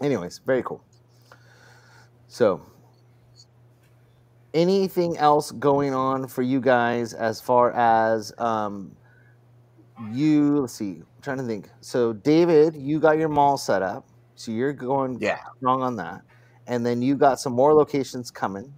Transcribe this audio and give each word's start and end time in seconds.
anyways, 0.00 0.40
very 0.44 0.62
cool. 0.62 0.82
So, 2.28 2.62
anything 4.52 5.16
else 5.18 5.50
going 5.52 5.94
on 5.94 6.26
for 6.26 6.42
you 6.42 6.60
guys 6.60 7.12
as 7.12 7.40
far 7.40 7.72
as 7.72 8.32
um, 8.38 8.96
you? 10.12 10.60
Let's 10.60 10.72
see. 10.74 10.96
I'm 10.96 11.22
trying 11.22 11.38
to 11.38 11.44
think. 11.44 11.68
So, 11.80 12.12
David, 12.12 12.74
you 12.76 12.98
got 12.98 13.18
your 13.18 13.28
mall 13.28 13.56
set 13.56 13.82
up, 13.82 14.08
so 14.34 14.52
you're 14.52 14.72
going 14.72 15.18
Yeah. 15.20 15.38
strong 15.58 15.82
on 15.82 15.96
that, 15.96 16.22
and 16.66 16.84
then 16.84 17.02
you 17.02 17.14
got 17.16 17.40
some 17.40 17.52
more 17.52 17.72
locations 17.74 18.30
coming, 18.30 18.72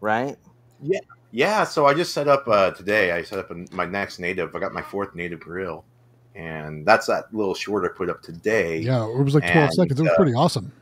right? 0.00 0.36
Yeah. 0.80 1.00
Yeah. 1.32 1.64
So 1.64 1.86
I 1.86 1.94
just 1.94 2.12
set 2.14 2.28
up 2.28 2.46
uh, 2.46 2.70
today. 2.70 3.12
I 3.12 3.22
set 3.22 3.38
up 3.38 3.50
my 3.72 3.86
next 3.86 4.18
native. 4.18 4.54
I 4.54 4.60
got 4.60 4.72
my 4.72 4.82
fourth 4.82 5.14
native 5.14 5.40
grill, 5.40 5.84
and 6.34 6.84
that's 6.86 7.06
that 7.06 7.32
little 7.32 7.54
short 7.54 7.84
I 7.84 7.96
put 7.96 8.10
up 8.10 8.22
today. 8.22 8.78
Yeah, 8.78 9.06
it 9.06 9.22
was 9.22 9.34
like 9.34 9.44
12 9.44 9.56
And, 9.56 9.72
seconds. 9.74 10.00
It 10.00 10.02
was 10.02 10.12
uh, 10.12 10.16
pretty 10.16 10.34
awesome. 10.34 10.72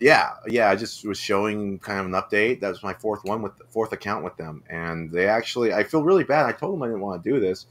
Yeah, 0.00 0.30
yeah. 0.48 0.70
I 0.70 0.76
just 0.76 1.04
was 1.06 1.18
showing 1.18 1.78
kind 1.78 2.00
of 2.00 2.06
an 2.06 2.12
update. 2.12 2.60
That 2.60 2.68
was 2.68 2.82
my 2.82 2.94
fourth 2.94 3.24
one 3.24 3.42
with 3.42 3.52
fourth 3.68 3.92
account 3.92 4.24
with 4.24 4.36
them, 4.36 4.62
and 4.68 5.10
they 5.10 5.28
actually. 5.28 5.72
I 5.72 5.84
feel 5.84 6.02
really 6.02 6.24
bad. 6.24 6.46
I 6.46 6.52
told 6.52 6.74
them 6.74 6.82
I 6.82 6.86
didn't 6.86 7.00
want 7.00 7.22
to 7.22 7.30
do 7.30 7.40
this, 7.40 7.66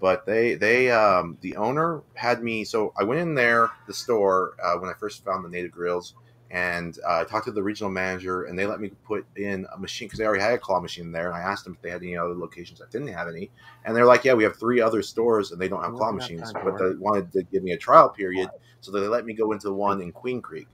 but 0.00 0.26
they 0.26 0.54
they 0.54 0.90
um, 0.90 1.38
the 1.40 1.56
owner 1.56 2.02
had 2.14 2.42
me. 2.42 2.64
So 2.64 2.92
I 2.98 3.04
went 3.04 3.20
in 3.20 3.34
there 3.34 3.70
the 3.86 3.94
store 3.94 4.54
uh, 4.62 4.74
when 4.76 4.90
I 4.90 4.94
first 4.94 5.24
found 5.24 5.44
the 5.44 5.48
native 5.48 5.70
grills, 5.70 6.14
and 6.50 6.98
uh, 7.06 7.20
I 7.20 7.24
talked 7.24 7.46
to 7.46 7.52
the 7.52 7.62
regional 7.62 7.90
manager, 7.90 8.44
and 8.44 8.58
they 8.58 8.66
let 8.66 8.80
me 8.80 8.90
put 9.04 9.26
in 9.36 9.66
a 9.74 9.78
machine 9.78 10.06
because 10.08 10.18
they 10.18 10.26
already 10.26 10.42
had 10.42 10.54
a 10.54 10.58
claw 10.58 10.80
machine 10.80 11.12
there. 11.12 11.28
And 11.28 11.36
I 11.36 11.40
asked 11.40 11.64
them 11.64 11.74
if 11.74 11.82
they 11.82 11.90
had 11.90 12.02
any 12.02 12.16
other 12.16 12.34
locations 12.34 12.78
that 12.78 12.90
didn't 12.90 13.08
have 13.08 13.28
any, 13.28 13.50
and 13.84 13.94
they're 13.94 14.06
like, 14.06 14.24
"Yeah, 14.24 14.34
we 14.34 14.44
have 14.44 14.56
three 14.56 14.80
other 14.80 15.02
stores, 15.02 15.52
and 15.52 15.60
they 15.60 15.68
don't 15.68 15.82
have 15.82 15.94
claw 15.94 16.12
machines, 16.12 16.52
but 16.52 16.78
they 16.78 16.94
wanted 16.98 17.32
to 17.32 17.42
give 17.44 17.62
me 17.62 17.72
a 17.72 17.78
trial 17.78 18.08
period, 18.08 18.48
so 18.80 18.90
they 18.90 19.00
let 19.00 19.26
me 19.26 19.34
go 19.34 19.52
into 19.52 19.68
the 19.68 19.74
one 19.74 20.00
in 20.00 20.12
Queen 20.12 20.40
Creek." 20.40 20.68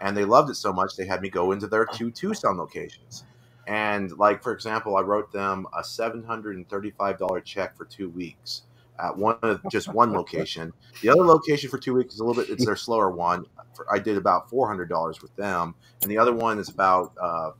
and 0.00 0.16
they 0.16 0.24
loved 0.24 0.50
it 0.50 0.56
so 0.56 0.72
much 0.72 0.96
they 0.96 1.06
had 1.06 1.22
me 1.22 1.30
go 1.30 1.52
into 1.52 1.66
their 1.66 1.86
two 1.86 2.10
Tucson 2.12 2.58
locations. 2.58 3.24
And 3.66 4.10
like 4.18 4.42
for 4.42 4.52
example, 4.52 4.96
I 4.96 5.02
wrote 5.02 5.30
them 5.32 5.66
a 5.76 5.84
seven 5.84 6.24
hundred 6.24 6.56
and 6.56 6.68
thirty-five 6.68 7.18
dollar 7.18 7.40
check 7.40 7.76
for 7.76 7.84
two 7.84 8.10
weeks 8.10 8.62
at 8.98 9.16
one 9.16 9.38
of 9.42 9.60
just 9.70 9.88
one 9.88 10.12
location. 10.12 10.72
The 11.00 11.10
other 11.10 11.24
location 11.24 11.70
for 11.70 11.78
two 11.78 11.94
weeks 11.94 12.14
is 12.14 12.20
a 12.20 12.24
little 12.24 12.42
bit 12.42 12.50
it's 12.50 12.64
their 12.64 12.76
slower 12.76 13.10
one. 13.10 13.46
For, 13.74 13.86
I 13.92 13.98
did 13.98 14.16
about 14.16 14.50
four 14.50 14.68
hundred 14.68 14.88
dollars 14.88 15.22
with 15.22 15.34
them, 15.36 15.74
and 16.02 16.10
the 16.10 16.18
other 16.18 16.32
one 16.32 16.58
is 16.58 16.68
about 16.68 17.12
uh, 17.20 17.52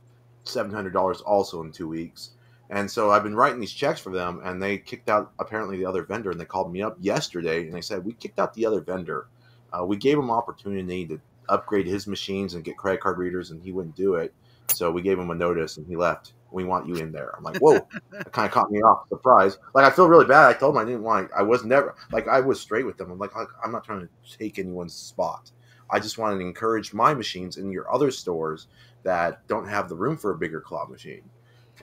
seven 0.43 0.71
hundred 0.73 0.93
dollars 0.93 1.21
also 1.21 1.61
in 1.61 1.71
two 1.71 1.87
weeks. 1.87 2.31
And 2.69 2.89
so 2.89 3.11
I've 3.11 3.23
been 3.23 3.35
writing 3.35 3.59
these 3.59 3.73
checks 3.73 3.99
for 3.99 4.09
them, 4.09 4.41
and 4.43 4.61
they 4.61 4.77
kicked 4.77 5.09
out 5.09 5.31
apparently 5.37 5.77
the 5.77 5.85
other 5.85 6.03
vendor, 6.03 6.31
and 6.31 6.39
they 6.39 6.45
called 6.45 6.71
me 6.71 6.81
up 6.81 6.97
yesterday, 6.99 7.65
and 7.65 7.73
they 7.73 7.81
said 7.81 8.03
we 8.03 8.13
kicked 8.13 8.39
out 8.39 8.53
the 8.53 8.65
other 8.65 8.81
vendor. 8.81 9.27
Uh, 9.71 9.85
we 9.85 9.97
gave 9.97 10.17
him 10.17 10.31
opportunity 10.31 11.05
to 11.05 11.19
upgrade 11.49 11.87
his 11.87 12.07
machines 12.07 12.53
and 12.53 12.63
get 12.63 12.77
credit 12.77 13.01
card 13.01 13.17
readers, 13.17 13.51
and 13.51 13.61
he 13.61 13.71
wouldn't 13.71 13.95
do 13.95 14.15
it. 14.15 14.33
So 14.73 14.91
we 14.91 15.01
gave 15.01 15.19
him 15.19 15.29
a 15.29 15.35
notice, 15.35 15.77
and 15.77 15.85
he 15.85 15.95
left. 15.95 16.33
We 16.53 16.63
want 16.63 16.87
you 16.87 16.95
in 16.95 17.11
there. 17.11 17.33
I'm 17.35 17.43
like, 17.43 17.57
whoa, 17.57 17.85
that 18.11 18.31
kind 18.31 18.45
of 18.45 18.51
caught 18.51 18.71
me 18.71 18.79
off 18.81 19.09
surprise. 19.09 19.57
Like 19.73 19.85
I 19.85 19.89
feel 19.89 20.07
really 20.07 20.25
bad. 20.25 20.47
I 20.47 20.53
told 20.53 20.75
him 20.75 20.81
I 20.81 20.85
didn't 20.85 21.03
want. 21.03 21.31
I 21.35 21.41
was 21.41 21.65
never 21.65 21.95
like 22.11 22.27
I 22.27 22.39
was 22.39 22.61
straight 22.61 22.85
with 22.85 22.97
them. 22.97 23.11
I'm 23.11 23.19
like, 23.19 23.31
I'm 23.63 23.71
not 23.71 23.83
trying 23.83 24.07
to 24.07 24.37
take 24.37 24.59
anyone's 24.59 24.93
spot. 24.93 25.51
I 25.89 25.99
just 25.99 26.17
wanted 26.17 26.37
to 26.37 26.45
encourage 26.45 26.93
my 26.93 27.13
machines 27.13 27.57
in 27.57 27.71
your 27.71 27.93
other 27.93 28.11
stores 28.11 28.67
that 29.03 29.45
don't 29.47 29.67
have 29.67 29.89
the 29.89 29.95
room 29.95 30.17
for 30.17 30.31
a 30.31 30.37
bigger 30.37 30.61
claw 30.61 30.87
machine. 30.87 31.23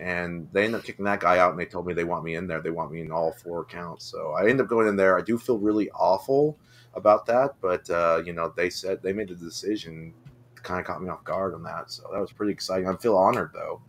And 0.00 0.48
they 0.52 0.64
end 0.64 0.74
up 0.74 0.84
kicking 0.84 1.04
that 1.04 1.20
guy 1.20 1.38
out, 1.38 1.50
and 1.50 1.60
they 1.60 1.66
told 1.66 1.86
me 1.86 1.92
they 1.92 2.04
want 2.04 2.24
me 2.24 2.36
in 2.36 2.46
there. 2.46 2.60
They 2.60 2.70
want 2.70 2.92
me 2.92 3.00
in 3.00 3.12
all 3.12 3.32
four 3.32 3.62
accounts. 3.62 4.06
So 4.06 4.32
I 4.32 4.48
end 4.48 4.60
up 4.60 4.68
going 4.68 4.88
in 4.88 4.96
there. 4.96 5.18
I 5.18 5.20
do 5.20 5.36
feel 5.36 5.58
really 5.58 5.90
awful 5.90 6.56
about 6.94 7.26
that, 7.26 7.54
but 7.60 7.88
uh, 7.90 8.22
you 8.24 8.32
know, 8.32 8.52
they 8.56 8.70
said 8.70 9.02
they 9.02 9.12
made 9.12 9.28
the 9.28 9.34
decision. 9.34 10.14
Kind 10.62 10.80
of 10.80 10.86
caught 10.86 11.02
me 11.02 11.08
off 11.08 11.24
guard 11.24 11.54
on 11.54 11.62
that, 11.62 11.90
so 11.90 12.08
that 12.12 12.20
was 12.20 12.32
pretty 12.32 12.52
exciting. 12.52 12.88
I 12.88 12.94
feel 12.96 13.16
honored 13.16 13.50
though. 13.54 13.80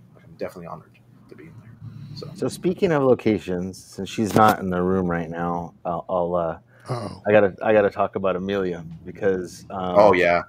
I'm 0.42 0.47
definitely 0.47 0.67
honored 0.67 1.00
to 1.30 1.36
be 1.36 1.44
in 1.45 1.53
there. 1.61 1.72
So 2.16 2.28
So, 2.36 2.47
speaking 2.47 2.92
of 2.92 3.03
locations, 3.03 3.78
since 3.78 4.09
she's 4.09 4.35
not 4.35 4.59
in 4.59 4.69
the 4.69 4.81
room 4.81 5.07
right 5.09 5.29
now, 5.29 5.75
I'll, 5.85 6.06
I'll 6.09 6.35
uh, 6.35 6.59
Oh, 6.90 7.24
I 7.28 7.31
gotta 7.31 7.56
I 7.63 7.74
gotta 7.74 7.91
talk 7.91 8.16
about 8.16 8.35
Emelia 8.35 8.85
because 9.06 9.66
um, 9.69 9.97
oh 9.97 10.13
yeah, 10.13 10.44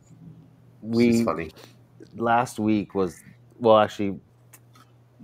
we 0.83 1.11
it's 1.11 1.23
funny. 1.23 1.51
last 2.17 2.59
week 2.59 2.95
was 2.95 3.23
well 3.59 3.79
actually 3.79 4.21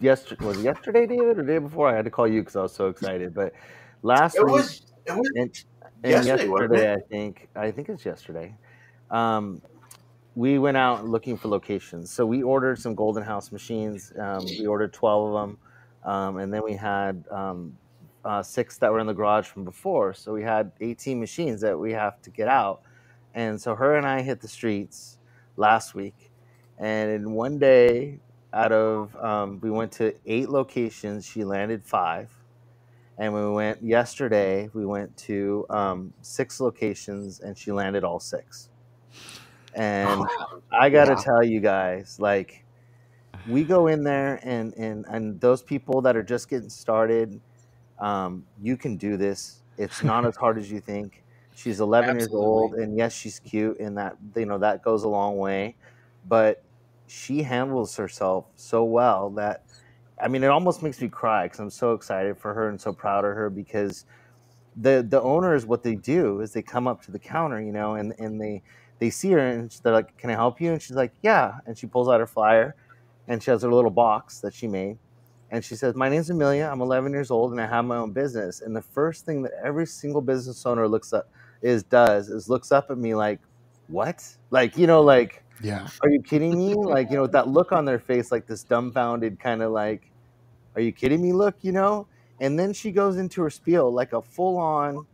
yesterday 0.01 0.45
was 0.45 0.59
it 0.59 0.65
yesterday 0.65 1.07
David 1.07 1.27
or 1.27 1.35
the 1.35 1.43
day 1.45 1.59
before 1.59 1.89
I 1.89 1.97
had 1.97 2.05
to 2.07 2.11
call 2.11 2.29
you 2.29 2.43
because 2.43 2.57
I 2.57 2.63
was 2.63 2.75
so 2.75 2.89
excited 2.89 3.35
but 3.35 3.55
last 4.03 4.41
It 4.41 4.45
week 4.45 4.53
was 4.53 4.83
it 5.07 5.13
was 5.17 5.31
and, 5.35 5.51
and 6.05 6.25
yesterday, 6.25 6.49
wasn't 6.49 6.75
yesterday 6.75 6.83
it? 6.83 6.93
I 6.93 6.99
think 7.11 7.49
I 7.57 7.71
think 7.73 7.89
it's 7.89 8.07
yesterday 8.07 8.57
um, 9.11 9.63
we 10.39 10.57
went 10.57 10.77
out 10.77 11.05
looking 11.05 11.37
for 11.37 11.49
locations. 11.49 12.13
So 12.13 12.25
we 12.25 12.45
ordered 12.45 12.79
some 12.79 12.95
Golden 12.95 13.25
House 13.25 13.51
machines. 13.51 14.13
Um, 14.17 14.45
we 14.45 14.69
ordered 14.69 14.93
12 14.93 15.35
of 15.35 15.41
them 15.41 15.59
um, 16.05 16.37
and 16.39 16.55
then 16.55 16.63
we 16.63 16.75
had 16.75 17.25
um, 17.29 17.77
uh, 18.25 18.41
six 18.41 18.79
that 18.79 18.93
were 18.93 19.01
in 19.01 19.09
the 19.09 19.13
garage 19.13 19.49
from 19.49 19.65
before. 19.65 20.15
So 20.15 20.33
we 20.33 20.45
had 20.45 20.71
18 20.81 21.19
machines 21.19 21.61
that 21.63 21.77
we 21.77 21.91
have 21.91 22.23
to 22.23 22.31
get 22.31 22.47
out. 22.47 22.83
And 23.35 23.61
so 23.61 23.75
her 23.75 23.97
and 23.97 24.07
I 24.07 24.23
hit 24.23 24.41
the 24.41 24.47
streets 24.47 25.19
last 25.57 25.97
week. 25.97 26.31
And 26.79 27.11
in 27.11 27.33
one 27.33 27.59
day 27.59 28.21
out 28.53 28.71
of 28.71 29.17
um, 29.17 29.59
we 29.61 29.73
went 29.73 29.91
to 29.95 30.15
eight 30.25 30.51
locations 30.51 31.27
she 31.27 31.43
landed 31.43 31.85
five. 31.85 32.31
And 33.19 33.35
we 33.35 33.51
went 33.51 33.83
yesterday 33.83 34.71
we 34.73 34.87
went 34.87 35.17
to 35.17 35.67
um, 35.69 36.13
six 36.23 36.61
locations 36.61 37.41
and 37.41 37.59
she 37.59 37.73
landed 37.73 38.05
all 38.05 38.21
six 38.21 38.69
and 39.75 40.31
i 40.73 40.91
gotta 40.91 41.17
Yeah. 41.17 41.23
tell 41.25 41.43
you 41.45 41.61
guys 41.61 42.19
like 42.21 42.65
we 43.45 43.65
go 43.65 43.87
in 43.87 44.05
there 44.05 44.41
and 44.43 44.75
and 44.77 45.05
and 45.09 45.41
those 45.41 45.63
people 45.63 46.03
that 46.03 46.17
are 46.17 46.23
just 46.23 46.49
getting 46.49 46.71
started 46.71 47.41
um, 47.99 48.47
you 48.61 48.77
can 48.77 48.97
do 48.97 49.17
this. 49.17 49.63
It's 49.77 50.03
not 50.03 50.27
as 50.27 50.37
hard 50.37 50.59
as 50.59 50.71
you 50.71 50.81
think. 50.81 51.25
She's 51.55 51.81
11 51.81 52.17
years 52.17 52.35
old 52.35 52.75
and 52.75 52.97
yes 52.97 53.13
she's 53.15 53.39
cute 53.41 53.81
and 53.81 53.99
that 53.99 54.17
you 54.37 54.47
know 54.47 54.59
that 54.59 54.83
goes 54.83 55.05
a 55.05 55.09
long 55.09 55.39
way 55.39 55.77
but 56.25 56.65
she 57.07 57.43
handles 57.43 57.97
herself 57.97 58.47
so 58.57 58.85
well 58.85 59.31
that 59.31 59.65
I 60.23 60.29
mean, 60.29 60.45
it 60.45 60.49
almost 60.49 60.83
makes 60.83 61.01
me 61.01 61.09
cry 61.09 61.47
because 61.47 61.61
I'm 61.61 61.71
so 61.71 61.95
excited 61.95 62.39
for 62.39 62.55
her 62.55 62.69
and 62.69 62.81
so 62.81 62.93
proud 62.93 63.25
of 63.25 63.35
her 63.35 63.51
because 63.51 64.05
the 64.77 65.05
the 65.09 65.21
owners 65.21 65.67
what 65.67 65.83
they 65.83 65.95
do 65.97 66.41
is 66.41 66.53
they 66.53 66.63
come 66.63 66.87
up 66.87 67.03
to 67.03 67.11
the 67.11 67.19
counter, 67.19 67.61
you 67.61 67.73
know, 67.73 67.95
and 67.95 68.15
and 68.19 68.41
they 68.41 68.63
they 68.99 69.11
see 69.11 69.31
her 69.33 69.39
and 69.39 69.71
they're 69.83 69.93
like, 69.93 70.17
"Can 70.19 70.31
I 70.31 70.35
help 70.35 70.61
you?" 70.61 70.73
And 70.73 70.83
she's 70.83 70.97
like, 70.97 71.13
"Yeah," 71.23 71.59
and 71.67 71.77
she 71.77 71.87
pulls 71.87 72.09
out 72.09 72.21
her 72.21 72.27
flyer, 72.27 72.75
and 73.29 73.43
she 73.43 73.51
has 73.51 73.63
her 73.63 73.73
little 73.73 73.91
box 73.91 74.41
that 74.41 74.55
she 74.55 74.67
made, 74.67 74.99
and 75.51 75.65
she 75.65 75.77
says, 75.77 75.95
"My 75.95 76.09
name's 76.09 76.31
Emelia. 76.31 76.71
I'm 76.71 76.81
11 76.81 77.13
years 77.13 77.31
old 77.31 77.53
and 77.53 77.61
I 77.61 77.67
have 77.67 77.85
my 77.85 77.97
own 77.97 78.13
business." 78.13 78.61
And 78.61 78.75
the 78.75 78.83
first 78.83 79.25
thing 79.25 79.43
that 79.43 79.53
every 79.63 79.87
single 79.87 80.21
business 80.21 80.65
owner 80.67 80.89
looks 80.89 81.13
up 81.13 81.29
is 81.63 81.83
does 81.83 82.29
is 82.29 82.49
looks 82.49 82.73
up 82.73 82.91
at 82.91 82.99
me 82.99 83.15
like, 83.15 83.41
"What?" 83.89 84.25
Like 84.51 84.77
you 84.77 84.87
know, 84.87 85.03
like 85.03 85.45
yeah. 85.63 85.89
are 86.03 86.11
you 86.11 86.23
kidding 86.23 86.57
me? 86.57 86.75
Like, 86.75 87.11
you 87.11 87.17
know, 87.17 87.23
with 87.23 87.33
that 87.33 87.49
look 87.49 87.73
on 87.73 87.85
their 87.85 87.99
face, 87.99 88.31
like 88.31 88.47
this 88.47 88.63
dumbfounded 88.63 89.41
kind 89.41 89.63
of 89.63 89.73
like, 89.73 90.11
are 90.75 90.81
you 90.81 90.93
kidding 90.93 91.23
me 91.23 91.33
look, 91.33 91.57
you 91.63 91.73
know? 91.73 92.07
And 92.41 92.59
then 92.59 92.73
she 92.73 92.93
goes 92.93 93.17
into 93.17 93.43
her 93.43 93.51
spiel 93.51 93.93
like 93.93 94.13
a 94.13 94.23
full 94.23 94.59
on 94.59 95.07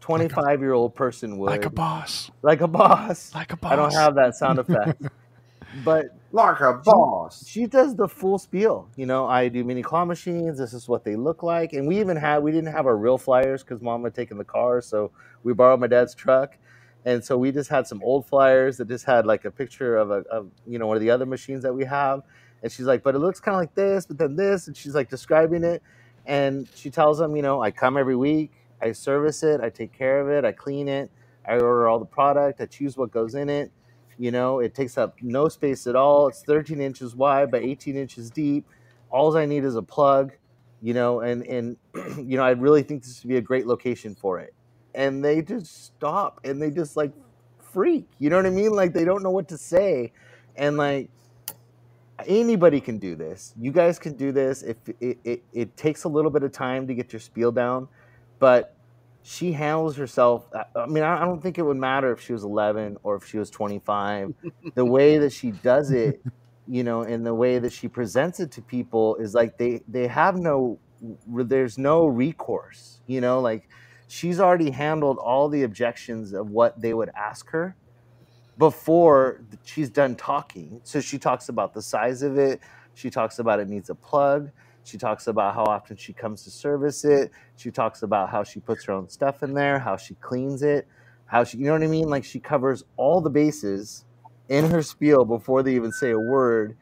25 0.00 0.60
year 0.60 0.72
old 0.72 0.94
person 0.94 1.38
would. 1.38 1.46
Like 1.46 1.64
a 1.64 1.70
boss. 1.70 2.30
Like 2.42 2.60
a 2.60 2.68
boss. 2.68 3.34
Like 3.34 3.52
a 3.52 3.56
boss. 3.56 3.72
I 3.72 3.76
don't 3.76 3.92
have 3.92 4.14
that 4.16 4.34
sound 4.34 4.58
effect. 4.58 5.02
but 5.84 6.06
Like 6.32 6.60
a 6.60 6.74
boss. 6.74 7.46
she 7.46 7.66
does 7.66 7.94
the 7.94 8.08
full 8.08 8.38
spiel. 8.38 8.88
You 8.96 9.06
know, 9.06 9.26
I 9.26 9.48
do 9.48 9.64
mini 9.64 9.82
claw 9.82 10.04
machines. 10.04 10.58
This 10.58 10.72
is 10.72 10.88
what 10.88 11.04
they 11.04 11.16
look 11.16 11.42
like. 11.42 11.72
And 11.72 11.86
we 11.86 12.00
even 12.00 12.16
had, 12.16 12.42
we 12.42 12.52
didn't 12.52 12.72
have 12.72 12.86
our 12.86 12.96
real 12.96 13.18
flyers 13.18 13.62
because 13.62 13.82
mom 13.82 14.04
had 14.04 14.14
taken 14.14 14.38
the 14.38 14.44
car. 14.44 14.80
So 14.80 15.10
we 15.42 15.52
borrowed 15.52 15.80
my 15.80 15.86
dad's 15.86 16.14
truck. 16.14 16.56
And 17.04 17.24
so 17.24 17.38
we 17.38 17.52
just 17.52 17.70
had 17.70 17.86
some 17.86 18.02
old 18.02 18.26
flyers 18.26 18.76
that 18.78 18.88
just 18.88 19.04
had 19.04 19.24
like 19.24 19.44
a 19.44 19.50
picture 19.50 19.96
of 19.96 20.10
a, 20.10 20.24
of, 20.30 20.50
you 20.66 20.78
know, 20.78 20.86
one 20.86 20.96
of 20.96 21.00
the 21.00 21.10
other 21.10 21.26
machines 21.26 21.62
that 21.62 21.72
we 21.72 21.84
have. 21.84 22.22
And 22.62 22.70
she's 22.72 22.86
like, 22.86 23.02
but 23.02 23.14
it 23.14 23.20
looks 23.20 23.40
kind 23.40 23.54
of 23.54 23.60
like 23.60 23.74
this, 23.74 24.04
but 24.04 24.18
then 24.18 24.36
this. 24.36 24.66
And 24.66 24.76
she's 24.76 24.94
like 24.94 25.08
describing 25.08 25.64
it. 25.64 25.82
And 26.26 26.68
she 26.74 26.90
tells 26.90 27.18
them, 27.18 27.36
you 27.36 27.42
know, 27.42 27.62
I 27.62 27.70
come 27.70 27.96
every 27.96 28.16
week, 28.16 28.52
I 28.82 28.92
service 28.92 29.42
it, 29.42 29.60
I 29.60 29.70
take 29.70 29.92
care 29.92 30.20
of 30.20 30.28
it, 30.28 30.44
I 30.44 30.52
clean 30.52 30.88
it, 30.88 31.10
I 31.46 31.54
order 31.54 31.88
all 31.88 31.98
the 31.98 32.04
product, 32.04 32.60
I 32.60 32.66
choose 32.66 32.96
what 32.96 33.10
goes 33.10 33.34
in 33.34 33.48
it. 33.48 33.70
You 34.18 34.32
know, 34.32 34.58
it 34.58 34.74
takes 34.74 34.98
up 34.98 35.16
no 35.22 35.48
space 35.48 35.86
at 35.86 35.94
all. 35.94 36.26
It's 36.28 36.42
13 36.42 36.80
inches 36.80 37.14
wide 37.14 37.50
by 37.52 37.58
18 37.58 37.96
inches 37.96 38.30
deep. 38.30 38.66
All 39.10 39.36
I 39.36 39.46
need 39.46 39.64
is 39.64 39.76
a 39.76 39.82
plug, 39.82 40.32
you 40.82 40.92
know, 40.92 41.20
and 41.20 41.44
and 41.46 41.76
you 42.28 42.36
know, 42.36 42.42
I 42.42 42.50
really 42.50 42.82
think 42.82 43.04
this 43.04 43.22
would 43.22 43.28
be 43.28 43.36
a 43.36 43.40
great 43.40 43.66
location 43.66 44.16
for 44.16 44.40
it. 44.40 44.54
And 44.94 45.24
they 45.24 45.40
just 45.42 45.84
stop 45.86 46.40
and 46.44 46.60
they 46.60 46.70
just 46.70 46.96
like 46.96 47.12
freak. 47.72 48.08
You 48.18 48.30
know 48.30 48.36
what 48.36 48.46
I 48.46 48.50
mean? 48.50 48.72
Like 48.72 48.92
they 48.92 49.04
don't 49.04 49.22
know 49.22 49.30
what 49.30 49.48
to 49.48 49.58
say. 49.58 50.12
And 50.56 50.76
like 50.76 51.10
anybody 52.26 52.80
can 52.80 52.98
do 52.98 53.14
this. 53.14 53.54
You 53.60 53.70
guys 53.70 53.98
can 53.98 54.14
do 54.14 54.32
this. 54.32 54.62
If 54.62 54.76
it, 55.00 55.18
it, 55.24 55.42
it 55.52 55.76
takes 55.76 56.04
a 56.04 56.08
little 56.08 56.30
bit 56.30 56.42
of 56.42 56.52
time 56.52 56.86
to 56.88 56.94
get 56.94 57.12
your 57.12 57.20
spiel 57.20 57.52
down, 57.52 57.88
but 58.38 58.74
she 59.22 59.52
handles 59.52 59.96
herself. 59.96 60.48
I 60.74 60.86
mean, 60.86 61.02
I 61.02 61.24
don't 61.24 61.42
think 61.42 61.58
it 61.58 61.62
would 61.62 61.76
matter 61.76 62.12
if 62.12 62.20
she 62.20 62.32
was 62.32 62.44
11 62.44 62.98
or 63.02 63.16
if 63.16 63.26
she 63.26 63.38
was 63.38 63.50
25. 63.50 64.34
the 64.74 64.84
way 64.84 65.18
that 65.18 65.32
she 65.32 65.50
does 65.50 65.90
it, 65.90 66.22
you 66.66 66.82
know, 66.84 67.02
and 67.02 67.26
the 67.26 67.34
way 67.34 67.58
that 67.58 67.72
she 67.72 67.88
presents 67.88 68.40
it 68.40 68.50
to 68.52 68.62
people 68.62 69.16
is 69.16 69.34
like 69.34 69.58
they 69.58 69.82
they 69.88 70.06
have 70.06 70.36
no 70.36 70.78
there's 71.26 71.78
no 71.78 72.06
recourse, 72.06 73.00
you 73.06 73.20
know, 73.20 73.40
like 73.40 73.68
she's 74.08 74.40
already 74.40 74.70
handled 74.70 75.18
all 75.18 75.48
the 75.48 75.62
objections 75.62 76.32
of 76.32 76.50
what 76.50 76.80
they 76.80 76.94
would 76.94 77.10
ask 77.16 77.50
her 77.50 77.76
before 78.56 79.42
she's 79.64 79.90
done 79.90 80.16
talking. 80.16 80.80
So 80.84 81.00
she 81.00 81.18
talks 81.18 81.48
about 81.48 81.74
the 81.74 81.82
size 81.82 82.22
of 82.22 82.38
it, 82.38 82.60
she 82.94 83.10
talks 83.10 83.38
about 83.38 83.60
it 83.60 83.68
needs 83.68 83.90
a 83.90 83.94
plug, 83.94 84.50
she 84.88 84.96
talks 84.98 85.26
about 85.26 85.54
how 85.54 85.64
often 85.64 85.96
she 85.96 86.14
comes 86.14 86.44
to 86.44 86.50
service 86.50 87.04
it. 87.04 87.30
She 87.56 87.70
talks 87.70 88.02
about 88.02 88.30
how 88.30 88.42
she 88.42 88.58
puts 88.60 88.84
her 88.84 88.92
own 88.92 89.08
stuff 89.08 89.42
in 89.42 89.52
there, 89.52 89.78
how 89.78 89.96
she 89.96 90.14
cleans 90.14 90.62
it, 90.62 90.88
how 91.26 91.44
she, 91.44 91.58
you 91.58 91.64
know 91.66 91.72
what 91.74 91.82
I 91.82 91.88
mean? 91.88 92.08
Like 92.08 92.24
she 92.24 92.40
covers 92.40 92.84
all 92.96 93.20
the 93.20 93.30
bases 93.30 94.06
in 94.48 94.70
her 94.70 94.82
spiel 94.82 95.26
before 95.26 95.62
they 95.62 95.74
even 95.74 95.92
say 95.92 96.10
a 96.10 96.18
word. 96.18 96.76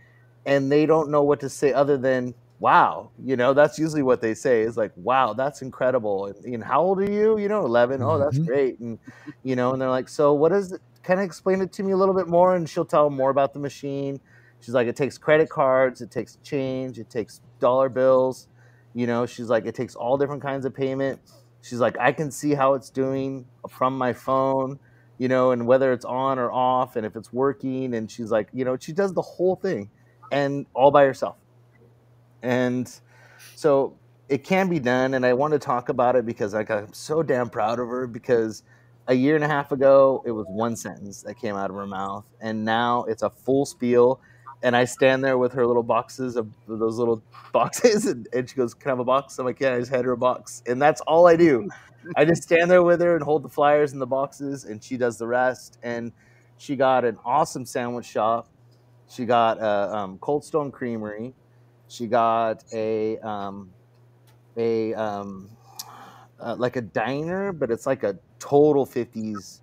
And 0.45 0.71
they 0.71 0.87
don't 0.87 1.11
know 1.11 1.25
what 1.25 1.41
to 1.41 1.49
say 1.49 1.73
other 1.73 1.99
than, 1.99 2.35
wow. 2.61 3.11
You 3.25 3.37
know, 3.37 3.53
that's 3.55 3.77
usually 3.77 4.03
what 4.05 4.21
they 4.21 4.35
say 4.35 4.63
is 4.63 4.77
like, 4.77 4.93
wow, 4.95 5.33
that's 5.33 5.63
incredible. 5.63 6.27
And, 6.27 6.45
and 6.55 6.63
how 6.65 6.83
old 6.83 7.01
are 7.01 7.11
you? 7.11 7.39
You 7.39 7.49
know, 7.49 7.65
11. 7.65 8.01
Oh, 8.03 8.19
that's 8.21 8.39
Mhm. 8.39 8.47
great. 8.47 8.79
And, 8.79 9.01
you 9.43 9.57
know, 9.57 9.73
and 9.73 9.83
they're 9.83 9.91
like, 9.91 10.09
so 10.09 10.33
what 10.33 10.53
is 10.53 10.71
it? 10.71 10.81
Kind 11.03 11.19
of 11.19 11.27
explain 11.27 11.61
it 11.61 11.73
to 11.75 11.83
me 11.83 11.91
a 11.93 11.97
little 11.97 12.15
bit 12.15 12.29
more. 12.29 12.55
And 12.55 12.69
she'll 12.69 12.85
tell 12.85 13.09
them 13.09 13.17
more 13.17 13.31
about 13.31 13.53
the 13.53 13.59
machine. 13.59 14.21
She's 14.61 14.75
like, 14.75 14.87
it 14.87 14.97
takes 14.97 15.19
credit 15.19 15.49
cards, 15.51 16.01
it 16.01 16.11
takes 16.11 16.39
change, 16.43 16.99
it 16.99 17.11
takes 17.11 17.41
dollar 17.61 17.89
bills. 17.89 18.49
You 18.95 19.07
know, 19.07 19.27
she's 19.27 19.49
like, 19.49 19.67
it 19.67 19.75
takes 19.75 19.95
all 19.95 20.17
different 20.17 20.43
kinds 20.43 20.65
of 20.65 20.75
payment. 20.75 21.21
She's 21.63 21.81
like, 21.81 21.99
I 21.99 22.13
can 22.13 22.31
see 22.31 22.55
how 22.55 22.75
it's 22.75 22.91
doing 22.91 23.47
from 23.69 23.99
my 23.99 24.13
phone, 24.13 24.79
you 25.19 25.29
know, 25.29 25.51
and 25.51 25.67
whether 25.67 25.93
it's 25.93 26.05
on 26.05 26.39
or 26.39 26.51
off 26.53 26.97
and 26.97 27.05
if 27.05 27.17
it's 27.17 27.33
working. 27.33 27.95
And 27.95 28.11
she's 28.11 28.31
like, 28.31 28.49
you 28.53 28.65
know, 28.65 28.77
she 28.79 28.93
does 28.93 29.13
the 29.13 29.23
whole 29.23 29.57
thing 29.57 29.91
and 30.31 30.67
all 30.75 30.91
by 30.91 31.05
herself. 31.05 31.37
And 32.43 32.91
so 33.55 33.97
it 34.29 34.45
can 34.45 34.69
be 34.69 34.79
done. 34.79 35.15
And 35.15 35.27
I 35.27 35.33
want 35.33 35.53
to 35.53 35.59
talk 35.59 35.89
about 35.89 36.17
it 36.17 36.25
because 36.25 36.55
like, 36.55 36.71
I'm 36.71 36.93
so 36.93 37.23
damn 37.23 37.51
proud 37.51 37.79
of 37.81 37.89
her 37.89 38.07
because 38.07 38.63
a 39.09 39.15
year 39.15 39.35
and 39.35 39.45
a 39.45 39.49
half 39.49 39.73
ago, 39.73 40.23
it 40.25 40.31
was 40.33 40.47
one 40.49 40.77
sentence 40.77 41.23
that 41.23 41.39
came 41.39 41.57
out 41.57 41.71
of 41.71 41.77
her 41.77 41.87
mouth. 41.87 42.25
And 42.41 42.65
now 42.65 43.05
it's 43.05 43.23
a 43.23 43.31
full 43.31 43.67
spiel 43.67 44.21
and 44.63 44.77
I 44.77 44.85
stand 44.85 45.23
there 45.23 45.39
with 45.39 45.53
her 45.53 45.67
little 45.67 45.83
boxes 45.83 46.37
of 46.37 46.49
those 46.67 46.99
little 46.99 47.23
boxes, 47.53 48.07
and, 48.07 48.29
and 48.33 48.49
she 48.49 48.57
goes, 48.57 48.75
"Can 48.75 48.91
I 48.91 48.93
have 48.93 48.99
a 49.01 49.05
box?" 49.05 49.39
I'm 49.39 49.47
like, 49.47 49.61
"Yeah." 49.61 49.75
I 49.75 49.79
just 49.79 49.91
had 49.91 50.05
her 50.05 50.13
a 50.13 50.17
box, 50.17 50.63
and 50.67 50.81
that's 50.81 51.01
all 51.03 51.27
I 51.27 51.37
do. 51.37 51.69
I 52.17 52.25
just 52.25 52.43
stand 52.43 52.71
there 52.71 52.83
with 52.83 53.01
her 53.01 53.15
and 53.17 53.25
hold 53.25 53.43
the 53.43 53.49
flyers 53.49 53.93
and 53.93 54.01
the 54.01 54.07
boxes, 54.07 54.65
and 54.65 54.83
she 54.83 54.97
does 54.97 55.19
the 55.19 55.27
rest. 55.27 55.79
And 55.83 56.13
she 56.59 56.77
got 56.77 57.05
an 57.05 57.19
awesome 57.25 57.67
sandwich 57.67 58.07
shop. 58.07 58.49
She 59.09 59.25
got 59.25 59.59
a 59.59 59.97
um, 59.97 60.19
Cold 60.19 60.45
Stone 60.45 60.73
Creamery. 60.73 61.35
She 61.89 62.07
got 62.07 62.65
a 62.73 63.19
um, 63.19 63.71
a 64.57 64.95
um, 64.95 65.49
uh, 66.41 66.57
like 66.59 66.77
a 66.77 66.81
diner, 66.81 67.53
but 67.53 67.71
it's 67.71 67.87
like 67.87 68.03
a 68.03 68.19
total 68.39 68.87
'50s 68.87 69.61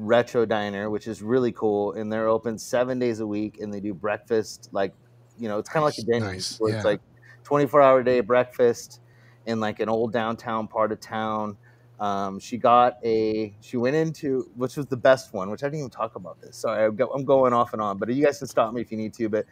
retro 0.00 0.46
diner, 0.46 0.90
which 0.90 1.06
is 1.06 1.22
really 1.22 1.52
cool. 1.52 1.92
And 1.92 2.12
they're 2.12 2.28
open 2.28 2.58
seven 2.58 2.98
days 2.98 3.20
a 3.20 3.26
week, 3.26 3.60
and 3.60 3.72
they 3.72 3.80
do 3.80 3.94
breakfast. 3.94 4.68
Like, 4.72 4.94
you 5.38 5.48
know, 5.48 5.58
it's 5.58 5.68
kind 5.68 5.82
of 5.82 5.88
like 5.88 5.98
a 5.98 6.02
Denny's, 6.02 6.50
Nice, 6.52 6.60
where 6.60 6.72
yeah. 6.72 6.76
it's 6.78 6.84
like 6.84 7.00
24 7.44 7.82
hour 7.82 8.02
day 8.02 8.20
breakfast 8.20 9.00
in 9.46 9.60
like 9.60 9.80
an 9.80 9.88
old 9.88 10.12
downtown 10.12 10.68
part 10.68 10.92
of 10.92 11.00
town. 11.00 11.56
Um, 11.98 12.38
she 12.38 12.56
got 12.56 12.94
a. 13.04 13.54
She 13.60 13.76
went 13.76 13.94
into 13.94 14.50
which 14.56 14.76
was 14.76 14.86
the 14.86 14.96
best 14.96 15.34
one, 15.34 15.50
which 15.50 15.62
I 15.62 15.66
didn't 15.66 15.80
even 15.80 15.90
talk 15.90 16.14
about 16.16 16.40
this. 16.40 16.56
Sorry, 16.56 16.84
I'm 16.84 17.24
going 17.24 17.52
off 17.52 17.72
and 17.74 17.82
on, 17.82 17.98
but 17.98 18.08
you 18.08 18.24
guys 18.24 18.38
can 18.38 18.48
stop 18.48 18.72
me 18.72 18.80
if 18.80 18.90
you 18.90 18.96
need 18.96 19.12
to. 19.14 19.28
But 19.28 19.44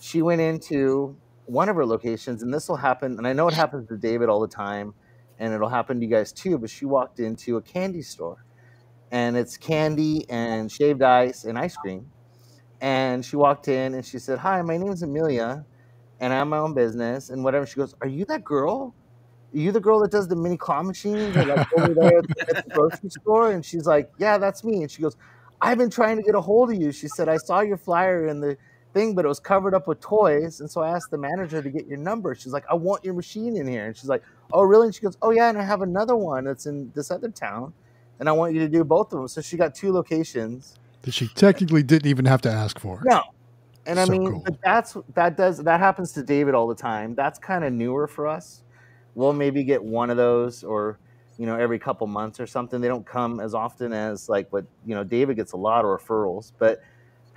she 0.00 0.22
went 0.22 0.40
into 0.40 1.16
one 1.46 1.68
of 1.68 1.74
her 1.76 1.84
locations, 1.84 2.42
and 2.42 2.54
this 2.54 2.68
will 2.68 2.76
happen. 2.76 3.18
And 3.18 3.26
I 3.26 3.32
know 3.32 3.48
it 3.48 3.54
happens 3.54 3.88
to 3.88 3.96
David 3.96 4.28
all 4.28 4.40
the 4.40 4.46
time, 4.46 4.94
and 5.40 5.52
it'll 5.52 5.68
happen 5.68 5.98
to 5.98 6.06
you 6.06 6.10
guys 6.10 6.32
too. 6.32 6.56
But 6.56 6.70
she 6.70 6.84
walked 6.84 7.18
into 7.18 7.56
a 7.56 7.62
candy 7.62 8.02
store 8.02 8.44
and 9.10 9.36
it's 9.36 9.56
candy 9.56 10.26
and 10.28 10.70
shaved 10.70 11.02
ice 11.02 11.44
and 11.44 11.58
ice 11.58 11.76
cream. 11.76 12.10
And 12.80 13.24
she 13.24 13.36
walked 13.36 13.68
in 13.68 13.94
and 13.94 14.04
she 14.04 14.18
said, 14.18 14.38
Hi, 14.38 14.62
my 14.62 14.76
name 14.76 14.92
is 14.92 15.02
Emelia 15.02 15.64
and 16.20 16.32
I 16.32 16.36
have 16.36 16.48
my 16.48 16.58
own 16.58 16.74
business 16.74 17.30
and 17.30 17.44
whatever. 17.44 17.66
She 17.66 17.76
goes, 17.76 17.94
Are 18.00 18.08
you 18.08 18.24
that 18.26 18.44
girl? 18.44 18.94
Are 19.54 19.58
you 19.58 19.72
the 19.72 19.80
girl 19.80 20.00
that 20.00 20.10
does 20.10 20.28
the 20.28 20.36
mini 20.36 20.56
claw 20.56 20.82
machines 20.82 21.34
like 21.36 21.48
over 21.78 21.94
there 21.94 22.18
at 22.18 22.28
the, 22.28 22.56
at 22.56 22.64
the 22.64 22.70
grocery 22.70 23.10
store? 23.10 23.52
And 23.52 23.64
she's 23.64 23.86
like, 23.86 24.10
Yeah, 24.18 24.38
that's 24.38 24.64
me. 24.64 24.82
And 24.82 24.90
she 24.90 25.02
goes, 25.02 25.16
I've 25.60 25.78
been 25.78 25.90
trying 25.90 26.16
to 26.16 26.22
get 26.22 26.34
a 26.34 26.40
hold 26.40 26.70
of 26.70 26.80
you. 26.80 26.92
She 26.92 27.08
said, 27.08 27.28
I 27.28 27.36
saw 27.36 27.60
your 27.60 27.78
flyer 27.78 28.28
in 28.28 28.40
the 28.40 28.56
thing, 28.94 29.14
but 29.14 29.24
it 29.24 29.28
was 29.28 29.40
covered 29.40 29.74
up 29.74 29.88
with 29.88 30.00
toys. 30.00 30.60
And 30.60 30.70
so 30.70 30.82
I 30.82 30.90
asked 30.90 31.10
the 31.10 31.18
manager 31.18 31.62
to 31.62 31.70
get 31.70 31.86
your 31.86 31.98
number. 31.98 32.34
She's 32.34 32.52
like, 32.52 32.64
I 32.70 32.74
want 32.74 33.04
your 33.04 33.14
machine 33.14 33.56
in 33.56 33.66
here. 33.66 33.86
And 33.86 33.96
she's 33.96 34.08
like, 34.08 34.22
Oh, 34.52 34.62
really? 34.62 34.86
And 34.86 34.94
she 34.94 35.00
goes, 35.02 35.16
Oh, 35.22 35.30
yeah. 35.30 35.48
And 35.48 35.58
I 35.58 35.64
have 35.64 35.82
another 35.82 36.16
one 36.16 36.44
that's 36.44 36.66
in 36.66 36.92
this 36.94 37.10
other 37.10 37.28
town 37.28 37.72
and 38.20 38.28
I 38.28 38.32
want 38.32 38.54
you 38.54 38.60
to 38.60 38.68
do 38.68 38.84
both 38.84 39.12
of 39.12 39.18
them. 39.18 39.28
So 39.28 39.40
she 39.40 39.56
got 39.56 39.74
two 39.74 39.92
locations. 39.92 40.74
That 41.02 41.14
she 41.14 41.28
technically 41.28 41.82
didn't 41.82 42.08
even 42.08 42.24
have 42.24 42.42
to 42.42 42.50
ask 42.50 42.78
for. 42.78 43.02
No, 43.04 43.22
and 43.86 43.98
I 43.98 44.04
mean, 44.04 44.32
cool. 44.32 44.42
but 44.44 44.58
that's 44.62 44.96
that 45.14 45.36
does 45.36 45.58
that 45.58 45.80
happens 45.80 46.12
to 46.12 46.22
David 46.22 46.54
all 46.54 46.68
the 46.68 46.74
time. 46.74 47.14
That's 47.14 47.38
kind 47.38 47.64
of 47.64 47.72
newer 47.72 48.06
for 48.06 48.26
us. 48.26 48.62
We'll 49.14 49.32
maybe 49.32 49.64
get 49.64 49.82
one 49.82 50.10
of 50.10 50.16
those, 50.16 50.62
or 50.62 50.98
you 51.38 51.46
know, 51.46 51.56
every 51.56 51.78
couple 51.78 52.06
months 52.06 52.40
or 52.40 52.46
something. 52.46 52.80
They 52.80 52.88
don't 52.88 53.06
come 53.06 53.40
as 53.40 53.54
often 53.54 53.92
as 53.92 54.28
like 54.28 54.52
what 54.52 54.66
you 54.84 54.94
know. 54.94 55.04
David 55.04 55.36
gets 55.36 55.52
a 55.52 55.56
lot 55.56 55.84
of 55.84 55.90
referrals, 55.90 56.52
but 56.58 56.82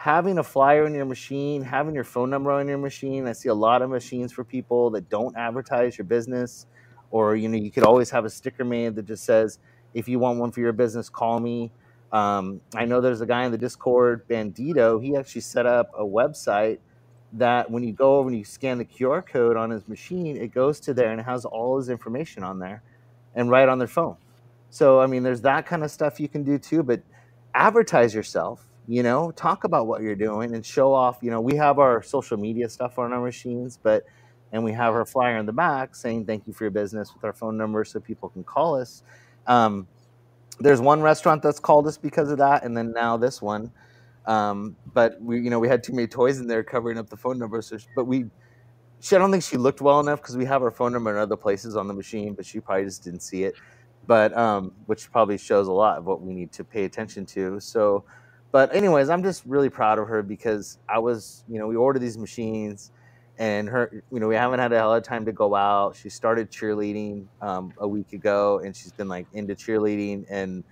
having 0.02 0.40
a 0.40 0.44
flyer 0.44 0.88
in 0.88 0.96
your 0.96 1.06
machine, 1.06 1.62
having 1.62 1.94
your 1.94 2.04
phone 2.04 2.28
number 2.28 2.52
on 2.52 2.68
your 2.68 2.80
machine. 2.80 3.28
I 3.28 3.34
see 3.34 3.50
a 3.50 3.54
lot 3.54 3.84
of 3.84 3.92
machines 3.92 4.32
for 4.34 4.44
people 4.44 4.90
that 4.90 5.10
don't 5.10 5.38
advertise 5.38 5.96
your 5.96 6.06
business, 6.06 6.66
or 7.12 7.36
you 7.36 7.48
know, 7.48 7.58
you 7.58 7.70
could 7.70 7.84
always 7.84 8.10
have 8.10 8.26
a 8.26 8.30
sticker 8.30 8.66
made 8.66 8.96
that 8.96 9.06
just 9.06 9.24
says, 9.24 9.60
"If 9.94 10.08
you 10.08 10.20
want 10.20 10.40
one 10.40 10.52
for 10.52 10.60
your 10.62 10.74
business, 10.74 11.10
call 11.10 11.40
me." 11.40 11.72
Um, 12.12 12.62
I 12.76 12.86
know 12.86 13.02
there's 13.02 13.22
a 13.22 13.26
guy 13.26 13.46
in 13.46 13.52
the 13.52 13.58
Discord, 13.58 14.28
Bandito. 14.28 15.02
He 15.02 15.16
actually 15.16 15.42
set 15.42 15.66
up 15.66 15.92
a 15.98 16.04
website 16.04 16.80
that 17.34 17.72
when 17.72 17.84
you 17.84 17.94
go 17.94 18.18
over 18.18 18.30
and 18.30 18.38
you 18.38 18.44
scan 18.44 18.78
the 18.78 18.86
QR 18.86 19.26
code 19.26 19.56
on 19.56 19.70
his 19.70 19.88
machine, 19.88 20.36
it 20.36 20.54
goes 20.54 20.80
to 20.82 20.94
there 20.94 21.12
and 21.12 21.22
has 21.22 21.46
all 21.46 21.78
his 21.78 21.90
information 21.90 22.44
on 22.44 22.60
there 22.60 22.84
and 23.36 23.50
right 23.50 23.70
on 23.70 23.78
their 23.80 23.88
phone. 23.88 24.18
So, 24.70 25.00
I 25.00 25.08
mean, 25.08 25.24
there's 25.24 25.42
that 25.42 25.66
kind 25.66 25.84
of 25.84 25.92
stuff 25.92 26.20
you 26.20 26.28
can 26.28 26.44
do 26.44 26.58
too, 26.58 26.84
but 26.84 27.02
advertise 27.54 28.14
yourself, 28.14 28.68
you 28.88 29.04
know, 29.04 29.32
talk 29.32 29.64
about 29.64 29.88
what 29.88 30.02
you're 30.02 30.16
doing 30.16 30.54
and 30.54 30.66
show 30.66 30.94
off. 30.94 31.20
You 31.22 31.32
know, 31.32 31.42
we 31.42 31.56
have 31.56 31.80
our 31.80 32.02
social 32.02 32.38
media 32.38 32.70
stuff 32.70 33.00
on 33.00 33.14
our 33.14 33.22
machines, 33.22 33.78
but 33.82 34.06
and 34.54 34.64
we 34.64 34.74
have 34.74 34.94
our 34.94 35.06
flyer 35.06 35.38
in 35.38 35.46
the 35.46 35.54
back 35.54 35.96
saying 35.96 36.26
thank 36.26 36.46
you 36.46 36.52
for 36.54 36.66
your 36.66 36.72
business 36.72 37.14
with 37.14 37.24
our 37.24 37.32
phone 37.32 37.58
number 37.58 37.86
so 37.86 38.02
people 38.02 38.28
can 38.30 38.44
call 38.44 38.76
us. 38.80 39.04
Um, 39.48 39.88
there's 40.60 40.82
one 40.82 41.02
restaurant 41.02 41.42
that's 41.42 41.60
called 41.60 41.88
us 41.88 41.98
because 41.98 42.32
of 42.32 42.38
that, 42.38 42.64
and 42.64 42.76
then 42.76 42.92
now 42.94 43.18
this 43.18 43.42
one. 43.42 43.72
Um, 44.26 44.76
but 44.94 45.20
we, 45.22 45.40
you 45.40 45.50
know, 45.50 45.60
we 45.60 45.68
had 45.68 45.84
too 45.84 45.94
many 45.94 46.08
toys 46.08 46.40
in 46.40 46.48
there 46.48 46.64
covering 46.64 46.98
up 46.98 47.10
the 47.10 47.18
phone 47.18 47.40
numbers. 47.40 47.68
So, 47.68 47.78
but 47.96 48.06
we, 48.06 48.26
she, 49.00 49.16
I 49.16 49.20
don't 49.20 49.32
think 49.32 49.44
she 49.44 49.58
looked 49.58 49.82
well 49.82 50.00
enough 50.00 50.22
because 50.22 50.38
we 50.38 50.46
have 50.46 50.62
our 50.62 50.72
phone 50.72 50.94
number 50.94 51.12
in 51.12 51.18
other 51.18 51.36
places 51.36 51.76
on 51.76 51.88
the 51.88 51.94
machine, 51.94 52.34
but 52.34 52.46
she 52.46 52.60
probably 52.60 52.86
just 52.86 53.04
didn't 53.04 53.22
see 53.22 53.44
it. 53.44 53.56
But 54.06 54.36
um, 54.38 54.74
which 54.86 55.12
probably 55.12 55.38
shows 55.38 55.68
a 55.68 55.72
lot 55.72 55.98
of 55.98 56.06
what 56.06 56.22
we 56.22 56.34
need 56.34 56.52
to 56.54 56.64
pay 56.64 56.86
attention 56.86 57.26
to. 57.28 57.60
So, 57.60 58.04
but 58.52 58.74
anyways, 58.76 59.10
I'm 59.10 59.24
just 59.24 59.44
really 59.46 59.70
proud 59.70 59.98
of 59.98 60.08
her 60.08 60.22
because 60.22 60.78
I 60.90 61.00
was, 61.00 61.44
you 61.48 61.58
know, 61.58 61.68
we 61.68 61.76
ordered 61.76 62.00
these 62.00 62.18
machines, 62.18 62.92
and 63.38 63.68
her, 63.70 64.04
you 64.12 64.20
know, 64.20 64.28
we 64.28 64.36
haven't 64.36 64.60
had 64.60 64.72
a 64.74 64.88
lot 64.88 64.98
of 64.98 65.04
time 65.04 65.26
to 65.26 65.32
go 65.32 65.56
out. 65.56 65.96
She 65.96 66.10
started 66.10 66.52
cheerleading 66.52 67.26
um, 67.42 67.74
a 67.80 67.88
week 67.88 68.14
ago, 68.14 68.60
and 68.60 68.76
she's 68.76 68.92
been 68.92 69.08
like 69.08 69.28
into 69.34 69.56
cheerleading 69.56 70.26
and 70.30 70.64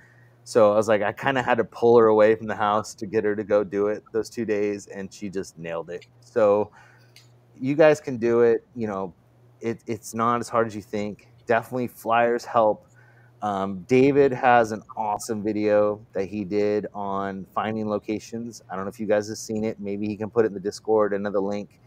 so 0.49 0.73
I 0.73 0.75
was 0.75 0.87
like, 0.87 1.03
I 1.03 1.11
kind 1.11 1.37
of 1.37 1.45
had 1.45 1.59
to 1.59 1.63
pull 1.63 1.99
her 1.99 2.07
away 2.07 2.33
from 2.33 2.47
the 2.47 2.55
house 2.55 2.95
to 2.95 3.05
get 3.05 3.23
her 3.23 3.35
to 3.35 3.43
go 3.43 3.63
do 3.63 3.85
it 3.85 4.03
those 4.11 4.31
two 4.31 4.45
days, 4.45 4.87
and 4.87 5.13
she 5.13 5.29
just 5.29 5.59
nailed 5.59 5.91
it. 5.91 6.07
So 6.21 6.71
you 7.61 7.75
guys 7.75 8.01
can 8.01 8.17
do 8.17 8.41
it. 8.41 8.65
You 8.75 8.87
know, 8.87 9.13
it, 9.61 9.83
it's 9.85 10.15
not 10.15 10.39
as 10.39 10.49
hard 10.49 10.65
as 10.65 10.75
you 10.75 10.81
think. 10.81 11.27
Definitely 11.45 11.89
flyers 11.89 12.45
help. 12.45 12.87
Um, 13.43 13.85
David 13.87 14.33
has 14.33 14.71
an 14.71 14.81
awesome 14.97 15.43
video 15.43 16.01
that 16.13 16.25
he 16.25 16.43
did 16.43 16.87
on 16.95 17.45
finding 17.53 17.87
locations. 17.87 18.63
I 18.71 18.75
don't 18.75 18.85
know 18.85 18.89
if 18.89 18.99
you 18.99 19.05
guys 19.05 19.29
have 19.29 19.37
seen 19.37 19.63
it. 19.63 19.79
Maybe 19.79 20.07
he 20.07 20.17
can 20.17 20.31
put 20.31 20.45
it 20.45 20.47
in 20.47 20.55
the 20.55 20.59
Discord, 20.59 21.13
another 21.13 21.39
link. 21.39 21.79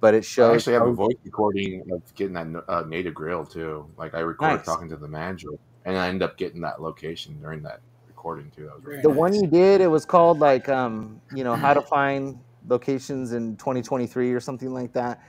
But 0.00 0.14
it 0.14 0.24
shows. 0.24 0.50
I 0.50 0.54
actually 0.54 0.74
have 0.74 0.84
a 0.86 0.92
voice 0.92 1.14
recording 1.24 1.82
of 1.92 2.02
getting 2.14 2.34
that 2.34 2.64
uh, 2.68 2.82
native 2.86 3.14
grill 3.14 3.46
too. 3.46 3.92
Like 3.96 4.14
I 4.14 4.20
recorded 4.20 4.64
Nice. 4.64 4.66
talking 4.66 4.88
to 4.90 4.96
the 4.96 5.08
manager, 5.08 5.48
and 5.84 5.96
I 5.96 6.08
end 6.08 6.22
up 6.22 6.36
getting 6.36 6.60
that 6.62 6.80
location 6.82 7.38
during 7.40 7.62
that 7.62 7.80
recording 8.06 8.50
too. 8.50 8.64
That 8.66 8.74
was 8.76 8.84
really 8.84 9.02
the 9.02 9.10
nice. 9.10 9.18
one 9.18 9.34
you 9.34 9.46
did 9.48 9.80
it 9.80 9.88
was 9.88 10.04
called 10.04 10.38
like 10.38 10.68
um 10.68 11.20
you 11.30 11.44
know 11.44 11.56
how 11.56 11.74
to 11.74 11.82
find 11.90 12.42
locations 12.66 13.32
in 13.32 13.56
2023 13.56 14.32
or 14.32 14.40
something 14.40 14.72
like 14.72 14.92
that 14.92 15.20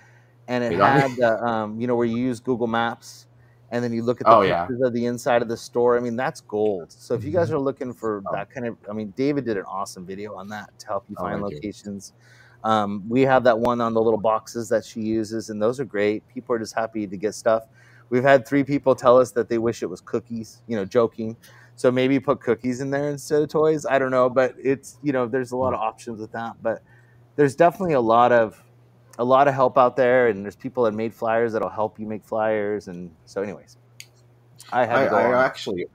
and 0.47 0.63
it 0.63 0.75
had 0.79 1.07
the 1.17 1.37
um 1.45 1.79
you 1.79 1.87
know 1.87 1.95
where 1.95 2.05
you 2.05 2.17
use 2.17 2.39
google 2.39 2.67
maps 2.67 3.27
and 3.69 3.83
then 3.83 3.91
you 3.93 4.03
look 4.03 4.21
at 4.21 4.29
the 4.29 4.35
Oh, 4.35 4.41
yeah. 4.43 4.67
pictures 4.67 4.81
of 4.81 4.93
the 4.93 5.05
inside 5.07 5.41
of 5.41 5.49
the 5.49 5.57
store. 5.57 5.97
I 5.97 5.99
mean, 5.99 6.15
that's 6.15 6.39
gold. 6.39 6.89
So 6.93 7.13
if 7.15 7.25
you 7.25 7.31
guys 7.31 7.51
are 7.51 7.59
looking 7.59 7.93
for 7.93 8.23
Oh. 8.25 8.31
that 8.31 8.49
kind 8.49 8.65
of, 8.65 8.77
I 8.89 8.93
mean, 8.93 9.13
David 9.17 9.43
did 9.43 9.57
an 9.57 9.65
awesome 9.65 10.05
video 10.05 10.35
on 10.35 10.47
that 10.49 10.69
to 10.79 10.87
help 10.87 11.03
you 11.09 11.17
Oh, 11.17 11.23
find 11.23 11.41
thank 11.43 11.49
you. 11.49 11.61
Um, 12.63 13.03
we 13.07 13.21
have 13.21 13.43
that 13.45 13.59
one 13.59 13.81
on 13.81 13.93
the 13.93 14.01
little 14.01 14.19
boxes 14.19 14.69
that 14.69 14.83
she 14.83 15.01
uses, 15.01 15.49
and 15.49 15.61
those 15.61 15.79
are 15.79 15.85
great. 15.85 16.27
People 16.27 16.55
are 16.55 16.59
just 16.59 16.73
happy 16.73 17.07
to 17.07 17.17
get 17.17 17.33
stuff. 17.35 17.63
We've 18.09 18.23
had 18.23 18.47
three 18.47 18.63
people 18.63 18.95
tell 18.95 19.17
us 19.17 19.31
that 19.31 19.49
they 19.49 19.57
wish 19.57 19.83
it 19.83 19.87
was 19.87 20.01
cookies, 20.01 20.61
you 20.67 20.75
know, 20.75 20.85
joking. 20.85 21.35
So 21.75 21.91
maybe 21.91 22.19
put 22.19 22.41
cookies 22.41 22.81
in 22.81 22.89
there 22.89 23.09
instead 23.09 23.41
of 23.41 23.49
toys. 23.49 23.85
I 23.85 23.99
don't 23.99 24.11
know, 24.11 24.29
but 24.29 24.55
it's 24.61 24.97
you 25.03 25.11
know, 25.11 25.27
there's 25.27 25.51
a 25.51 25.57
lot 25.57 25.73
of 25.73 25.79
options 25.79 26.19
with 26.19 26.31
that. 26.31 26.55
But 26.61 26.81
there's 27.35 27.55
definitely 27.55 27.93
a 27.93 28.01
lot 28.01 28.31
of 28.31 28.61
a 29.19 29.23
lot 29.23 29.47
of 29.47 29.53
help 29.53 29.77
out 29.77 29.95
there, 29.95 30.27
and 30.27 30.43
there's 30.43 30.55
people 30.55 30.83
that 30.83 30.93
made 30.93 31.13
flyers 31.13 31.53
that'll 31.53 31.69
help 31.69 31.99
you 31.99 32.07
make 32.07 32.23
flyers. 32.23 32.87
And 32.87 33.11
so, 33.25 33.41
anyways, 33.41 33.77
I 34.71 34.85
had 34.85 35.13
I, 35.13 35.31
I 35.31 35.45
actually, 35.45 35.85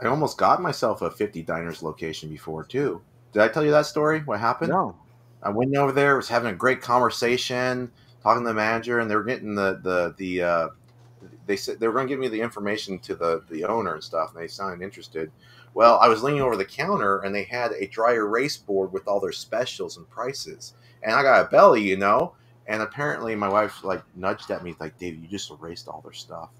I 0.00 0.06
almost 0.06 0.38
got 0.38 0.62
myself 0.62 1.02
a 1.02 1.10
50 1.10 1.42
diners 1.42 1.82
location 1.82 2.28
before 2.28 2.64
too. 2.64 3.02
Did 3.32 3.42
I 3.42 3.48
tell 3.48 3.64
you 3.64 3.70
that 3.72 3.86
story? 3.86 4.20
What 4.20 4.40
happened? 4.40 4.70
no. 4.70 4.96
I 5.42 5.50
went 5.50 5.76
over 5.76 5.92
there, 5.92 6.16
was 6.16 6.28
having 6.28 6.52
a 6.52 6.56
great 6.56 6.80
conversation, 6.80 7.92
talking 8.22 8.42
to 8.42 8.48
the 8.48 8.54
manager, 8.54 8.98
and 8.98 9.10
they 9.10 9.16
were 9.16 9.24
getting 9.24 9.54
the 9.54 9.80
the 9.82 10.14
the. 10.16 10.42
Uh, 10.42 10.68
they 11.46 11.56
said 11.56 11.80
they 11.80 11.86
were 11.88 11.94
going 11.94 12.06
to 12.06 12.12
give 12.12 12.20
me 12.20 12.28
the 12.28 12.40
information 12.40 12.98
to 13.00 13.14
the 13.14 13.42
the 13.48 13.64
owner 13.64 13.94
and 13.94 14.04
stuff, 14.04 14.32
and 14.32 14.42
they 14.42 14.48
sounded 14.48 14.84
interested. 14.84 15.30
Well, 15.74 15.98
I 15.98 16.08
was 16.08 16.22
leaning 16.22 16.42
over 16.42 16.56
the 16.56 16.64
counter, 16.64 17.20
and 17.20 17.34
they 17.34 17.44
had 17.44 17.72
a 17.72 17.86
dry 17.86 18.14
erase 18.14 18.56
board 18.56 18.92
with 18.92 19.06
all 19.06 19.20
their 19.20 19.32
specials 19.32 19.96
and 19.96 20.08
prices, 20.08 20.74
and 21.02 21.14
I 21.14 21.22
got 21.22 21.46
a 21.46 21.48
belly, 21.48 21.82
you 21.82 21.96
know. 21.96 22.34
And 22.66 22.82
apparently, 22.82 23.34
my 23.34 23.48
wife 23.48 23.82
like 23.84 24.02
nudged 24.14 24.50
at 24.50 24.62
me, 24.64 24.74
like, 24.80 24.98
"Dave, 24.98 25.18
you 25.18 25.28
just 25.28 25.50
erased 25.50 25.88
all 25.88 26.00
their 26.02 26.12
stuff. 26.12 26.50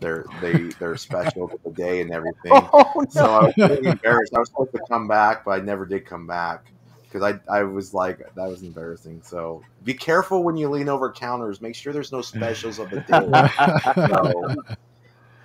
They're 0.00 0.26
they 0.40 0.52
they're 0.78 0.96
special 0.96 1.48
for 1.48 1.58
the 1.64 1.74
day 1.74 2.02
and 2.02 2.12
everything." 2.12 2.52
Oh, 2.52 2.92
no. 2.96 3.04
So 3.08 3.24
I 3.24 3.44
was 3.44 3.54
really 3.58 3.88
embarrassed. 3.88 4.34
I 4.34 4.40
was 4.40 4.48
supposed 4.48 4.72
to 4.72 4.80
come 4.88 5.08
back, 5.08 5.44
but 5.44 5.52
I 5.52 5.64
never 5.64 5.86
did 5.86 6.04
come 6.04 6.26
back 6.26 6.70
because 7.16 7.38
I, 7.48 7.58
I 7.58 7.62
was 7.62 7.94
like 7.94 8.18
that 8.18 8.48
was 8.48 8.62
embarrassing. 8.62 9.22
So 9.24 9.62
be 9.84 9.94
careful 9.94 10.42
when 10.42 10.56
you 10.56 10.68
lean 10.68 10.88
over 10.88 11.10
counters. 11.10 11.62
Make 11.62 11.74
sure 11.74 11.92
there's 11.92 12.12
no 12.12 12.20
specials 12.20 12.78
of 12.78 12.90
the 12.90 13.00
day. 13.00 13.16
So, 14.06 14.54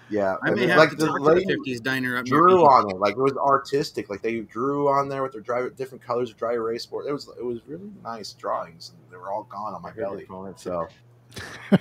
yeah, 0.10 0.36
I 0.44 0.52
may 0.52 0.68
have 0.68 0.78
like 0.78 0.90
to 0.90 0.96
the 0.98 1.08
talk 1.08 1.20
to 1.20 1.36
the 1.36 1.58
50s 1.66 1.82
diner 1.82 2.18
up 2.18 2.26
near 2.26 2.38
drew 2.38 2.58
me. 2.58 2.64
on 2.64 2.90
it, 2.90 2.98
like 2.98 3.14
it 3.14 3.22
was 3.22 3.38
artistic. 3.38 4.10
Like 4.10 4.22
they 4.22 4.42
drew 4.42 4.90
on 4.90 5.08
there 5.08 5.24
with 5.24 5.32
their 5.32 5.40
dry 5.40 5.70
different 5.78 6.04
colors 6.04 6.32
of 6.32 6.38
dry 6.38 6.54
erase 6.54 6.86
board. 6.86 7.06
It 7.08 7.14
was 7.14 7.30
it 7.40 7.46
was 7.46 7.60
really 7.66 7.90
nice 8.04 8.34
drawings, 8.34 8.92
and 8.94 9.00
they 9.10 9.16
were 9.16 9.32
all 9.32 9.44
gone 9.44 9.74
on 9.74 9.82
my 9.82 9.92
belly. 9.92 10.28
So 10.58 10.90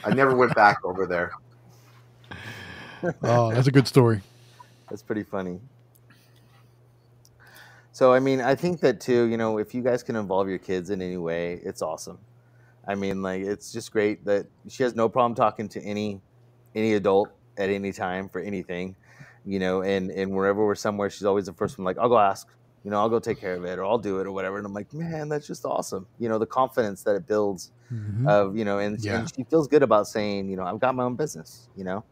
I 0.04 0.14
never 0.14 0.36
went 0.36 0.54
back 0.54 0.84
over 0.84 1.06
there. 1.06 1.32
oh, 3.24 3.52
that's 3.52 3.66
a 3.66 3.72
good 3.72 3.88
story. 3.88 4.20
That's 4.88 5.02
pretty 5.02 5.24
funny. 5.24 5.58
So 8.00 8.14
I 8.14 8.18
mean, 8.18 8.40
I 8.40 8.54
think 8.54 8.80
that 8.80 8.98
too. 8.98 9.24
You 9.26 9.36
know, 9.36 9.58
if 9.58 9.74
you 9.74 9.82
guys 9.82 10.02
can 10.02 10.16
involve 10.16 10.48
your 10.48 10.56
kids 10.58 10.88
in 10.88 11.02
any 11.02 11.18
way, 11.18 11.60
it's 11.62 11.82
awesome. 11.82 12.24
I 12.88 12.94
mean, 12.94 13.20
like 13.20 13.42
it's 13.42 13.70
just 13.72 13.92
great 13.92 14.24
that 14.24 14.46
she 14.70 14.84
has 14.84 14.94
no 14.94 15.10
problem 15.10 15.34
talking 15.34 15.68
to 15.68 15.82
any 15.82 16.22
any 16.74 16.94
adult 16.94 17.36
at 17.58 17.68
any 17.68 17.92
time 17.92 18.30
for 18.30 18.40
anything. 18.40 18.96
You 19.44 19.58
know, 19.58 19.82
and 19.82 20.10
and 20.10 20.32
wherever 20.34 20.64
we're 20.64 20.76
somewhere, 20.76 21.10
she's 21.10 21.26
always 21.26 21.44
the 21.44 21.52
first 21.52 21.76
one. 21.76 21.84
Like, 21.84 21.98
I'll 21.98 22.08
go 22.08 22.18
ask. 22.18 22.48
You 22.84 22.90
know, 22.90 22.98
I'll 23.00 23.10
go 23.10 23.18
take 23.20 23.38
care 23.38 23.54
of 23.54 23.66
it, 23.66 23.78
or 23.78 23.84
I'll 23.84 23.98
do 23.98 24.18
it, 24.18 24.26
or 24.26 24.32
whatever. 24.32 24.56
And 24.56 24.66
I'm 24.66 24.72
like, 24.72 24.94
man, 24.94 25.28
that's 25.28 25.46
just 25.46 25.66
awesome. 25.66 26.08
You 26.18 26.30
know, 26.30 26.38
the 26.38 26.46
confidence 26.46 27.02
that 27.02 27.16
it 27.16 27.26
builds 27.26 27.70
Mhm. 27.92 28.26
of 28.26 28.56
you 28.56 28.64
know, 28.64 28.78
and, 28.78 28.98
Yeah. 28.98 29.12
and 29.14 29.28
she 29.36 29.44
feels 29.44 29.68
good 29.68 29.82
about 29.82 30.06
saying, 30.08 30.48
you 30.48 30.56
know, 30.56 30.64
I've 30.64 30.80
got 30.80 30.94
my 30.94 31.04
own 31.04 31.16
business. 31.16 31.68
You 31.74 31.84
know, 31.84 32.06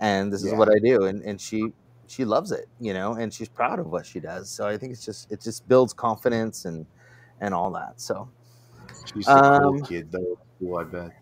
and 0.00 0.32
this 0.32 0.42
is 0.44 0.54
what 0.54 0.68
I 0.68 0.78
do, 0.84 1.04
and 1.04 1.22
and 1.22 1.40
she 1.40 1.74
she 2.08 2.24
loves 2.24 2.52
it, 2.52 2.68
you 2.80 2.94
know, 2.94 3.14
and 3.14 3.32
she's 3.32 3.48
proud 3.48 3.78
of 3.78 3.86
what 3.88 4.06
she 4.06 4.20
does. 4.20 4.50
So 4.50 4.66
I 4.66 4.76
think 4.78 4.92
it's 4.92 5.04
just 5.04 5.30
it 5.32 5.40
just 5.42 5.68
builds 5.68 5.92
confidence 5.94 6.64
and 6.64 6.86
and 7.40 7.54
all 7.54 7.70
that. 7.72 8.00
So 8.00 8.30
She's 9.04 9.34
a 9.34 9.42
cool 9.42 9.74
Um, 9.74 9.82
kid, 9.82 10.12
though. 10.12 10.38
Cool, 10.60 10.78
I 10.78 10.84
bet. 10.84 11.12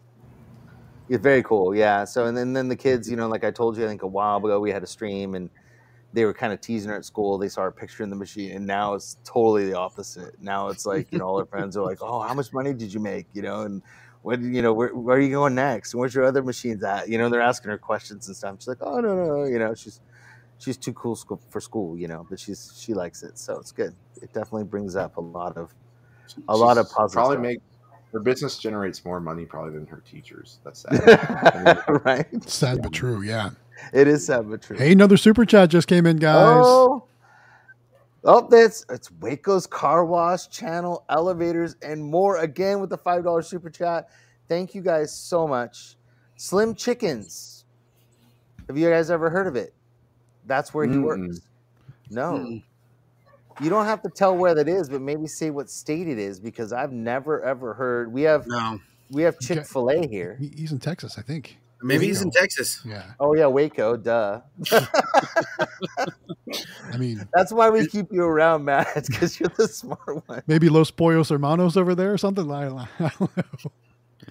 it's 1.09 1.23
very 1.23 1.43
cool, 1.43 1.75
yeah. 1.75 2.05
So 2.05 2.27
and 2.27 2.37
then 2.37 2.53
then 2.53 2.69
the 2.69 2.77
kids, 2.77 3.09
you 3.11 3.17
know, 3.17 3.29
like 3.29 3.45
I 3.45 3.51
told 3.51 3.77
you, 3.77 3.85
I 3.85 3.89
think 3.89 4.03
a 4.03 4.07
while 4.07 4.39
ago 4.39 4.59
we 4.61 4.71
had 4.71 4.83
a 4.83 4.87
stream 4.87 5.35
and 5.35 5.51
they 6.13 6.25
were 6.25 6.35
kind 6.35 6.53
of 6.53 6.61
teasing 6.61 6.91
her 6.91 6.97
at 6.97 7.05
school. 7.05 7.39
They 7.39 7.49
saw 7.49 7.63
her 7.63 7.73
picture 7.73 8.03
in 8.03 8.11
the 8.11 8.17
machine, 8.17 8.53
and 8.57 8.67
now 8.67 8.95
it's 8.95 9.19
totally 9.25 9.67
the 9.67 9.79
opposite. 9.79 10.41
Now 10.41 10.69
it's 10.69 10.87
like 10.87 11.13
you 11.13 11.19
know 11.19 11.27
all 11.27 11.39
her 11.39 11.47
friends 11.47 11.77
are 11.77 11.85
like, 11.85 11.99
"Oh, 12.03 12.21
how 12.23 12.35
much 12.35 12.53
money 12.53 12.73
did 12.75 12.93
you 12.93 13.01
make?" 13.01 13.27
You 13.35 13.43
know, 13.43 13.63
and 13.63 13.83
what 14.23 14.41
you 14.41 14.63
know, 14.63 14.73
where, 14.75 14.95
where 14.95 15.17
are 15.19 15.21
you 15.21 15.31
going 15.31 15.55
next? 15.55 15.95
Where's 15.95 16.15
your 16.15 16.25
other 16.25 16.43
machines 16.43 16.83
at? 16.85 17.09
You 17.09 17.19
know, 17.19 17.29
they're 17.29 17.41
asking 17.43 17.71
her 17.71 17.79
questions 17.79 18.29
and 18.29 18.37
stuff. 18.37 18.57
She's 18.61 18.69
like, 18.69 18.79
"Oh 18.81 19.01
no, 19.01 19.15
no," 19.17 19.45
you 19.45 19.59
know, 19.59 19.75
she's 19.75 20.01
she's 20.59 20.77
too 20.77 20.93
cool 20.93 21.17
school 21.17 21.41
for 21.51 21.61
school, 21.61 21.97
you 21.97 22.09
know, 22.09 22.27
but 22.29 22.39
she's 22.39 22.73
she 22.79 22.95
likes 22.95 23.23
it, 23.23 23.39
so 23.39 23.59
it's 23.59 23.73
good. 23.73 23.95
It 24.23 24.33
definitely 24.33 24.65
brings 24.65 24.97
up 24.97 25.17
a 25.17 25.21
lot 25.21 25.57
of 25.57 25.75
a 26.49 26.57
lot 26.57 26.79
of 26.79 26.91
positive 26.91 27.15
Probably 27.15 27.37
stuff. 27.37 27.43
make 27.43 27.59
her 28.13 28.21
business 28.21 28.57
generates 28.59 29.05
more 29.05 29.21
money 29.21 29.45
probably 29.45 29.75
than 29.75 29.87
her 29.87 30.03
teachers. 30.11 30.59
That's 30.65 30.81
sad. 30.81 31.83
right? 32.05 32.49
Sad 32.49 32.83
but 32.83 32.93
true. 32.93 33.23
Yeah. 33.23 33.51
It 33.93 34.09
is 34.09 34.27
sad 34.27 34.49
but 34.49 34.63
true. 34.63 34.77
Hey, 34.77 34.93
another 34.93 35.17
super 35.17 35.45
chat 35.45 35.69
just 35.69 35.87
came 35.87 36.07
in, 36.07 36.17
guys. 36.17 36.65
Oh, 36.65 37.05
oh, 38.25 38.49
that's 38.49 38.87
it's 38.89 39.11
Waco's 39.21 39.67
Car 39.67 40.05
Wash 40.05 40.49
channel, 40.49 41.05
elevators, 41.11 41.77
and 41.83 42.03
more. 42.03 42.39
Again 42.39 42.81
with 42.81 42.91
the 42.91 42.97
five 42.97 43.25
dollar 43.25 43.43
super 43.43 43.69
chat. 43.69 44.09
Thank 44.49 44.75
you 44.75 44.81
guys 44.81 45.13
so 45.13 45.47
much. 45.47 45.97
Slim 46.37 46.75
Chickens. 46.75 47.65
Have 48.69 48.79
you 48.79 48.89
guys 48.89 49.11
ever 49.11 49.31
heard 49.31 49.47
of 49.47 49.57
it? 49.57 49.75
That's 50.47 50.73
where 50.73 50.87
he 50.87 50.95
Mm-mm. 50.97 51.05
works. 51.05 51.41
No, 52.11 52.33
Mm. 52.35 52.63
you 53.61 53.69
don't 53.71 53.85
have 53.87 54.01
to 54.03 54.09
tell 54.09 54.37
where 54.37 54.55
that 54.55 54.69
is, 54.69 54.89
but 54.89 55.01
maybe 55.01 55.27
say 55.27 55.51
what 55.51 55.69
state 55.69 56.07
it 56.09 56.19
is 56.19 56.39
because 56.41 56.73
I've 56.73 56.93
never 56.93 57.43
ever 57.43 57.75
heard. 57.75 58.13
We 58.13 58.23
have 58.23 58.47
No, 58.47 58.81
we 59.11 59.23
have 59.23 59.39
Chick 59.41 59.67
Fil 59.67 59.91
A 59.91 60.07
here. 60.07 60.39
He's 60.41 60.71
in 60.73 60.79
Texas, 60.79 61.19
I 61.19 61.23
think. 61.23 61.59
maybe 61.83 62.07
he's 62.07 62.23
in 62.23 62.31
Texas. 62.31 62.81
Yeah. 62.85 63.03
Oh 63.19 63.35
yeah, 63.35 63.47
Waco. 63.47 63.97
Duh. 63.97 64.41
I 66.93 66.97
mean, 66.97 67.27
That's 67.35 67.53
why 67.53 67.71
we 67.71 67.87
keep 67.87 68.13
you 68.13 68.23
around, 68.25 68.65
Matt, 68.65 68.95
because 69.07 69.39
you're 69.41 69.51
the 69.57 69.67
smart 69.69 70.27
one. 70.29 70.43
maybe 70.47 70.69
Los 70.69 70.91
Pollos 70.91 71.29
Hermanos 71.31 71.77
over 71.77 71.95
there 71.95 72.13
or 72.13 72.19
something. 72.19 72.51
I 72.51 72.69
don't 72.69 72.79
I 73.01 73.11
don't 73.19 73.37
know. 73.37 73.73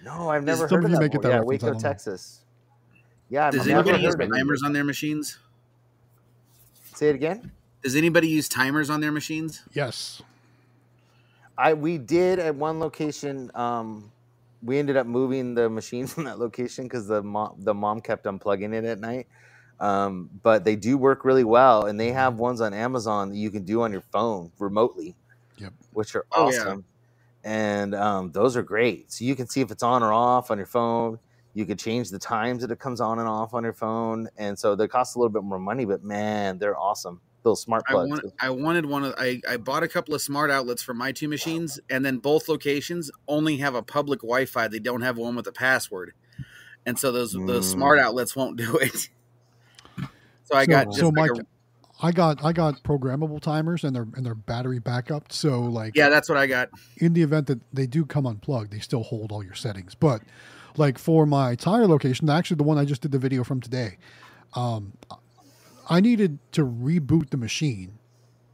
No, 0.04 0.30
I've 0.30 0.46
Does 0.46 0.60
never 0.60 0.76
heard 0.76 0.86
of 0.86 0.92
that. 0.92 1.00
make 1.02 1.14
it 1.16 1.22
that 1.22 1.30
Yeah, 1.30 1.42
Waco. 1.42 1.74
Texas. 1.78 2.42
Yeah, 3.30 3.48
I've 3.48 3.54
Does 3.54 3.68
anybody 3.68 4.02
use 4.04 4.14
heard 4.14 4.22
of 4.24 4.32
it. 4.32 4.38
timers 4.38 4.64
on 4.64 4.72
their 4.74 4.84
machines? 4.84 5.40
Say 6.96 7.10
it 7.10 7.16
again. 7.16 7.52
Does 7.84 7.96
anybody 7.96 8.28
use 8.30 8.50
timers 8.50 8.90
on 8.90 9.02
their 9.02 9.12
machines? 9.12 9.64
Yes. 9.74 10.22
I 11.58 11.74
we 11.74 11.98
did 11.98 12.40
at 12.40 12.56
one 12.56 12.80
location. 12.80 13.52
Um, 13.54 14.12
we 14.64 14.80
ended 14.80 14.98
up 14.98 15.06
moving 15.08 15.56
the 15.56 15.70
machine 15.70 16.08
from 16.12 16.24
that 16.26 16.40
location 16.40 16.86
because 16.86 17.08
the 17.08 17.22
mom 17.22 17.56
the 17.60 17.74
mom 17.74 18.02
kept 18.02 18.26
unplugging 18.26 18.74
it 18.74 18.86
at 18.86 19.00
night. 19.00 19.28
Um, 19.80 20.30
but 20.42 20.64
they 20.64 20.78
do 20.78 20.98
work 20.98 21.26
really 21.26 21.44
well, 21.44 21.86
and 21.86 22.00
they 22.00 22.12
have 22.14 22.40
ones 22.40 22.62
on 22.62 22.74
Amazon 22.74 23.30
that 23.32 23.38
you 23.38 23.52
can 23.52 23.64
do 23.66 23.82
on 23.82 23.92
your 23.92 24.02
phone 24.02 24.54
remotely, 24.58 25.16
Yep. 25.58 25.74
which 25.92 26.16
are 26.16 26.26
Oh, 26.32 26.50
yeah. 26.50 26.60
awesome. 26.62 26.86
And 27.44 27.94
um, 27.94 28.32
those 28.32 28.56
are 28.56 28.64
great. 28.64 29.12
So 29.12 29.26
you 29.26 29.36
can 29.36 29.48
see 29.48 29.60
if 29.62 29.72
it's 29.72 29.84
on 29.84 30.02
or 30.02 30.14
off 30.14 30.50
on 30.50 30.58
your 30.58 30.66
phone. 30.66 31.20
You 31.56 31.66
could 31.66 31.80
change 31.80 32.12
the 32.12 32.20
times 32.20 32.62
that 32.62 32.70
it 32.70 32.78
comes 32.80 33.02
on 33.02 33.18
and 33.18 33.28
off 33.28 33.54
on 33.56 33.64
your 33.64 33.74
phone, 33.74 34.28
and 34.38 34.60
so 34.60 34.76
they 34.76 34.88
cost 34.88 35.16
a 35.16 35.20
little 35.20 35.32
bit 35.32 35.42
more 35.44 35.58
money, 35.58 35.86
but 35.86 36.04
man, 36.04 36.60
they're 36.60 36.78
awesome. 36.78 37.22
Those 37.44 37.62
smart 37.62 37.84
I 37.88 37.92
plugs. 37.94 38.10
want, 38.10 38.24
I 38.40 38.50
wanted 38.50 38.86
one 38.88 39.04
of 39.06 39.16
I, 39.18 39.40
I 39.50 39.58
bought 39.58 39.82
a 39.84 39.88
couple 39.88 40.14
of 40.14 40.22
smart 40.22 40.52
outlets 40.52 40.84
for 40.84 40.94
my 40.94 41.12
two 41.14 41.28
machines, 41.30 41.80
and 41.90 42.04
then 42.06 42.18
both 42.18 42.48
locations 42.50 43.10
only 43.28 43.58
have 43.58 43.74
a 43.74 43.82
public 43.82 44.20
Wi-Fi. 44.22 44.68
They 44.68 44.80
don't 44.80 45.02
have 45.02 45.18
one 45.18 45.36
with 45.36 45.48
a 45.48 45.52
password, 45.52 46.12
and 46.86 47.00
so 47.00 47.12
those 47.12 47.32
those 47.34 47.68
Mm. 47.68 47.72
smart 47.72 48.00
outlets 48.00 48.36
won't 48.36 48.58
do 48.66 48.78
it. 48.78 49.10
So 50.44 50.56
I 50.56 50.66
So- 50.66 50.72
got 50.72 50.86
just 50.88 51.00
so 51.00 51.10
like 51.10 51.32
Mike, 51.32 51.42
a- 51.42 52.06
I 52.06 52.12
got 52.12 52.44
I 52.44 52.52
got 52.52 52.84
programmable 52.84 53.40
timers 53.42 53.84
and 53.86 53.96
they're 53.96 54.08
and 54.16 54.26
they're 54.26 54.36
battery 54.36 54.80
backup. 54.80 55.32
So 55.32 55.62
like 55.62 55.96
yeah, 55.96 56.10
that's 56.10 56.28
what 56.28 56.38
I 56.38 56.48
got. 56.48 56.70
in 56.98 57.14
the 57.14 57.22
event 57.22 57.48
that 57.48 57.62
they 57.74 57.88
do 57.88 58.06
come 58.06 58.26
unplugged, 58.26 58.72
they 58.74 58.80
still 58.80 59.04
hold 59.04 59.32
all 59.32 59.44
your 59.44 59.54
settings. 59.54 59.96
But 59.96 60.22
like 60.78 60.98
for 60.98 61.26
my 61.26 61.56
tire 61.56 61.88
location, 61.88 62.30
actually 62.30 62.58
the 62.58 62.64
one 62.64 62.78
I 62.78 62.86
just 62.86 63.02
did 63.02 63.12
the 63.12 63.20
video 63.20 63.44
from 63.44 63.62
today, 63.62 63.98
um, 64.54 64.94
I 65.90 66.00
needed 66.00 66.40
to 66.54 66.66
reboot 66.66 67.30
the 67.30 67.38
machine 67.38 68.00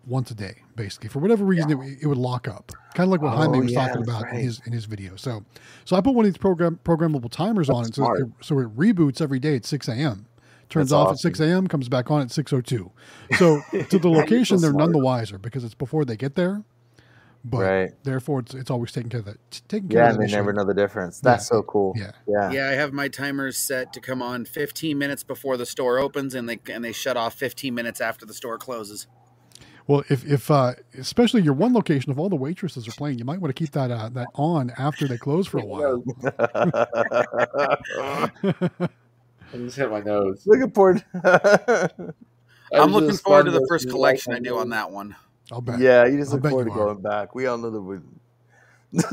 once 0.05 0.31
a 0.31 0.35
day, 0.35 0.63
basically 0.75 1.09
for 1.09 1.19
whatever 1.19 1.45
reason 1.45 1.71
it, 1.71 1.99
it 2.01 2.07
would 2.07 2.17
lock 2.17 2.47
up. 2.47 2.71
Kind 2.93 3.07
of 3.07 3.11
like 3.11 3.21
what 3.21 3.33
Oh, 3.33 3.37
Jaime 3.37 3.59
was 3.61 3.71
yeah, 3.71 3.87
talking 3.87 4.03
that's 4.03 4.21
about 4.21 4.33
in 4.33 4.39
his 4.41 4.61
in 4.65 4.73
his 4.73 4.85
video. 4.85 5.15
So, 5.15 5.45
so 5.85 5.95
I 5.95 6.01
put 6.01 6.13
one 6.13 6.25
of 6.25 6.31
these 6.31 6.37
program 6.39 6.79
programmable 6.83 7.31
timers 7.31 7.69
on 7.69 7.85
it, 7.85 7.95
so 7.95 8.11
it, 8.15 8.27
so 8.41 8.59
it 8.59 8.75
reboots 8.75 9.21
every 9.21 9.39
day 9.39 9.55
at 9.55 9.65
six 9.65 9.87
a.m. 9.87 10.27
Turns 10.69 10.89
That's 10.89 10.93
off 10.93 11.07
awesome. 11.07 11.13
at 11.13 11.19
six 11.19 11.39
a.m. 11.39 11.67
Comes 11.67 11.87
back 11.89 12.09
on 12.09 12.21
at 12.21 12.31
six 12.31 12.51
o 12.51 12.61
two. 12.61 12.91
So 13.37 13.61
to 13.89 13.99
the 13.99 14.09
location, 14.09 14.59
they're 14.61 14.73
none 14.73 14.91
the 14.91 14.99
wiser 14.99 15.37
because 15.37 15.63
it's 15.63 15.75
before 15.75 16.03
they 16.05 16.17
get 16.17 16.35
there. 16.35 16.63
But 17.43 17.59
right. 17.59 18.03
therefore 18.03 18.39
it's 18.39 18.53
it's 18.53 18.69
always 18.69 18.91
taking 18.91 19.09
care 19.09 19.21
of 19.21 19.25
that. 19.25 19.61
Taking 19.67 19.89
care 19.89 19.99
Yeah, 19.99 20.09
of 20.09 20.15
and 20.15 20.23
the 20.23 20.27
they 20.27 20.33
never 20.33 20.53
know 20.53 20.65
the 20.65 20.73
difference. 20.73 21.19
That's 21.19 21.45
Yeah. 21.45 21.57
so 21.57 21.63
cool. 21.63 21.93
Yeah. 21.97 22.11
Yeah. 22.27 22.51
Yeah, 22.51 22.69
I 22.69 22.73
have 22.73 22.93
my 22.93 23.07
timers 23.07 23.57
set 23.57 23.93
to 23.93 23.99
come 23.99 24.21
on 24.21 24.45
15 24.45 24.97
minutes 24.97 25.23
before 25.23 25.57
the 25.57 25.65
store 25.65 25.99
opens, 25.99 26.35
and 26.35 26.47
they 26.47 26.59
and 26.71 26.83
they 26.83 26.91
shut 26.91 27.17
off 27.17 27.33
15 27.33 27.73
minutes 27.73 28.01
after 28.01 28.25
the 28.25 28.33
store 28.33 28.57
closes. 28.57 29.07
Well, 29.87 30.03
if 30.09 30.23
if 30.25 30.51
uh, 30.51 30.73
especially 30.97 31.41
your 31.41 31.55
one 31.55 31.73
location, 31.73 32.11
if 32.11 32.17
all 32.17 32.29
the 32.29 32.35
waitresses 32.35 32.87
are 32.87 32.91
playing, 32.91 33.17
you 33.17 33.25
might 33.25 33.41
want 33.41 33.55
to 33.55 33.59
keep 33.59 33.71
that 33.71 33.89
uh, 33.89 34.09
that 34.09 34.27
on 34.35 34.71
after 34.77 35.07
they 35.07 35.17
close 35.17 35.47
for 35.47 35.57
a 35.57 35.65
while. 35.65 36.03
I 39.53 39.57
just 39.57 39.75
hit 39.75 39.89
my 39.91 39.99
nose. 40.01 40.43
Looking 40.45 40.71
forward. 40.71 41.03
I'm 42.73 42.91
looking 42.93 43.17
forward 43.17 43.45
to 43.45 43.51
the 43.51 43.65
first 43.67 43.89
collection 43.89 44.33
I 44.33 44.39
do 44.39 44.57
on 44.57 44.69
that 44.69 44.91
one. 44.91 45.15
I'll 45.51 45.61
bet. 45.61 45.79
Yeah, 45.79 46.05
you 46.05 46.17
just 46.17 46.31
I'll 46.31 46.37
look 46.37 46.45
forward 46.47 46.65
to 46.65 46.71
going 46.71 47.01
back. 47.01 47.35
We 47.35 47.47
all 47.47 47.57
know 47.57 47.71
that 47.71 47.81
we. 47.81 47.99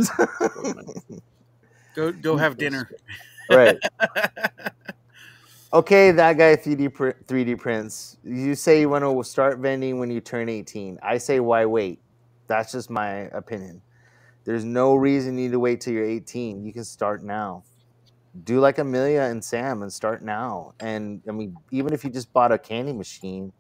Go 1.94 2.12
go 2.12 2.36
have 2.36 2.58
dinner. 2.58 2.90
right. 3.50 3.78
Okay, 5.72 6.12
that 6.12 6.38
guy 6.38 6.56
3D 6.56 6.94
pr- 6.94 7.22
3D 7.26 7.58
prints. 7.58 8.18
You 8.24 8.56
say 8.56 8.80
you 8.80 8.88
want 8.88 9.04
to 9.04 9.22
start 9.24 9.58
vending 9.60 10.00
when 10.00 10.10
you 10.10 10.20
turn 10.20 10.48
18. 10.48 10.98
I 11.02 11.18
say 11.18 11.40
why 11.40 11.66
wait? 11.66 12.00
That's 12.48 12.72
just 12.72 12.90
my 12.90 13.28
opinion. 13.32 13.82
There's 14.44 14.64
no 14.64 14.96
reason 14.96 15.38
you 15.38 15.44
need 15.46 15.52
to 15.52 15.60
wait 15.60 15.80
till 15.80 15.94
you're 15.94 16.04
18. 16.04 16.64
You 16.64 16.72
can 16.72 16.84
start 16.84 17.22
now. 17.24 17.64
Do 18.44 18.60
like 18.60 18.76
Emelia 18.78 19.30
and 19.30 19.44
Sam 19.44 19.82
and 19.82 19.92
start 19.92 20.22
now. 20.24 20.74
And 20.80 21.22
I 21.28 21.32
mean, 21.32 21.56
even 21.70 21.94
if 21.94 22.04
you 22.04 22.10
just 22.10 22.32
bought 22.32 22.52
a 22.52 22.58
candy 22.58 22.92
machine 22.92 23.52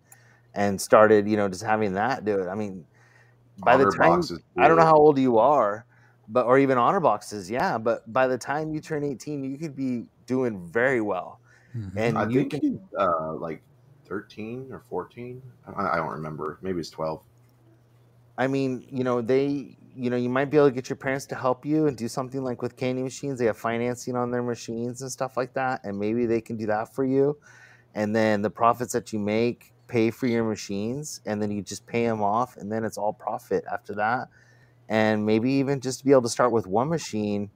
and 0.58 0.80
started, 0.80 1.28
you 1.28 1.36
know, 1.36 1.48
just 1.48 1.62
having 1.62 1.94
that 1.94 2.24
do 2.24 2.40
it. 2.40 2.48
I 2.48 2.54
mean, 2.56 2.84
by 3.58 3.76
the 3.76 3.84
time 3.92 4.16
boxes, 4.16 4.40
I 4.56 4.66
don't 4.66 4.76
know 4.76 4.84
how 4.84 4.96
old 4.96 5.16
you 5.16 5.38
are, 5.38 5.86
but 6.28 6.46
or 6.46 6.58
even 6.58 6.76
honor 6.76 6.98
boxes, 6.98 7.48
yeah. 7.48 7.78
But 7.78 8.12
by 8.12 8.26
the 8.26 8.36
time 8.36 8.74
you 8.74 8.80
turn 8.80 9.04
18, 9.04 9.44
you 9.44 9.56
could 9.56 9.76
be 9.76 10.06
doing 10.26 10.68
very 10.68 11.00
well. 11.00 11.40
Mhm. 11.76 11.92
And 11.96 12.18
I 12.18 12.28
you 12.28 12.40
think 12.40 12.62
can 12.62 12.80
uh, 12.98 13.34
like 13.34 13.62
thirteen 14.04 14.68
or 14.72 14.82
fourteen. 14.90 15.40
I, 15.76 15.90
I 15.90 15.96
don't 15.96 16.10
remember. 16.10 16.58
Maybe 16.60 16.80
it's 16.80 16.90
twelve. 16.90 17.22
I 18.36 18.48
mean, 18.48 18.84
you 18.90 19.04
know, 19.04 19.20
they, 19.20 19.76
you 19.94 20.10
know, 20.10 20.16
you 20.16 20.28
might 20.28 20.46
be 20.46 20.56
able 20.56 20.68
to 20.68 20.74
get 20.74 20.88
your 20.88 20.96
parents 20.96 21.26
to 21.26 21.34
help 21.34 21.66
you 21.66 21.86
and 21.86 21.96
do 21.96 22.08
something 22.08 22.42
like 22.42 22.62
with 22.62 22.76
candy 22.76 23.02
machines. 23.02 23.38
They 23.38 23.46
have 23.46 23.58
financing 23.58 24.16
on 24.16 24.30
their 24.30 24.42
machines 24.42 25.02
and 25.02 25.10
stuff 25.10 25.36
like 25.36 25.54
that, 25.54 25.84
and 25.84 25.98
maybe 25.98 26.26
they 26.26 26.40
can 26.40 26.56
do 26.56 26.66
that 26.66 26.94
for 26.94 27.04
you. 27.04 27.36
And 27.94 28.14
then 28.14 28.42
the 28.42 28.50
profits 28.50 28.92
that 28.92 29.12
you 29.12 29.18
make 29.20 29.72
pay 29.88 30.10
for 30.10 30.26
your 30.26 30.44
machines, 30.44 31.20
and 31.26 31.42
then 31.42 31.50
you 31.50 31.62
just 31.62 31.86
pay 31.86 32.06
them 32.06 32.22
off, 32.22 32.56
and 32.56 32.70
then 32.70 32.84
it's 32.84 32.98
all 32.98 33.12
profit 33.12 33.64
after 33.72 33.94
that. 33.94 34.28
And 34.88 35.26
maybe 35.26 35.50
even 35.52 35.80
just 35.80 36.04
be 36.04 36.12
able 36.12 36.22
to 36.22 36.28
start 36.28 36.52
with 36.52 36.66
one 36.66 36.88
machine 36.88 37.50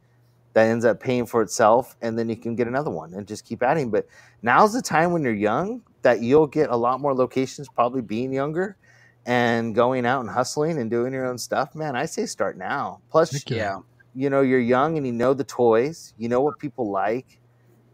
that 0.55 0.67
ends 0.67 0.85
up 0.85 1.01
paying 1.01 1.27
for 1.27 1.43
itself, 1.43 1.97
and 2.03 2.19
then 2.19 2.29
you 2.29 2.37
can 2.37 2.55
get 2.55 2.67
another 2.67 2.91
one 2.91 3.15
and 3.15 3.27
just 3.27 3.45
keep 3.45 3.63
adding. 3.63 3.91
But 3.91 4.07
now's 4.43 4.73
the 4.73 4.83
time 4.83 5.13
when 5.13 5.23
you're 5.23 5.33
young 5.33 5.83
that 6.03 6.21
you'll 6.21 6.47
get 6.47 6.71
a 6.71 6.77
lot 6.77 7.01
more 7.01 7.15
locations, 7.15 7.69
probably 7.69 8.03
being 8.03 8.33
younger 8.33 8.77
and 9.25 9.75
going 9.75 10.05
out 10.05 10.21
and 10.21 10.29
hustling 10.29 10.79
and 10.79 10.91
doing 10.91 11.13
your 11.13 11.27
own 11.27 11.39
stuff, 11.39 11.75
man, 11.75 11.97
I 11.97 12.07
say 12.07 12.27
start 12.27 12.59
now. 12.59 13.01
Plus, 13.11 13.49
yeah. 13.49 13.79
You 14.15 14.29
know, 14.29 14.43
you're 14.43 14.61
young 14.61 14.99
and 14.99 15.07
you 15.07 15.13
know 15.13 15.33
the 15.33 15.45
toys, 15.45 16.13
you 16.19 16.29
know 16.29 16.43
what 16.43 16.59
people 16.59 16.91
like. 16.91 17.39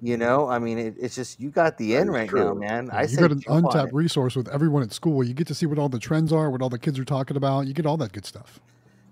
You 0.00 0.16
know, 0.16 0.48
I 0.48 0.58
mean, 0.60 0.78
it, 0.78 0.94
it's 1.00 1.14
just 1.16 1.40
you 1.40 1.50
got 1.50 1.78
the 1.78 1.96
That 1.96 2.02
in 2.02 2.08
is 2.08 2.10
right 2.10 2.32
now, 2.32 2.54
man. 2.54 2.90
Yeah, 2.92 2.98
I 2.98 3.06
you 3.06 3.16
say 3.16 3.22
got 3.22 3.32
an 3.32 3.42
untapped 3.48 3.92
resource 3.92 4.36
with 4.36 4.48
everyone 4.48 4.82
at 4.82 4.92
school. 4.92 5.24
You 5.24 5.34
get 5.34 5.48
to 5.48 5.54
see 5.54 5.66
what 5.66 5.78
all 5.78 5.88
the 5.88 5.98
trends 5.98 6.32
are, 6.32 6.50
what 6.50 6.62
all 6.62 6.70
the 6.70 6.78
kids 6.78 6.98
are 6.98 7.04
talking 7.04 7.36
about. 7.36 7.66
You 7.66 7.74
get 7.74 7.86
all 7.86 7.96
that 7.98 8.12
good 8.12 8.26
stuff. 8.26 8.60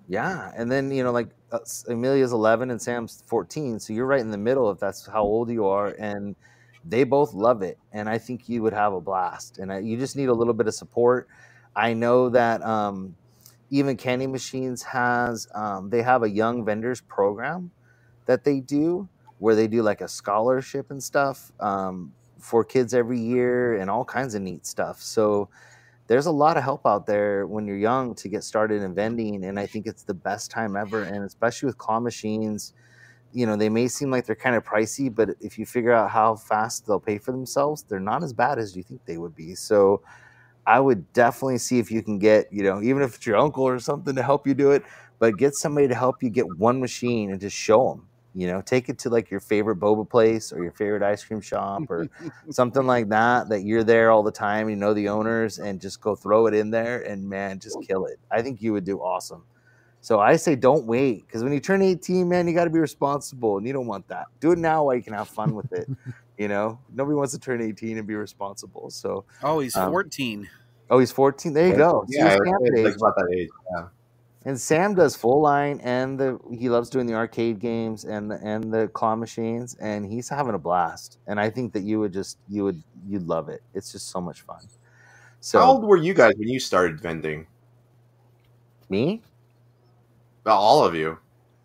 Yeah, 0.08 0.52
and 0.56 0.70
then 0.70 0.90
you 0.92 1.02
know, 1.02 1.12
like 1.12 1.30
uh, 1.52 1.58
S- 1.62 1.84
Emelia's 1.88 2.32
11 2.32 2.70
and 2.70 2.80
Sam's 2.80 3.24
14, 3.26 3.80
so 3.80 3.92
you're 3.92 4.06
right 4.06 4.20
in 4.20 4.30
the 4.30 4.38
middle 4.38 4.70
if 4.70 4.78
that's 4.78 5.06
how 5.06 5.22
old 5.22 5.50
you 5.50 5.66
are, 5.66 5.96
and 5.98 6.36
they 6.84 7.04
both 7.04 7.34
love 7.34 7.62
it, 7.62 7.78
and 7.92 8.08
I 8.08 8.18
think 8.18 8.48
you 8.48 8.62
would 8.62 8.72
have 8.72 8.92
a 8.92 9.00
blast. 9.00 9.58
And 9.58 9.72
I, 9.72 9.78
you 9.80 9.96
just 9.96 10.16
need 10.16 10.28
a 10.28 10.34
little 10.34 10.54
bit 10.54 10.68
of 10.68 10.74
support. 10.74 11.28
I 11.74 11.94
know 11.94 12.28
that 12.30 12.62
um, 12.62 13.16
even 13.70 13.96
Candy 13.96 14.28
Machines 14.28 14.82
has 14.84 15.48
um, 15.54 15.90
they 15.90 16.02
have 16.02 16.22
a 16.22 16.30
young 16.30 16.64
vendors 16.64 17.00
program 17.00 17.72
that 18.26 18.44
they 18.44 18.60
do 18.60 19.08
where 19.38 19.54
they 19.54 19.66
do 19.66 19.82
like 19.82 20.00
a 20.00 20.08
scholarship 20.08 20.90
and 20.90 21.02
stuff 21.02 21.52
um, 21.60 22.12
for 22.38 22.64
kids 22.64 22.94
every 22.94 23.20
year 23.20 23.76
and 23.76 23.90
all 23.90 24.04
kinds 24.04 24.34
of 24.34 24.42
neat 24.42 24.66
stuff. 24.66 25.00
So 25.02 25.48
there's 26.06 26.26
a 26.26 26.30
lot 26.30 26.56
of 26.56 26.62
help 26.62 26.86
out 26.86 27.06
there 27.06 27.46
when 27.46 27.66
you're 27.66 27.76
young 27.76 28.14
to 28.14 28.28
get 28.28 28.44
started 28.44 28.82
in 28.82 28.94
vending 28.94 29.44
and 29.44 29.58
i 29.58 29.66
think 29.66 29.86
it's 29.86 30.02
the 30.02 30.14
best 30.14 30.50
time 30.50 30.76
ever 30.76 31.02
and 31.02 31.24
especially 31.24 31.66
with 31.66 31.78
claw 31.78 32.00
machines 32.00 32.72
you 33.32 33.46
know 33.46 33.56
they 33.56 33.68
may 33.68 33.88
seem 33.88 34.10
like 34.10 34.24
they're 34.24 34.36
kind 34.36 34.56
of 34.56 34.64
pricey 34.64 35.12
but 35.12 35.30
if 35.40 35.58
you 35.58 35.66
figure 35.66 35.92
out 35.92 36.10
how 36.10 36.34
fast 36.34 36.86
they'll 36.86 37.00
pay 37.00 37.18
for 37.18 37.32
themselves 37.32 37.82
they're 37.88 38.00
not 38.00 38.22
as 38.22 38.32
bad 38.32 38.58
as 38.58 38.76
you 38.76 38.82
think 38.82 39.04
they 39.04 39.18
would 39.18 39.34
be 39.34 39.54
so 39.54 40.00
i 40.66 40.78
would 40.78 41.12
definitely 41.12 41.58
see 41.58 41.78
if 41.78 41.90
you 41.90 42.02
can 42.02 42.18
get 42.18 42.50
you 42.52 42.62
know 42.62 42.80
even 42.82 43.02
if 43.02 43.16
it's 43.16 43.26
your 43.26 43.36
uncle 43.36 43.64
or 43.64 43.78
something 43.78 44.14
to 44.14 44.22
help 44.22 44.46
you 44.46 44.54
do 44.54 44.70
it 44.70 44.82
but 45.18 45.36
get 45.36 45.54
somebody 45.54 45.88
to 45.88 45.94
help 45.94 46.22
you 46.22 46.30
get 46.30 46.46
one 46.58 46.80
machine 46.80 47.30
and 47.30 47.40
just 47.40 47.56
show 47.56 47.90
them 47.90 48.06
you 48.36 48.46
know 48.46 48.60
take 48.60 48.90
it 48.90 48.98
to 48.98 49.08
like 49.08 49.30
your 49.30 49.40
favorite 49.40 49.80
boba 49.80 50.08
place 50.08 50.52
or 50.52 50.62
your 50.62 50.72
favorite 50.72 51.02
ice 51.02 51.24
cream 51.24 51.40
shop 51.40 51.82
or 51.88 52.06
something 52.50 52.86
like 52.94 53.08
that 53.08 53.48
that 53.48 53.62
you're 53.62 53.82
there 53.82 54.10
all 54.10 54.22
the 54.22 54.30
time 54.30 54.68
you 54.68 54.76
know 54.76 54.92
the 54.92 55.08
owners 55.08 55.58
and 55.58 55.80
just 55.80 56.02
go 56.02 56.14
throw 56.14 56.46
it 56.46 56.52
in 56.52 56.70
there 56.70 57.00
and 57.00 57.26
man 57.26 57.58
just 57.58 57.78
kill 57.88 58.04
it 58.04 58.18
i 58.30 58.42
think 58.42 58.60
you 58.60 58.74
would 58.74 58.84
do 58.84 58.98
awesome 58.98 59.42
so 60.02 60.20
i 60.20 60.36
say 60.36 60.54
don't 60.54 60.84
wait 60.84 61.26
because 61.26 61.42
when 61.42 61.52
you 61.52 61.60
turn 61.60 61.80
18 61.80 62.28
man 62.28 62.46
you 62.46 62.52
got 62.52 62.64
to 62.64 62.70
be 62.70 62.78
responsible 62.78 63.56
and 63.56 63.66
you 63.66 63.72
don't 63.72 63.86
want 63.86 64.06
that 64.08 64.26
do 64.38 64.52
it 64.52 64.58
now 64.58 64.84
while 64.84 64.94
you 64.94 65.02
can 65.02 65.14
have 65.14 65.28
fun 65.28 65.54
with 65.54 65.72
it 65.72 65.88
you 66.36 66.48
know 66.48 66.78
nobody 66.92 67.14
wants 67.16 67.32
to 67.32 67.38
turn 67.40 67.62
18 67.62 67.96
and 67.96 68.06
be 68.06 68.14
responsible 68.14 68.90
so 68.90 69.24
Oh, 69.42 69.60
he's 69.60 69.74
Um, 69.74 69.90
14. 69.92 70.46
oh 70.90 70.98
he's 70.98 71.10
14 71.10 71.54
there 71.54 71.68
you 71.68 71.74
go 71.74 72.04
Yeah, 72.10 72.28
Sam's 72.36 72.44
it's 72.60 72.78
age. 72.78 72.84
like 72.84 72.96
about 72.96 73.16
that 73.16 73.28
age. 73.34 73.48
Yeah. 73.72 73.88
And 74.46 74.58
Sam 74.60 74.94
does 74.94 75.16
full 75.16 75.40
line, 75.42 75.80
and 75.82 76.18
the 76.18 76.38
he 76.56 76.68
loves 76.68 76.88
doing 76.88 77.04
the 77.06 77.14
arcade 77.14 77.58
games 77.58 78.04
and 78.04 78.30
the 78.30 78.38
and 78.44 78.72
the 78.72 78.86
claw 78.86 79.16
machines, 79.16 79.76
and 79.80 80.06
he's 80.06 80.28
having 80.28 80.54
a 80.54 80.58
blast. 80.58 81.18
And 81.26 81.40
I 81.40 81.50
think 81.50 81.72
that 81.72 81.82
you 81.82 81.98
would 81.98 82.12
just 82.12 82.38
you 82.48 82.62
would 82.62 82.80
you'd 83.08 83.26
love 83.26 83.48
it. 83.48 83.60
It's 83.74 83.90
just 83.90 84.08
so 84.08 84.20
much 84.20 84.42
fun. 84.42 84.60
So 85.40 85.58
How 85.58 85.72
old 85.72 85.84
were 85.84 85.96
you 85.96 86.14
guys 86.14 86.34
when 86.38 86.48
you 86.48 86.60
started 86.60 87.00
vending? 87.00 87.46
me, 88.88 89.20
Well, 90.44 90.56
all 90.56 90.84
of 90.84 90.94
you. 90.94 91.18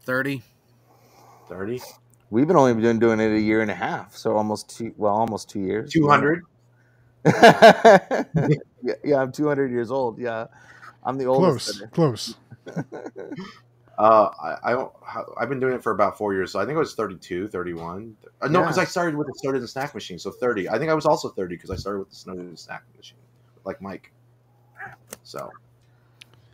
30. 0.05 0.41
Thirty. 1.47 1.79
we've 2.31 2.47
been 2.47 2.55
only 2.55 2.73
been 2.73 2.97
doing 2.97 3.19
it 3.19 3.31
a 3.31 3.39
year 3.39 3.61
and 3.61 3.69
a 3.69 3.75
half, 3.75 4.15
so 4.15 4.35
almost 4.35 4.75
two 4.75 4.91
well 4.97 5.13
almost 5.13 5.49
two 5.49 5.59
years. 5.59 5.91
Two 5.91 6.07
hundred. 6.09 6.43
yeah, 7.25 8.23
yeah, 9.03 9.21
I'm 9.21 9.31
200 9.31 9.69
years 9.69 9.91
old. 9.91 10.17
Yeah, 10.17 10.47
I'm 11.03 11.19
the 11.19 11.25
oldest. 11.25 11.77
Close, 11.91 11.91
close. 11.91 12.35
Uh, 13.97 14.31
I, 14.41 14.71
I 14.71 14.71
don't. 14.71 14.91
I've 15.37 15.49
been 15.49 15.59
doing 15.59 15.73
it 15.75 15.83
for 15.83 15.91
about 15.91 16.17
four 16.17 16.33
years, 16.33 16.51
so 16.51 16.59
I 16.59 16.65
think 16.65 16.75
I 16.75 16.79
was 16.79 16.95
32, 16.95 17.49
31. 17.49 18.15
Uh, 18.41 18.47
no, 18.47 18.59
Yeah. 18.59 18.63
because 18.65 18.79
I 18.79 18.85
started 18.85 19.15
with 19.15 19.27
the 19.27 19.33
soda 19.43 19.59
and 19.59 19.69
snack 19.69 19.93
machine, 19.93 20.17
so 20.17 20.31
thirty. 20.31 20.67
I 20.67 20.79
think 20.79 20.89
I 20.89 20.95
was 20.95 21.05
also 21.05 21.29
thirty 21.29 21.55
because 21.55 21.69
I 21.69 21.75
started 21.75 21.99
with 21.99 22.09
the 22.09 22.15
soda 22.15 22.39
and 22.39 22.57
snack 22.57 22.83
machine, 22.97 23.19
like 23.63 23.79
Mike. 23.79 24.11
So 25.23 25.51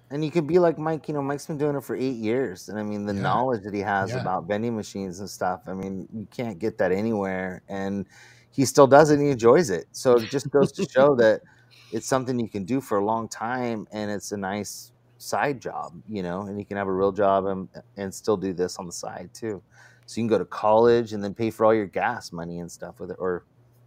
And 0.10 0.26
you 0.26 0.32
could 0.32 0.46
be 0.48 0.60
like 0.60 0.78
Mike. 0.78 1.08
You 1.08 1.14
know, 1.14 1.22
Mike's 1.22 1.46
been 1.46 1.58
doing 1.58 1.78
it 1.78 1.84
for 1.86 1.96
eight 1.96 2.18
years, 2.18 2.68
and 2.68 2.78
I 2.78 2.84
mean, 2.84 3.06
the 3.06 3.14
Yeah. 3.14 3.22
knowledge 3.22 3.64
that 3.64 3.74
he 3.74 3.82
has 3.82 4.10
Yeah. 4.10 4.22
about 4.22 4.46
vending 4.48 4.76
machines 4.76 5.20
and 5.22 5.30
stuff. 5.30 5.62
I 5.68 5.74
mean, 5.74 6.10
you 6.12 6.28
can't 6.32 6.60
get 6.60 6.78
that 6.80 6.92
anywhere, 6.92 7.62
and 7.70 8.08
he 8.52 8.66
still 8.66 8.88
does 8.88 9.10
it. 9.10 9.20
and 9.20 9.24
He 9.24 9.30
enjoys 9.32 9.70
it. 9.70 9.86
So 9.92 10.18
it 10.18 10.30
just 10.30 10.50
goes 10.50 10.72
to 10.74 10.86
show 10.90 11.16
that 11.18 11.44
it's 11.92 12.08
something 12.08 12.40
you 12.40 12.50
can 12.50 12.66
do 12.66 12.82
for 12.82 12.98
a 12.98 13.06
long 13.06 13.30
time, 13.30 13.88
and 13.92 14.12
it's 14.12 14.34
a 14.34 14.38
nice 14.38 14.92
side 15.18 15.62
job. 15.62 15.94
You 16.10 16.24
know, 16.24 16.42
and 16.44 16.58
you 16.60 16.66
can 16.66 16.78
have 16.78 16.88
a 16.88 16.94
real 16.94 17.12
job 17.12 17.46
and 17.46 17.68
and 17.98 18.14
still 18.14 18.38
do 18.38 18.54
this 18.54 18.78
on 18.78 18.86
the 18.86 18.92
side 18.92 19.30
too. 19.34 19.62
So 20.06 20.22
you 20.22 20.24
can 20.24 20.30
go 20.30 20.38
to 20.38 20.46
college 20.46 21.14
and 21.14 21.24
then 21.24 21.34
pay 21.34 21.52
for 21.52 21.66
all 21.66 21.74
your 21.74 21.88
gas 21.88 22.32
money 22.32 22.60
and 22.60 22.72
stuff 22.72 23.00
with 23.00 23.12
it, 23.12 23.18
or 23.20 23.44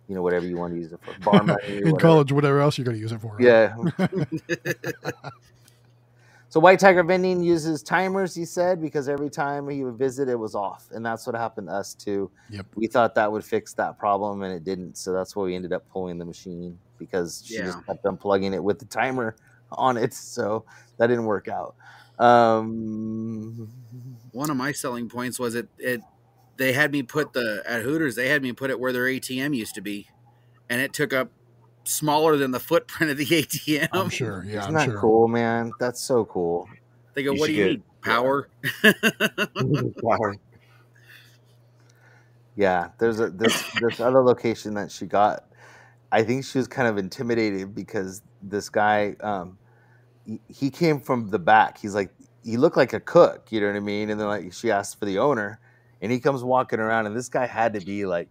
you 0.09 0.15
know, 0.15 0.23
whatever 0.23 0.47
you 0.47 0.57
want 0.57 0.73
to 0.75 0.79
use 0.79 0.93
it 0.93 1.01
for, 1.03 1.19
bar 1.21 1.43
money. 1.45 1.63
In 1.69 1.75
whatever. 1.77 1.97
college, 1.99 2.33
whatever 2.33 2.61
else 2.61 2.77
you're 2.77 2.85
going 2.85 2.97
to 2.97 3.01
use 3.01 3.13
it 3.13 3.21
for. 3.21 3.37
right? 3.37 3.45
Yeah. 3.45 3.77
So 6.51 6.59
White 6.59 6.81
Tiger 6.81 7.05
Vending 7.05 7.45
uses 7.45 7.81
timers, 7.81 8.35
he 8.35 8.45
said, 8.45 8.83
because 8.83 9.09
every 9.09 9.31
time 9.31 9.69
he 9.69 9.85
would 9.85 9.95
visit, 9.95 10.29
it 10.29 10.35
was 10.35 10.57
off, 10.57 10.89
and 10.91 11.07
that's 11.07 11.25
what 11.25 11.37
happened 11.37 11.69
to 11.69 11.75
us 11.75 11.95
too. 11.95 12.29
Yep. 12.51 12.67
We 12.75 12.89
thought 12.89 13.15
that 13.15 13.31
would 13.31 13.45
fix 13.45 13.73
that 13.75 14.01
problem, 14.01 14.43
and 14.43 14.53
it 14.53 14.65
didn't. 14.65 14.97
So 14.97 15.13
that's 15.13 15.37
why 15.37 15.45
we 15.45 15.55
ended 15.55 15.73
up 15.73 15.89
pulling 15.91 16.19
the 16.19 16.25
machine 16.25 16.77
because 16.99 17.45
she 17.47 17.59
just 17.59 17.87
kept 17.87 18.03
unplugging 18.03 18.53
it 18.53 18.63
with 18.63 18.81
the 18.81 18.85
timer 18.87 19.37
on 19.79 19.97
it. 19.97 20.15
So 20.15 20.65
that 20.99 21.07
didn't 21.09 21.25
work 21.27 21.49
out. 21.49 21.75
Um, 22.19 23.69
One 24.33 24.51
of 24.51 24.57
my 24.57 24.73
selling 24.73 25.09
points 25.09 25.39
was 25.39 25.55
it 25.55 25.69
it 25.79 26.01
they 26.57 26.73
had 26.75 26.93
me 26.93 27.03
put 27.03 27.33
the 27.33 27.63
at 27.67 27.83
Hooters, 27.83 28.15
they 28.17 28.29
had 28.29 28.43
me 28.43 28.53
put 28.53 28.71
it 28.71 28.79
where 28.79 28.93
their 28.93 29.05
ATM 29.05 29.57
used 29.57 29.75
to 29.77 29.81
be. 29.81 30.09
And 30.69 30.81
it 30.81 30.93
took 30.93 31.13
up 31.15 31.31
smaller 31.85 32.37
than 32.37 32.51
the 32.51 32.61
footprint 32.61 33.11
of 33.11 33.17
the 33.17 33.25
ATM. 33.43 33.89
I'm 33.93 34.11
sure. 34.11 34.45
Yeah, 34.47 34.61
isn't 34.61 34.69
I'm 34.69 34.75
that 34.75 34.85
sure. 34.91 35.01
cool, 35.01 35.29
man? 35.29 35.73
That's 35.81 36.01
so 36.01 36.25
cool. 36.27 36.69
They 37.15 37.23
go, 37.23 37.33
You 37.33 37.41
What 37.41 37.47
do 37.47 37.53
you 37.53 37.65
get- 37.65 37.71
need? 37.71 37.83
power. 38.03 38.49
Power. 40.03 40.37
Yeah, 42.57 42.89
there's 42.99 43.21
a 43.21 43.31
this 43.31 43.63
this 43.81 44.01
other 44.01 44.23
location 44.23 44.75
that 44.75 44.91
she 44.91 45.07
got. 45.07 45.45
I 46.13 46.23
think 46.23 46.45
she 46.45 46.59
was 46.59 46.67
kind 46.67 46.89
of 46.89 46.99
intimidated 46.99 47.75
because 47.75 48.23
this 48.43 48.69
guy, 48.69 49.17
um, 49.21 49.59
he, 50.49 50.71
came 50.71 51.01
from 51.01 51.31
the 51.31 51.39
back. 51.39 51.79
He's 51.79 51.95
like, 51.95 52.11
he 52.45 52.57
looked 52.57 52.77
like 52.77 52.93
a 52.93 53.01
cook, 53.01 53.49
you 53.51 53.61
know 53.61 53.69
what 53.69 53.77
I 53.77 53.81
mean? 53.81 54.11
And 54.11 54.21
then 54.21 54.29
like 54.29 54.53
she 54.53 54.71
asked 54.71 54.99
for 54.99 55.05
the 55.05 55.19
owner, 55.19 55.61
and 56.01 56.11
he 56.11 56.21
comes 56.21 56.43
walking 56.43 56.81
around, 56.81 57.07
and 57.07 57.17
this 57.17 57.29
guy 57.29 57.47
had 57.47 57.75
to 57.75 57.81
be 57.81 58.07
like 58.07 58.29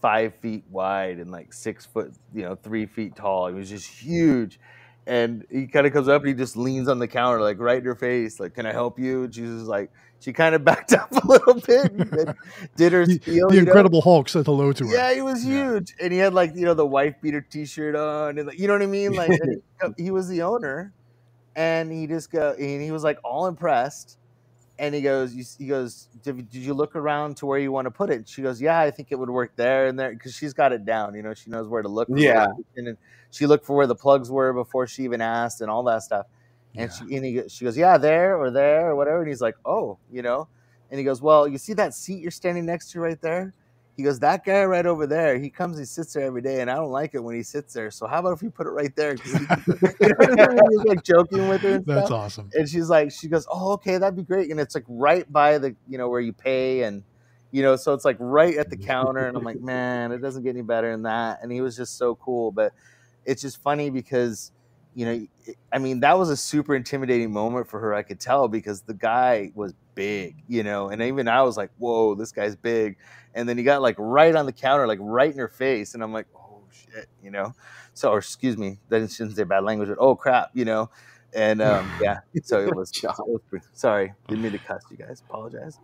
five 0.00 0.34
feet 0.36 0.64
wide 0.70 1.18
and 1.18 1.30
like 1.30 1.52
six 1.52 1.86
foot, 1.86 2.12
you 2.34 2.42
know, 2.42 2.54
three 2.54 2.86
feet 2.86 3.16
tall. 3.16 3.48
He 3.48 3.54
was 3.54 3.70
just 3.70 3.88
huge. 3.88 4.60
And 5.06 5.46
he 5.50 5.66
kind 5.68 5.86
of 5.86 5.92
comes 5.92 6.08
up 6.08 6.22
and 6.22 6.28
he 6.28 6.34
just 6.34 6.56
leans 6.56 6.88
on 6.88 6.98
the 6.98 7.06
counter, 7.06 7.40
like 7.40 7.60
right 7.60 7.78
in 7.78 7.84
her 7.84 7.94
face, 7.94 8.40
like, 8.40 8.54
"Can 8.54 8.66
I 8.66 8.72
help 8.72 8.98
you?" 8.98 9.24
And 9.24 9.34
she's 9.34 9.48
just 9.48 9.66
like, 9.66 9.90
she 10.20 10.32
kind 10.32 10.54
of 10.54 10.64
backed 10.64 10.92
up 10.92 11.10
a 11.12 11.26
little 11.26 11.54
bit, 11.54 11.92
and 11.92 12.34
did 12.76 12.92
her 12.92 13.06
The, 13.06 13.14
spiel. 13.14 13.48
the 13.48 13.54
you 13.56 13.62
know? 13.62 13.66
Incredible 13.68 14.00
Hulk 14.00 14.28
said 14.28 14.46
hello 14.46 14.72
to 14.72 14.86
her. 14.86 14.92
Yeah, 14.94 15.14
he 15.14 15.22
was 15.22 15.44
Yeah. 15.44 15.72
huge, 15.72 15.94
and 16.00 16.12
he 16.12 16.18
had 16.18 16.34
like 16.34 16.54
you 16.54 16.64
know 16.64 16.74
the 16.74 16.86
wife 16.86 17.14
beater 17.22 17.40
T-shirt 17.40 17.94
on, 17.94 18.38
and 18.38 18.48
like, 18.48 18.58
you 18.58 18.66
know 18.66 18.74
what 18.74 18.82
I 18.82 18.86
mean. 18.86 19.12
Like 19.14 19.30
he, 19.96 20.10
was 20.10 20.28
the 20.28 20.42
owner, 20.42 20.92
and 21.54 21.92
he 21.92 22.06
just 22.06 22.30
go, 22.30 22.52
and 22.58 22.82
he 22.82 22.90
was 22.90 23.04
like 23.04 23.18
all 23.24 23.46
impressed, 23.46 24.18
and 24.78 24.94
he 24.94 25.00
goes, 25.00 25.34
you, 25.34 25.44
he 25.58 25.66
goes, 25.66 26.08
did, 26.22 26.50
did 26.50 26.62
you 26.62 26.74
look 26.74 26.96
around 26.96 27.36
to 27.38 27.46
where 27.46 27.58
you 27.58 27.72
want 27.72 27.86
to 27.86 27.90
put 27.90 28.10
it? 28.10 28.28
She 28.28 28.42
goes, 28.42 28.60
yeah, 28.60 28.78
I 28.80 28.90
think 28.90 29.08
it 29.10 29.18
would 29.18 29.30
work 29.30 29.52
there 29.56 29.86
and 29.86 29.98
there 29.98 30.10
because 30.12 30.34
she's 30.34 30.52
got 30.52 30.72
it 30.72 30.84
down. 30.84 31.14
You 31.14 31.22
know, 31.22 31.34
she 31.34 31.50
knows 31.50 31.68
where 31.68 31.82
to 31.82 31.88
look. 31.88 32.08
Yeah. 32.10 32.48
and 32.76 32.96
she 33.30 33.46
looked 33.46 33.64
for 33.66 33.76
where 33.76 33.86
the 33.86 33.94
plugs 33.94 34.30
were 34.30 34.52
before 34.52 34.86
she 34.86 35.04
even 35.04 35.20
asked, 35.20 35.60
and 35.60 35.70
all 35.70 35.82
that 35.84 36.02
stuff. 36.02 36.26
And 36.76 36.90
Yeah. 36.90 37.08
she 37.08 37.16
and 37.16 37.24
he, 37.24 37.42
she 37.48 37.64
goes, 37.64 37.76
yeah, 37.76 37.98
there 37.98 38.36
or 38.36 38.50
there 38.50 38.90
or 38.90 38.96
whatever. 38.96 39.20
And 39.20 39.28
he's 39.28 39.40
like, 39.40 39.56
oh, 39.64 39.98
you 40.10 40.22
know. 40.22 40.48
And 40.90 40.98
he 40.98 41.04
goes, 41.04 41.20
well, 41.20 41.48
you 41.48 41.58
see 41.58 41.72
that 41.74 41.94
seat 41.94 42.20
you're 42.20 42.30
standing 42.30 42.66
next 42.66 42.90
to 42.92 43.00
right 43.00 43.20
there? 43.20 43.52
He 43.96 44.02
goes, 44.02 44.18
that 44.20 44.44
guy 44.44 44.62
right 44.64 44.84
over 44.84 45.06
there. 45.06 45.38
He 45.38 45.48
comes, 45.48 45.78
he 45.78 45.84
sits 45.86 46.12
there 46.12 46.24
every 46.24 46.42
day, 46.42 46.60
and 46.60 46.70
I 46.70 46.74
don't 46.74 46.90
like 46.90 47.14
it 47.14 47.18
when 47.20 47.34
he 47.34 47.42
sits 47.42 47.72
there. 47.72 47.90
So 47.90 48.06
how 48.06 48.18
about 48.20 48.32
if 48.34 48.42
we 48.42 48.50
put 48.50 48.66
it 48.66 48.70
right 48.70 48.94
there? 48.94 49.14
he, 49.14 49.30
you 49.30 49.38
know 49.38 50.14
what 50.18 50.30
I 50.30 50.48
mean? 50.48 50.58
He 50.70 50.76
was 50.76 50.84
like 50.86 51.02
joking 51.02 51.48
with 51.48 51.62
her 51.62 51.76
and 51.76 51.84
That's 51.86 52.08
stuff. 52.08 52.12
awesome. 52.12 52.50
And 52.54 52.68
she's 52.68 52.90
like, 52.90 53.10
she 53.10 53.28
goes, 53.28 53.46
oh, 53.50 53.72
okay, 53.72 53.96
that'd 53.96 54.14
be 54.14 54.22
great. 54.22 54.50
And 54.50 54.60
it's 54.60 54.74
like 54.74 54.84
right 54.86 55.30
by 55.32 55.58
the, 55.58 55.74
you 55.88 55.96
know, 55.96 56.10
where 56.10 56.20
you 56.20 56.32
pay, 56.34 56.82
and 56.82 57.02
you 57.52 57.62
know, 57.62 57.74
so 57.76 57.94
it's 57.94 58.04
like 58.04 58.18
right 58.20 58.56
at 58.58 58.68
the 58.68 58.76
counter. 58.76 59.26
And 59.26 59.36
I'm 59.36 59.44
like, 59.44 59.60
man, 59.60 60.12
it 60.12 60.18
doesn't 60.18 60.42
get 60.42 60.50
any 60.50 60.62
better 60.62 60.92
than 60.92 61.02
that. 61.02 61.38
And 61.42 61.50
he 61.50 61.62
was 61.62 61.74
just 61.74 61.96
so 61.96 62.16
cool, 62.16 62.52
but 62.52 62.72
it's 63.24 63.40
just 63.40 63.62
funny 63.62 63.88
because 63.88 64.52
you 64.96 65.04
know 65.04 65.54
i 65.72 65.78
mean 65.78 66.00
that 66.00 66.18
was 66.18 66.30
a 66.30 66.36
super 66.36 66.74
intimidating 66.74 67.30
moment 67.30 67.68
for 67.68 67.78
her 67.78 67.94
i 67.94 68.02
could 68.02 68.18
tell 68.18 68.48
because 68.48 68.80
the 68.80 68.94
guy 68.94 69.52
was 69.54 69.74
big 69.94 70.42
you 70.48 70.62
know 70.62 70.88
and 70.88 71.02
even 71.02 71.28
i 71.28 71.42
was 71.42 71.56
like 71.56 71.70
whoa 71.78 72.14
this 72.16 72.32
guy's 72.32 72.56
big. 72.56 72.96
And 73.34 73.46
then 73.46 73.58
he 73.58 73.64
got 73.64 73.82
like 73.82 73.96
right 73.98 74.34
on 74.34 74.46
the 74.46 74.52
counter 74.52 74.86
like 74.86 74.98
right 75.02 75.30
in 75.30 75.38
her 75.38 75.48
face 75.48 75.92
and 75.92 76.02
i'm 76.02 76.12
like 76.12 76.26
oh 76.34 76.62
shit 76.72 77.06
you 77.22 77.30
know? 77.30 77.54
So 77.92 78.10
or 78.10 78.18
excuse 78.18 78.56
me 78.56 78.78
that 78.88 79.10
shouldn't 79.12 79.36
say 79.36 79.44
bad 79.44 79.64
language 79.64 79.90
but 79.90 79.98
oh 80.00 80.16
crap 80.16 80.50
you 80.54 80.64
know? 80.64 80.88
And 81.34 81.60
um 81.60 81.90
yeah 82.02 82.20
so 82.42 82.60
it 82.66 82.74
was, 82.74 82.90
it 82.90 83.04
was 83.04 83.42
pretty- 83.50 83.66
sorry 83.74 84.14
didn't 84.28 84.42
mean 84.42 84.52
to 84.52 84.58
cuss 84.58 84.82
you 84.90 84.96
guys 84.96 85.22
apologize. 85.28 85.78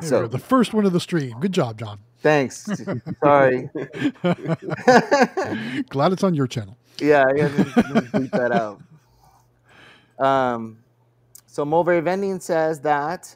There 0.00 0.08
so 0.08 0.26
the 0.26 0.40
first 0.40 0.74
one 0.74 0.84
of 0.84 0.92
the 0.92 0.98
stream. 1.00 1.38
Good 1.38 1.52
job, 1.52 1.78
John. 1.78 2.00
Thanks 2.24 2.66
sorry 3.22 3.68
Glad 5.90 6.12
it's 6.12 6.24
on 6.24 6.34
your 6.34 6.46
channel. 6.46 6.76
Yeah, 6.98 7.24
I 7.28 7.32
gotta 7.36 7.54
bleep 8.12 8.30
that 8.30 8.52
out. 8.52 8.80
Um, 10.18 10.78
so 11.46 11.64
Mulberry 11.64 12.00
Vending 12.00 12.40
says 12.40 12.80
that 12.80 13.34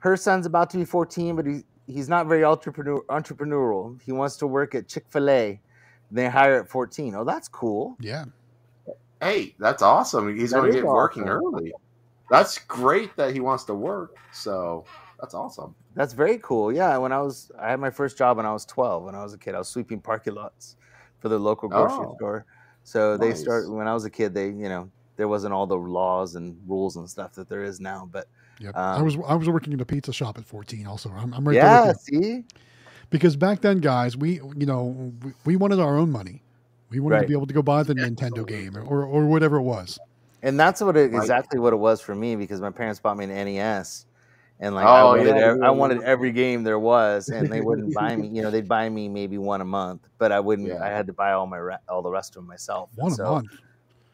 her 0.00 0.16
son's 0.16 0.46
about 0.46 0.70
to 0.70 0.78
be 0.78 0.84
14, 0.84 1.36
but 1.36 1.46
he, 1.46 1.62
he's 1.86 2.08
not 2.08 2.26
very 2.26 2.44
entrepreneur, 2.44 3.02
entrepreneurial. 3.08 4.00
He 4.02 4.12
wants 4.12 4.36
to 4.38 4.46
work 4.46 4.74
at 4.74 4.88
Chick 4.88 5.04
Fil 5.08 5.30
A. 5.30 5.60
They 6.10 6.28
hire 6.28 6.60
at 6.60 6.68
14. 6.68 7.14
Oh, 7.14 7.24
that's 7.24 7.48
cool. 7.48 7.96
Yeah. 8.00 8.24
Hey, 9.20 9.54
that's 9.58 9.82
awesome. 9.82 10.36
He's 10.36 10.50
That 10.50 10.58
going 10.58 10.72
to 10.72 10.78
is 10.78 10.82
get 10.82 10.90
working 10.90 11.28
early. 11.28 11.72
That's 12.30 12.58
great 12.58 13.16
that 13.16 13.32
he 13.32 13.40
wants 13.40 13.64
to 13.64 13.74
work. 13.74 14.16
So 14.32 14.84
that's 15.20 15.34
awesome. 15.34 15.74
That's 15.94 16.12
very 16.12 16.38
cool. 16.38 16.72
Yeah, 16.72 16.96
when 16.98 17.12
I 17.12 17.20
was, 17.20 17.50
I 17.58 17.70
had 17.70 17.80
my 17.80 17.90
first 17.90 18.18
job 18.18 18.36
when 18.36 18.46
I 18.46 18.52
was 18.52 18.64
12. 18.64 19.04
When 19.04 19.14
I 19.14 19.22
was 19.22 19.32
a 19.34 19.38
kid, 19.38 19.54
I 19.54 19.58
was 19.58 19.68
sweeping 19.68 20.00
parking 20.00 20.34
lots 20.34 20.76
for 21.20 21.28
the 21.28 21.38
local 21.38 21.68
grocery 21.68 22.06
Oh. 22.06 22.14
store. 22.16 22.46
So 22.82 23.16
they 23.16 23.32
start 23.34 23.70
when 23.70 23.86
I 23.88 23.94
was 23.94 24.04
a 24.04 24.10
kid. 24.10 24.34
They, 24.34 24.46
you 24.46 24.68
know, 24.68 24.90
there 25.16 25.28
wasn't 25.28 25.54
all 25.54 25.66
the 25.66 25.76
laws 25.76 26.34
and 26.34 26.58
rules 26.66 26.96
and 26.96 27.08
stuff 27.08 27.32
that 27.34 27.48
there 27.48 27.62
is 27.64 27.80
now. 27.80 28.08
But 28.10 28.26
Yep. 28.60 28.76
I 28.76 28.78
Um, 28.78 29.04
was 29.04 29.16
I 29.26 29.34
was 29.34 29.48
working 29.48 29.72
in 29.72 29.80
a 29.80 29.84
pizza 29.84 30.12
shop 30.12 30.38
at 30.38 30.44
14 30.44 30.86
also. 30.86 31.10
I'm, 31.10 31.32
I'm 31.32 31.46
right 31.46 31.58
there 31.58 31.70
yeah, 31.70 31.86
with 31.88 32.00
see, 32.00 32.44
Because 33.10 33.36
back 33.36 33.60
then, 33.60 33.78
guys, 33.78 34.16
we 34.16 34.34
you 34.56 34.66
know 34.66 35.12
we, 35.22 35.32
we 35.44 35.56
wanted 35.56 35.80
our 35.80 35.96
own 35.96 36.10
money. 36.10 36.42
We 36.90 37.00
wanted 37.00 37.20
to 37.20 37.26
be 37.26 37.32
able 37.32 37.46
to 37.46 37.54
go 37.54 37.62
buy 37.62 37.82
the 37.82 37.94
Nintendo 37.94 38.46
game 38.46 38.76
or, 38.76 39.04
or 39.04 39.26
whatever 39.26 39.56
it 39.56 39.62
was. 39.62 39.98
And 40.42 40.60
that's 40.60 40.80
what 40.80 40.96
it, 40.96 41.12
Right. 41.12 41.22
exactly 41.22 41.58
what 41.58 41.72
it 41.72 41.76
was 41.76 42.00
for 42.00 42.14
me 42.14 42.36
because 42.36 42.60
my 42.60 42.70
parents 42.70 43.00
bought 43.00 43.16
me 43.16 43.24
an 43.24 43.30
NES, 43.30 44.06
and 44.60 44.74
like 44.74 44.86
I 44.86 45.00
Oh, 45.00 45.06
wanted, 45.08 45.26
yeah, 45.26 45.34
ev- 45.36 45.56
you 45.56 45.62
I 45.64 45.70
wanted 45.70 46.02
every 46.02 46.32
game 46.32 46.62
there 46.64 46.78
was, 46.78 47.28
and 47.28 47.50
they 47.52 47.60
wouldn't 47.60 47.94
buy 47.94 48.14
me. 48.20 48.28
You 48.28 48.42
know, 48.42 48.50
they'd 48.50 48.68
buy 48.68 48.88
me 48.88 49.08
maybe 49.08 49.38
one 49.38 49.60
a 49.60 49.64
month, 49.64 50.06
but 50.18 50.32
I 50.32 50.40
wouldn't. 50.40 50.68
Yeah. 50.68 50.82
I 50.82 50.88
had 50.88 51.06
to 51.08 51.12
buy 51.12 51.32
all 51.32 51.46
my 51.46 51.58
all 51.88 52.02
the 52.02 52.10
rest 52.10 52.30
of 52.30 52.34
them 52.36 52.46
myself. 52.46 52.90
One 52.94 53.12
a 53.12 53.22
month. 53.24 53.46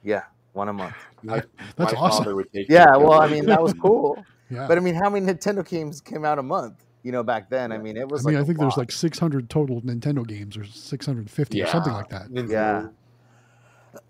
Yeah, 0.02 0.22
one 0.52 0.68
a 0.68 0.72
month. 0.72 0.94
My- 1.22 1.42
That's 1.76 1.92
my 1.92 1.98
awesome. 2.00 2.34
would 2.34 2.50
take 2.52 2.68
Yeah, 2.70 2.96
well, 2.96 3.20
I 3.20 3.28
mean 3.28 3.44
that 3.46 3.62
was 3.62 3.74
cool, 3.74 4.24
Yeah. 4.50 4.66
but 4.66 4.78
I 4.78 4.80
mean, 4.80 4.94
how 4.94 5.10
many 5.10 5.26
Nintendo 5.26 5.66
games 5.68 6.00
came 6.00 6.24
out 6.24 6.38
a 6.38 6.42
month? 6.42 6.82
You 7.02 7.12
know, 7.12 7.22
back 7.22 7.48
then, 7.50 7.72
I 7.72 7.78
mean, 7.78 7.96
it 7.96 8.08
was. 8.08 8.24
I 8.24 8.28
mean, 8.30 8.34
like 8.34 8.40
I 8.40 8.42
a 8.42 8.46
think 8.46 8.58
there's 8.58 8.72
lot. 8.72 8.78
like 8.78 8.92
600 8.92 9.48
total 9.50 9.80
Nintendo 9.82 10.26
games 10.26 10.56
or 10.56 10.64
650 10.64 11.62
or 11.62 11.66
something 11.66 11.92
like 11.92 12.08
that. 12.10 12.28
Yeah. 12.30 12.88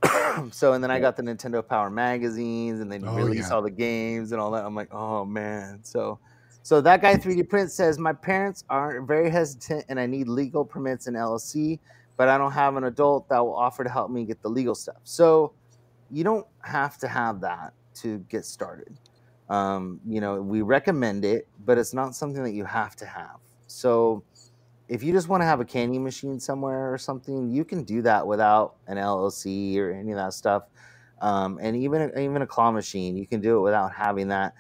Mm-hmm. 0.03 0.07
so 0.53 0.73
and 0.75 0.83
then 0.85 0.91
I 0.91 1.01
got 1.01 1.17
the 1.17 1.23
Nintendo 1.23 1.67
Power 1.67 1.91
magazines 1.91 2.81
and 2.81 2.91
they 2.91 2.99
Oh, 3.03 3.15
release 3.17 3.51
yeah. 3.51 3.57
all 3.57 3.63
the 3.63 3.71
games 3.71 4.33
and 4.33 4.41
all 4.41 4.51
that. 4.53 4.65
I'm 4.65 4.75
like, 4.75 4.93
oh 4.93 5.25
man. 5.25 5.81
So 5.85 6.21
so 6.63 6.81
that 6.83 7.03
guy 7.03 7.17
3D 7.17 7.49
print 7.49 7.73
says 7.73 7.99
my 7.99 8.13
parents 8.13 8.65
are 8.71 9.03
very 9.03 9.31
hesitant 9.31 9.87
and 9.89 9.99
I 10.01 10.07
need 10.07 10.29
legal 10.29 10.65
permits 10.65 11.07
and 11.07 11.17
LLC, 11.17 11.81
but 12.17 12.29
I 12.29 12.39
don't 12.39 12.53
have 12.53 12.77
an 12.77 12.85
adult 12.85 13.29
that 13.31 13.39
will 13.41 13.57
offer 13.57 13.85
to 13.85 13.91
help 13.91 14.11
me 14.11 14.25
get 14.25 14.43
the 14.43 14.51
legal 14.51 14.75
stuff. 14.75 14.99
So 15.05 15.55
you 16.11 16.25
don't 16.25 16.47
have 16.63 16.99
to 16.99 17.09
have 17.09 17.41
that 17.43 17.75
to 17.97 18.19
get 18.29 18.45
started. 18.45 18.99
Um, 19.49 20.01
you 20.07 20.21
know, 20.21 20.41
we 20.43 20.63
recommend 20.63 21.25
it, 21.25 21.49
but 21.65 21.79
it's 21.79 21.95
not 21.95 22.15
something 22.15 22.43
that 22.45 22.53
you 22.53 22.65
have 22.65 22.97
to 22.97 23.07
have. 23.07 23.39
So 23.67 24.25
if 24.91 25.05
you 25.05 25.13
just 25.13 25.29
want 25.29 25.41
to 25.41 25.47
have 25.47 25.61
a 25.61 25.65
candy 25.65 26.01
machine 26.01 26.41
somewhere 26.41 26.93
or 26.93 26.99
something, 26.99 27.49
you 27.49 27.65
can 27.65 27.85
do 27.85 28.03
that 28.03 28.27
without 28.27 28.75
an 28.89 28.97
LLC 28.97 29.79
or 29.79 29.93
any 29.93 30.11
of 30.11 30.17
that 30.17 30.35
stuff. 30.35 30.65
Um, 31.21 31.61
and 31.63 31.77
even 31.77 32.11
even 32.19 32.43
a 32.43 32.47
claw 32.47 32.73
machine, 32.73 33.17
you 33.17 33.25
can 33.27 33.41
do 33.41 33.59
it 33.59 33.61
without 33.61 33.95
having 33.95 34.29
that. 34.29 34.55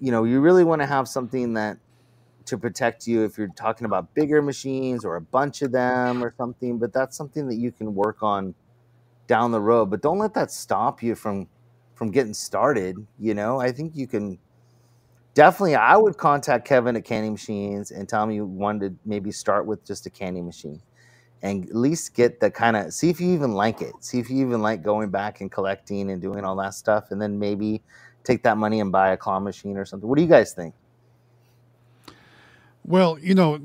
You 0.00 0.10
know, 0.10 0.24
you 0.24 0.40
really 0.40 0.64
want 0.64 0.82
to 0.82 0.86
have 0.86 1.06
something 1.06 1.54
that 1.54 1.78
to 2.46 2.58
protect 2.58 3.06
you 3.06 3.24
if 3.24 3.38
you're 3.38 3.52
talking 3.54 3.84
about 3.84 4.12
bigger 4.14 4.42
machines 4.42 5.04
or 5.04 5.14
a 5.14 5.20
bunch 5.20 5.62
of 5.62 5.70
them 5.70 6.24
or 6.24 6.34
something. 6.36 6.78
But 6.78 6.92
that's 6.92 7.16
something 7.16 7.46
that 7.46 7.56
you 7.56 7.70
can 7.70 7.94
work 7.94 8.22
on 8.22 8.54
down 9.28 9.52
the 9.52 9.60
road. 9.60 9.90
But 9.90 10.02
don't 10.02 10.18
let 10.18 10.34
that 10.34 10.50
stop 10.50 11.04
you 11.04 11.14
from 11.14 11.46
from 11.94 12.10
getting 12.10 12.34
started. 12.34 13.06
You 13.20 13.34
know, 13.34 13.60
I 13.60 13.70
think 13.70 13.94
you 13.94 14.08
can 14.08 14.40
definitely 15.38 15.76
i 15.76 15.96
would 15.96 16.16
contact 16.16 16.66
kevin 16.66 16.96
at 16.96 17.04
candy 17.04 17.30
machines 17.30 17.92
and 17.92 18.08
tell 18.08 18.24
him 18.24 18.32
you 18.32 18.44
wanted 18.44 18.90
to 18.90 19.08
maybe 19.08 19.30
start 19.30 19.66
with 19.66 19.84
just 19.86 20.04
a 20.06 20.10
candy 20.10 20.42
machine 20.42 20.82
and 21.42 21.68
at 21.68 21.76
least 21.76 22.14
get 22.14 22.40
the 22.40 22.50
kind 22.50 22.76
of 22.76 22.92
see 22.92 23.08
if 23.08 23.20
you 23.20 23.32
even 23.32 23.52
like 23.52 23.80
it 23.80 23.92
see 24.00 24.18
if 24.18 24.28
you 24.30 24.44
even 24.44 24.62
like 24.62 24.82
going 24.82 25.10
back 25.10 25.40
and 25.40 25.52
collecting 25.52 26.10
and 26.10 26.20
doing 26.20 26.44
all 26.44 26.56
that 26.56 26.74
stuff 26.74 27.12
and 27.12 27.22
then 27.22 27.38
maybe 27.38 27.80
take 28.24 28.42
that 28.42 28.58
money 28.58 28.80
and 28.80 28.90
buy 28.90 29.12
a 29.12 29.16
claw 29.16 29.38
machine 29.38 29.76
or 29.76 29.84
something 29.84 30.08
what 30.08 30.16
do 30.16 30.22
you 30.22 30.28
guys 30.28 30.52
think 30.52 30.74
Well, 32.84 33.18
you 33.20 33.34
know, 33.34 33.60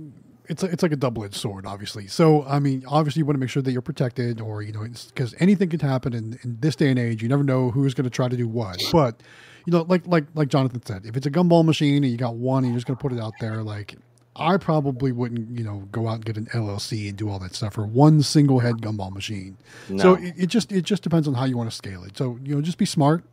it's 0.49 0.63
a, 0.63 0.67
it's 0.67 0.83
like 0.83 0.91
a 0.91 0.97
double 0.97 1.23
edged 1.23 1.35
sword, 1.35 1.65
obviously. 1.65 2.07
So, 2.07 2.43
I 2.43 2.59
mean, 2.59 2.83
obviously, 2.87 3.21
you 3.21 3.25
want 3.25 3.35
to 3.37 3.39
make 3.39 3.49
sure 3.49 3.63
that 3.63 3.71
you're 3.71 3.81
protected, 3.81 4.41
or 4.41 4.61
you 4.61 4.73
know, 4.73 4.85
because 5.07 5.33
anything 5.39 5.69
can 5.69 5.79
happen 5.79 6.13
in, 6.13 6.37
in 6.43 6.57
this 6.59 6.75
day 6.75 6.89
and 6.89 6.99
age. 6.99 7.23
You 7.23 7.29
never 7.29 7.43
know 7.43 7.71
who's 7.71 7.93
going 7.93 8.03
to 8.03 8.09
try 8.09 8.27
to 8.27 8.37
do 8.37 8.47
what. 8.47 8.81
But 8.91 9.23
you 9.65 9.71
know, 9.71 9.83
like 9.83 10.05
like 10.07 10.25
like 10.33 10.47
Jonathan 10.49 10.83
said, 10.85 11.05
if 11.05 11.15
it's 11.15 11.25
a 11.25 11.31
gumball 11.31 11.65
machine 11.65 12.03
and 12.03 12.11
you 12.11 12.17
got 12.17 12.35
one, 12.35 12.63
and 12.63 12.73
you're 12.73 12.77
just 12.77 12.87
going 12.87 12.97
to 12.97 13.01
put 13.01 13.13
it 13.13 13.19
out 13.19 13.33
there, 13.39 13.63
like 13.63 13.95
I 14.35 14.57
probably 14.57 15.11
wouldn't, 15.11 15.57
you 15.57 15.63
know, 15.63 15.87
go 15.91 16.07
out 16.07 16.15
and 16.15 16.25
get 16.25 16.37
an 16.37 16.47
LLC 16.47 17.09
and 17.09 17.17
do 17.17 17.29
all 17.29 17.39
that 17.39 17.53
stuff 17.53 17.73
for 17.73 17.85
one 17.85 18.23
single 18.23 18.59
head 18.59 18.77
gumball 18.77 19.11
machine. 19.13 19.57
So 19.97 20.15
it, 20.15 20.33
it 20.37 20.47
just 20.47 20.71
it 20.71 20.81
just 20.83 21.03
depends 21.03 21.27
on 21.27 21.35
how 21.35 21.45
you 21.45 21.57
want 21.57 21.69
to 21.69 21.75
scale 21.75 22.03
it. 22.03 22.17
So 22.17 22.39
you 22.43 22.55
know, 22.55 22.61
just 22.61 22.77
be 22.77 22.85
smart 22.85 23.23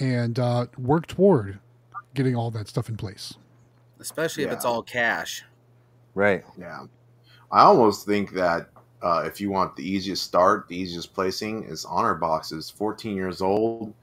and 0.00 0.38
uh, 0.38 0.66
work 0.76 1.06
toward 1.06 1.58
getting 2.14 2.34
all 2.34 2.50
that 2.52 2.68
stuff 2.68 2.88
in 2.88 2.96
place. 2.96 3.34
especially 4.00 4.44
if 4.44 4.52
it's 4.52 4.64
all 4.64 4.82
cash. 4.82 5.44
right 6.14 6.44
Yeah. 6.58 6.86
I 7.50 7.62
almost 7.62 8.06
think 8.06 8.32
that 8.32 8.68
uh, 9.02 9.22
if 9.24 9.40
you 9.40 9.50
want 9.50 9.76
the 9.76 9.88
easiest 9.88 10.24
start, 10.24 10.68
the 10.68 10.76
easiest 10.76 11.14
placing 11.14 11.64
is 11.64 11.84
honor 11.84 12.14
boxes. 12.14 12.68
14 12.68 13.14
years 13.16 13.40
old, 13.40 13.94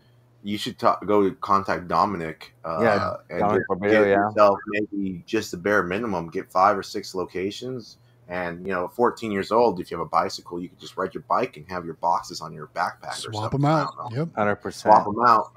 you 0.45 0.60
should 0.60 0.77
talk, 0.77 1.03
go 1.08 1.29
contact 1.41 1.88
Dominic. 1.88 2.53
Uh, 2.63 2.77
Yeah, 2.81 3.13
and 3.31 3.39
Dominic 3.39 3.63
get, 3.67 3.77
Barbero, 3.79 3.89
get 3.91 4.01
yeah. 4.08 4.15
yourself 4.15 4.60
maybe 4.67 5.23
just 5.25 5.49
the 5.49 5.58
bare 5.58 5.81
minimum. 5.81 6.29
Get 6.29 6.51
five 6.51 6.77
or 6.77 6.84
six 6.84 7.15
locations, 7.15 7.97
and 8.29 8.65
you 8.65 8.71
know, 8.71 8.88
14 8.88 9.31
years 9.31 9.51
old. 9.51 9.79
If 9.79 9.89
you 9.89 9.97
have 9.97 10.05
a 10.05 10.10
bicycle, 10.10 10.62
you 10.62 10.69
can 10.69 10.77
just 10.77 10.97
ride 10.97 11.15
your 11.15 11.23
bike 11.27 11.58
and 11.58 11.67
have 11.67 11.84
your 11.84 11.95
boxes 11.95 12.41
on 12.41 12.53
your 12.53 12.67
backpack. 12.67 13.17
or 13.17 13.31
Swap 13.31 13.34
something. 13.51 13.62
them 13.62 13.65
out. 13.71 13.93
Yep. 14.12 14.36
hundred 14.36 14.58
percent. 14.58 14.93
Swap 14.93 15.05
them 15.05 15.19
out. 15.25 15.51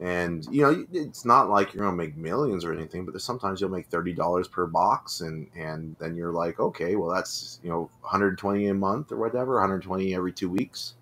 And 0.00 0.44
you 0.50 0.62
know, 0.62 0.84
it's 0.92 1.24
not 1.24 1.48
like 1.48 1.72
you're 1.72 1.84
gonna 1.84 1.96
make 1.96 2.16
millions 2.16 2.64
or 2.64 2.72
anything, 2.72 3.04
but 3.04 3.12
there's 3.12 3.22
sometimes 3.22 3.60
you'll 3.60 3.70
make 3.70 3.86
thirty 3.86 4.12
dollars 4.12 4.48
per 4.48 4.66
box, 4.66 5.20
and 5.20 5.46
and 5.54 5.94
then 6.00 6.16
you're 6.16 6.32
like, 6.32 6.58
okay, 6.58 6.96
well 6.96 7.08
that's 7.08 7.60
you 7.62 7.70
know 7.70 7.88
120 8.00 8.66
a 8.66 8.74
month 8.74 9.12
or 9.12 9.16
whatever, 9.16 9.52
120 9.54 10.12
every 10.12 10.32
two 10.32 10.50
weeks. 10.50 10.94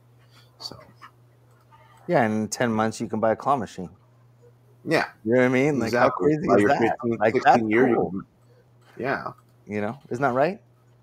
So 0.58 0.78
Yeah, 2.06 2.22
and 2.22 2.34
in 2.42 2.48
ten 2.48 2.72
months 2.72 3.00
you 3.00 3.08
can 3.08 3.20
buy 3.20 3.32
a 3.32 3.36
claw 3.36 3.56
machine. 3.56 3.90
yeah, 4.84 5.06
You 5.24 5.34
know 5.34 5.40
what 5.40 5.46
I 5.46 5.48
mean? 5.48 5.78
Like 5.78 5.92
how 5.94 6.10
crazy 6.10 6.46
By 6.46 6.56
is 6.56 6.64
that? 6.64 6.96
15, 7.02 7.18
Like 7.18 7.34
16 7.34 7.44
that's 7.44 7.70
year, 7.70 7.88
you 7.88 7.94
cool. 7.96 8.10
can- 8.10 8.26
yeah, 8.96 9.32
You 9.66 9.80
know, 9.80 9.98
isn't 10.10 10.22
that 10.22 10.32
right? 10.34 10.60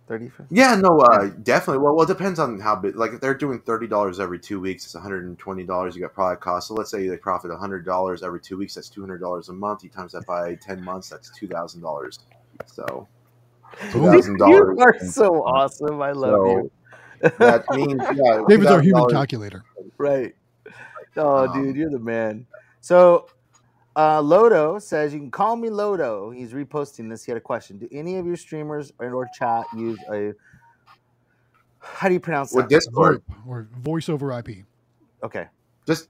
Thirty. 0.07 0.31
yeah, 0.49 0.75
no, 0.75 0.99
uh, 0.99 1.27
definitely. 1.43 1.83
Well, 1.83 1.95
well, 1.95 2.03
it 2.03 2.07
depends 2.07 2.39
on 2.39 2.59
how 2.59 2.75
big. 2.75 2.95
Like 2.95 3.13
if 3.13 3.21
they're 3.21 3.35
doing 3.35 3.59
thirty 3.59 3.85
dollars 3.87 4.19
every 4.19 4.39
two 4.39 4.59
weeks, 4.59 4.83
it's 4.85 4.95
one 4.95 5.03
hundred 5.03 5.25
and 5.25 5.37
twenty 5.37 5.63
dollars. 5.63 5.95
You 5.95 6.01
got 6.01 6.13
product 6.15 6.41
cost. 6.41 6.67
So 6.67 6.73
let's 6.73 6.89
say 6.89 7.07
they 7.07 7.17
profit 7.17 7.51
hundred 7.51 7.85
dollars 7.85 8.23
every 8.23 8.41
two 8.41 8.57
weeks. 8.57 8.73
That's 8.73 8.89
two 8.89 9.01
hundred 9.01 9.19
dollars 9.19 9.49
a 9.49 9.53
month. 9.53 9.83
You 9.83 9.89
times 9.91 10.13
that 10.13 10.25
by 10.25 10.55
ten 10.55 10.83
months. 10.83 11.09
That's 11.09 11.29
two 11.37 11.47
thousand 11.47 11.81
dollars. 11.81 12.19
So 12.65 13.07
two 13.91 13.99
Boom. 13.99 14.05
thousand 14.05 14.33
You 14.33 14.39
dollars. 14.39 14.79
are 14.81 14.95
so 14.99 15.43
awesome. 15.43 16.01
I 16.01 16.11
love 16.11 16.43
you. 16.43 16.71
that 17.21 17.65
means 17.71 18.01
yeah, 18.11 18.41
David's 18.47 18.71
our 18.71 18.81
human 18.81 19.05
calculator. 19.09 19.63
Right. 19.99 20.33
Oh, 21.19 21.47
Um, 21.47 21.53
dude, 21.63 21.75
you're 21.75 21.89
the 21.89 21.99
man. 21.99 22.45
So, 22.81 23.27
uh, 23.95 24.21
Lodo 24.21 24.81
says 24.81 25.13
you 25.13 25.19
can 25.19 25.31
call 25.31 25.55
me 25.55 25.69
Lodo. 25.69 26.33
He's 26.35 26.53
reposting 26.53 27.09
this. 27.09 27.23
He 27.25 27.31
had 27.31 27.37
a 27.37 27.41
question. 27.41 27.77
Do 27.77 27.87
any 27.91 28.17
of 28.17 28.25
your 28.25 28.37
streamers 28.37 28.93
and 28.99 29.13
or 29.13 29.27
chat 29.37 29.65
use 29.75 29.99
a? 30.11 30.33
How 31.79 32.07
do 32.07 32.13
you 32.13 32.19
pronounce 32.19 32.53
with 32.53 32.65
that? 32.69 32.75
Discord. 32.75 33.21
VoIP 33.27 33.47
or 33.47 33.67
voice 33.79 34.09
over 34.09 34.31
IP. 34.37 34.65
Okay, 35.23 35.47
Just 35.85 36.09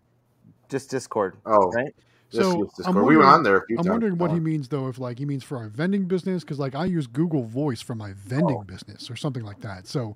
just 0.67 0.91
Discord, 0.91 1.35
oh, 1.47 1.71
right? 1.71 1.95
So, 2.29 2.51
I'm 2.61 2.67
Discord. 2.67 2.95
We 2.95 3.01
went 3.01 3.05
wondering- 3.05 3.27
on 3.27 3.43
there 3.43 3.57
a 3.57 3.65
few 3.65 3.77
I'm 3.79 3.83
times. 3.85 3.89
wondering 3.91 4.17
what 4.19 4.31
he 4.31 4.39
means 4.39 4.67
though. 4.67 4.87
If 4.87 4.99
like 4.99 5.17
he 5.17 5.25
means 5.25 5.43
for 5.43 5.57
our 5.57 5.67
vending 5.67 6.05
business, 6.05 6.43
because 6.43 6.59
like 6.59 6.75
I 6.75 6.85
use 6.85 7.07
Google 7.07 7.43
Voice 7.43 7.81
for 7.81 7.95
my 7.95 8.13
vending 8.13 8.57
Oh. 8.59 8.63
business 8.63 9.09
or 9.09 9.15
something 9.15 9.43
like 9.43 9.61
that. 9.61 9.87
So, 9.87 10.15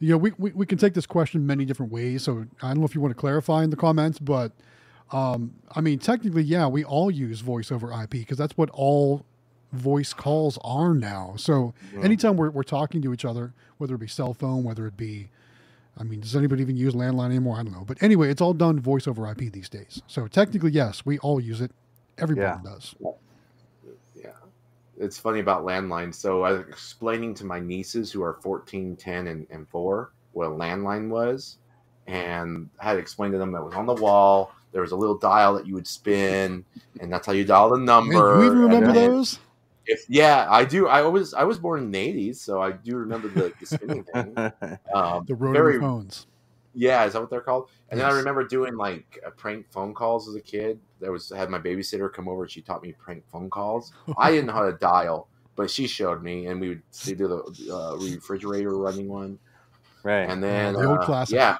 you 0.00 0.10
know, 0.10 0.16
we, 0.18 0.32
we 0.38 0.50
we 0.52 0.66
can 0.66 0.78
take 0.78 0.94
this 0.94 1.06
question 1.06 1.46
many 1.46 1.64
different 1.64 1.92
ways. 1.92 2.22
So 2.24 2.46
I 2.62 2.68
don't 2.68 2.78
know 2.80 2.84
if 2.86 2.94
you 2.94 3.00
want 3.00 3.12
to 3.14 3.18
clarify 3.20 3.62
in 3.64 3.70
the 3.70 3.76
comments, 3.76 4.18
but 4.18 4.52
um, 5.12 5.54
I 5.74 5.80
mean, 5.80 5.98
technically, 5.98 6.42
yeah, 6.42 6.66
we 6.66 6.84
all 6.84 7.10
use 7.10 7.40
voice 7.40 7.70
over 7.70 7.92
IP 7.92 8.10
because 8.10 8.38
that's 8.38 8.56
what 8.56 8.70
all 8.70 9.24
voice 9.72 10.12
calls 10.12 10.58
are 10.62 10.94
now. 10.94 11.34
So 11.36 11.74
anytime 12.02 12.36
we're, 12.36 12.50
we're 12.50 12.62
talking 12.62 13.02
to 13.02 13.12
each 13.12 13.24
other, 13.24 13.52
whether 13.78 13.94
it 13.94 13.98
be 13.98 14.06
cell 14.06 14.32
phone, 14.34 14.62
whether 14.64 14.86
it 14.86 14.96
be, 14.96 15.28
I 15.98 16.04
mean, 16.04 16.20
does 16.20 16.34
anybody 16.36 16.62
even 16.62 16.76
use 16.76 16.94
landline 16.94 17.26
anymore? 17.26 17.58
I 17.58 17.62
don't 17.64 17.72
know. 17.72 17.84
But 17.86 18.02
anyway, 18.02 18.30
it's 18.30 18.40
all 18.40 18.54
done 18.54 18.78
voice 18.80 19.06
over 19.06 19.28
IP 19.30 19.52
these 19.52 19.68
days. 19.68 20.00
So 20.06 20.26
technically, 20.26 20.70
yes, 20.72 21.04
we 21.04 21.18
all 21.18 21.40
use 21.40 21.60
it. 21.60 21.70
Everybody 22.18 22.46
Yeah. 22.64 22.72
does. 22.72 22.94
It's 24.98 25.18
funny 25.18 25.40
about 25.40 25.64
landlines. 25.64 26.14
So 26.14 26.42
I 26.42 26.52
was 26.52 26.60
explaining 26.68 27.34
to 27.34 27.44
my 27.44 27.58
nieces 27.60 28.12
who 28.12 28.22
are 28.22 28.34
14, 28.42 28.96
10, 28.96 29.26
and, 29.26 29.46
and 29.50 29.68
4 29.68 30.12
what 30.32 30.46
a 30.48 30.50
landline 30.50 31.08
was. 31.08 31.58
And 32.06 32.68
I 32.80 32.84
had 32.84 32.98
explained 32.98 33.32
to 33.32 33.38
them 33.38 33.52
that 33.52 33.60
it 33.60 33.64
was 33.64 33.74
on 33.74 33.86
the 33.86 33.94
wall. 33.94 34.52
There 34.72 34.82
was 34.82 34.90
a 34.92 34.96
little 34.96 35.16
dial 35.16 35.54
that 35.54 35.66
you 35.66 35.74
would 35.74 35.86
spin, 35.86 36.64
and 37.00 37.12
that's 37.12 37.26
how 37.26 37.32
you 37.32 37.44
dial 37.44 37.70
the 37.70 37.76
Man, 37.76 37.84
number. 37.86 38.40
you 38.40 38.46
even 38.46 38.58
remember 38.58 38.92
then 38.92 39.10
those? 39.12 39.38
If 39.86 40.04
yeah, 40.08 40.46
I 40.50 40.64
do. 40.64 40.88
I 40.88 41.02
was 41.02 41.32
I 41.34 41.44
was 41.44 41.58
born 41.58 41.80
in 41.80 41.90
the 41.92 41.98
'80s, 42.30 42.36
so 42.36 42.60
I 42.60 42.72
do 42.72 42.96
remember 42.96 43.28
the, 43.28 43.52
the 43.60 43.66
spinning 43.66 44.02
thing. 44.12 44.34
Um, 44.94 45.24
The 45.26 45.34
rotary 45.34 45.52
very 45.52 45.80
phones. 45.80 46.26
yeah, 46.74 47.04
is 47.04 47.12
that 47.12 47.20
what 47.20 47.30
they're 47.30 47.40
called? 47.40 47.68
And 47.90 48.00
then 48.00 48.06
I 48.10 48.12
remember 48.14 48.44
doing 48.44 48.76
like 48.76 49.18
uh, 49.24 49.30
prank 49.30 49.70
phone 49.70 49.94
calls 49.94 50.28
as 50.28 50.34
a 50.34 50.40
kid. 50.40 50.80
There 51.04 51.12
was 51.12 51.30
I 51.30 51.36
had 51.36 51.50
my 51.50 51.58
babysitter 51.58 52.10
come 52.10 52.28
over 52.28 52.44
and 52.44 52.50
she 52.50 52.62
taught 52.62 52.82
me 52.82 52.92
prank 52.92 53.22
phone 53.30 53.50
calls. 53.50 53.92
I 54.18 54.30
didn't 54.30 54.46
know 54.46 54.54
how 54.54 54.64
to 54.64 54.72
dial, 54.78 55.28
but 55.54 55.70
she 55.70 55.86
showed 55.86 56.22
me, 56.22 56.46
and 56.46 56.58
we 56.58 56.70
would 56.70 56.82
see 56.92 57.14
do 57.14 57.28
the 57.28 57.74
uh, 57.74 57.96
refrigerator 57.96 58.74
running 58.78 59.06
one, 59.06 59.38
right. 60.02 60.22
and 60.22 60.42
then 60.42 60.72
the 60.72 60.86
old 60.86 61.00
uh, 61.00 61.04
classic. 61.04 61.34
Yeah, 61.34 61.58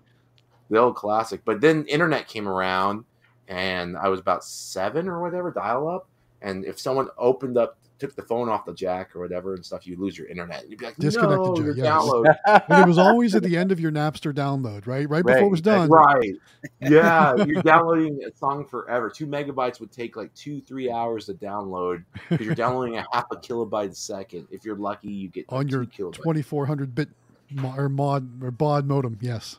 the 0.71 0.79
old 0.79 0.97
classic. 0.97 1.43
But 1.45 1.61
then 1.61 1.85
internet 1.85 2.27
came 2.27 2.49
around, 2.49 3.05
and 3.47 3.99
I 3.99 4.09
was 4.09 4.19
about 4.19 4.45
seven 4.45 5.09
or 5.09 5.21
whatever, 5.21 5.51
dial 5.51 5.89
up. 5.89 6.09
And 6.41 6.65
if 6.65 6.81
someone 6.81 7.09
opened 7.19 7.59
up, 7.59 7.77
took 8.07 8.17
the 8.17 8.23
phone 8.23 8.49
off 8.49 8.65
the 8.65 8.75
jack 8.75 9.15
or 9.17 9.21
whatever 9.21 9.55
and 9.55 9.65
stuff, 9.65 9.87
you'd 9.87 9.99
lose 9.99 10.19
your 10.19 10.27
internet. 10.27 10.69
You'd 10.69 10.79
be 10.79 10.87
like, 10.87 10.97
Disconnected 10.97 11.39
no, 11.39 11.57
jack, 11.57 11.65
your 11.65 11.77
yes. 11.77 11.87
download. 11.87 12.37
and 12.69 12.83
it 12.83 12.87
was 12.87 12.99
always 12.99 13.35
at 13.35 13.43
the 13.43 13.57
end 13.57 13.73
of 13.73 13.81
your 13.81 13.91
Napster 13.91 14.33
download, 14.33 14.87
right? 14.87 15.09
Right 15.09 15.25
before 15.25 15.41
Right, 15.41 15.47
it 15.47 15.51
was 15.51 15.61
done. 15.61 15.89
Right. 15.89 16.35
Yeah, 16.81 17.37
you're 17.47 17.63
downloading 17.63 18.21
a 18.25 18.37
song 18.37 18.67
forever. 18.67 19.11
Two 19.11 19.27
megabytes 19.27 19.81
would 19.81 19.93
take 19.93 20.17
like 20.17 20.35
two, 20.35 20.61
three 20.61 20.91
hours 20.91 21.27
to 21.27 21.35
download 21.35 22.05
because 22.29 22.45
you're 22.45 22.55
downloading 22.55 22.97
a 22.97 23.07
half 23.13 23.27
a 23.33 23.37
kilobyte 23.37 23.91
a 23.91 23.95
second. 23.95 24.49
If 24.51 24.65
you're 24.65 24.77
lucky, 24.77 25.09
you 25.09 25.29
get 25.29 25.47
On 25.49 25.69
your 25.69 25.85
two 25.85 26.11
2400 26.13 26.95
bit 26.95 27.09
mo- 27.51 27.75
or 27.77 27.89
mod 27.89 28.43
or 28.43 28.51
baud 28.51 28.87
modem. 28.87 29.19
Yes. 29.21 29.59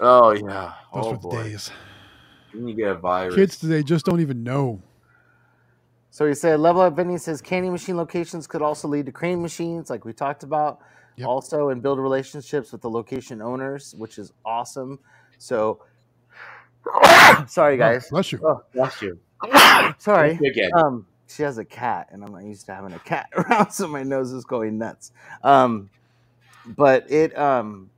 Oh 0.00 0.32
yeah. 0.32 0.74
Those 0.94 1.04
oh 1.06 1.10
were 1.10 1.16
the 1.16 1.28
boy. 1.28 1.42
days. 1.44 1.70
Then 2.52 2.68
you 2.68 2.74
get 2.74 2.88
a 2.88 2.94
virus. 2.94 3.34
Kids 3.34 3.56
today 3.56 3.82
just 3.82 4.04
don't 4.04 4.20
even 4.20 4.42
know. 4.42 4.82
So 6.12 6.26
he 6.28 6.34
said, 6.34 6.60
Level 6.60 6.82
Up 6.82 6.94
Vending 6.94 7.16
says 7.16 7.40
candy 7.40 7.70
machine 7.70 7.96
locations 7.96 8.46
could 8.46 8.60
also 8.60 8.86
lead 8.86 9.06
to 9.06 9.12
crane 9.12 9.40
machines, 9.40 9.88
like 9.88 10.04
we 10.04 10.12
talked 10.12 10.42
about. 10.42 10.80
Yep. 11.16 11.26
Also, 11.26 11.70
and 11.70 11.82
build 11.82 11.98
relationships 11.98 12.70
with 12.70 12.82
the 12.82 12.90
location 12.90 13.40
owners, 13.40 13.94
which 13.96 14.18
is 14.18 14.30
awesome. 14.44 14.98
So, 15.38 15.80
sorry 17.46 17.76
Oh, 17.76 17.78
guys. 17.78 18.10
bless 18.10 18.30
you. 18.30 18.40
Oh, 18.44 18.62
bless 18.74 19.00
you. 19.00 19.18
sorry. 19.98 20.32
Again. 20.32 20.70
Um, 20.76 21.06
she 21.28 21.44
has 21.44 21.56
a 21.56 21.64
cat, 21.64 22.08
and 22.12 22.22
I'm 22.22 22.32
not 22.32 22.44
used 22.44 22.66
to 22.66 22.74
having 22.74 22.92
a 22.92 22.98
cat 22.98 23.30
around, 23.36 23.70
so 23.70 23.88
my 23.88 24.02
nose 24.02 24.32
is 24.32 24.44
going 24.44 24.76
nuts. 24.76 25.12
Um, 25.42 25.88
but 26.66 27.10
it 27.10 27.36
um, 27.38 27.88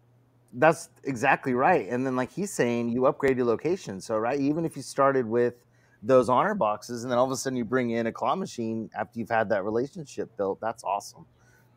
that's 0.53 0.89
exactly 1.03 1.55
right. 1.55 1.89
And 1.89 2.07
then, 2.07 2.15
like 2.15 2.33
he's 2.33 2.53
saying, 2.53 2.91
you 2.91 3.07
upgrade 3.07 3.39
your 3.39 3.47
location. 3.47 4.01
So, 4.01 4.17
right, 4.19 4.39
even 4.39 4.65
if 4.65 4.77
you 4.77 4.83
started 4.83 5.27
with 5.27 5.55
those 6.07 6.29
honor 6.29 6.55
boxes, 6.55 7.03
and 7.03 7.11
then 7.11 7.19
all 7.19 7.25
of 7.25 7.31
a 7.33 7.37
sudden 7.37 7.57
you 7.57 7.65
bring 7.65 7.91
in 7.91 8.07
a 8.07 8.13
claw 8.13 8.37
machine 8.37 8.91
after 8.99 9.19
you've 9.19 9.31
had 9.31 9.49
that 9.49 9.65
relationship 9.65 10.37
built, 10.37 10.61
that's 10.61 10.85
awesome. 10.85 11.25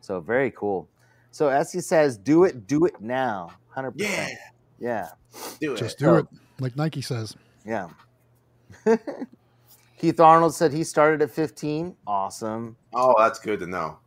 So, 0.00 0.20
very 0.20 0.50
cool. 0.52 0.88
So, 1.30 1.48
as 1.48 1.72
he 1.72 1.80
says, 1.80 2.16
do 2.18 2.44
it, 2.44 2.66
do 2.66 2.84
it 2.84 3.00
now, 3.00 3.50
hundred 3.68 3.94
Yeah, 3.96 4.08
percent. 4.08 4.38
Yeah, 4.78 5.08
do 5.60 5.72
it. 5.72 5.78
Just 5.78 5.98
do 5.98 6.04
So- 6.04 6.14
it. 6.16 6.26
Like 6.60 6.76
Nike 6.76 7.00
says. 7.02 7.36
yeah. 7.64 7.88
Keith 9.98 10.20
Arnold 10.20 10.54
said 10.54 10.72
he 10.72 10.84
started 10.84 11.22
at 11.22 11.30
15. 11.30 11.96
Awesome. 12.06 12.76
Oh, 12.94 13.14
that's 13.18 13.38
good 13.40 13.58
to 13.60 13.66
know. 13.66 13.98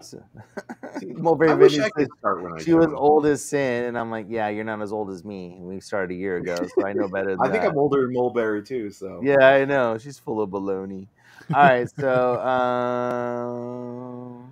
So, 0.00 0.22
Mulberry 1.02 1.52
I 1.52 1.54
Vinny 1.54 1.80
I 1.80 1.82
said 1.84 1.92
could 1.94 2.08
start 2.18 2.42
when 2.42 2.52
I 2.52 2.62
she 2.62 2.74
was 2.74 2.92
old 2.92 3.26
as 3.26 3.44
sin, 3.44 3.84
and 3.84 3.98
I'm 3.98 4.10
like, 4.10 4.26
yeah, 4.28 4.48
you're 4.48 4.64
not 4.64 4.82
as 4.82 4.92
old 4.92 5.10
as 5.10 5.24
me. 5.24 5.56
We 5.58 5.80
started 5.80 6.14
a 6.14 6.16
year 6.16 6.36
ago, 6.36 6.56
so 6.56 6.84
I 6.84 6.92
know 6.92 7.08
better 7.08 7.30
than 7.36 7.40
I 7.40 7.50
think 7.50 7.62
that. 7.62 7.70
I'm 7.70 7.78
older 7.78 8.02
than 8.02 8.12
Mulberry 8.12 8.62
too. 8.62 8.90
So 8.90 9.20
Yeah, 9.22 9.40
I 9.40 9.64
know. 9.64 9.98
She's 9.98 10.18
full 10.18 10.40
of 10.40 10.50
baloney. 10.50 11.08
All 11.52 11.62
right, 11.62 11.88
so 11.98 12.40
um, 12.40 14.50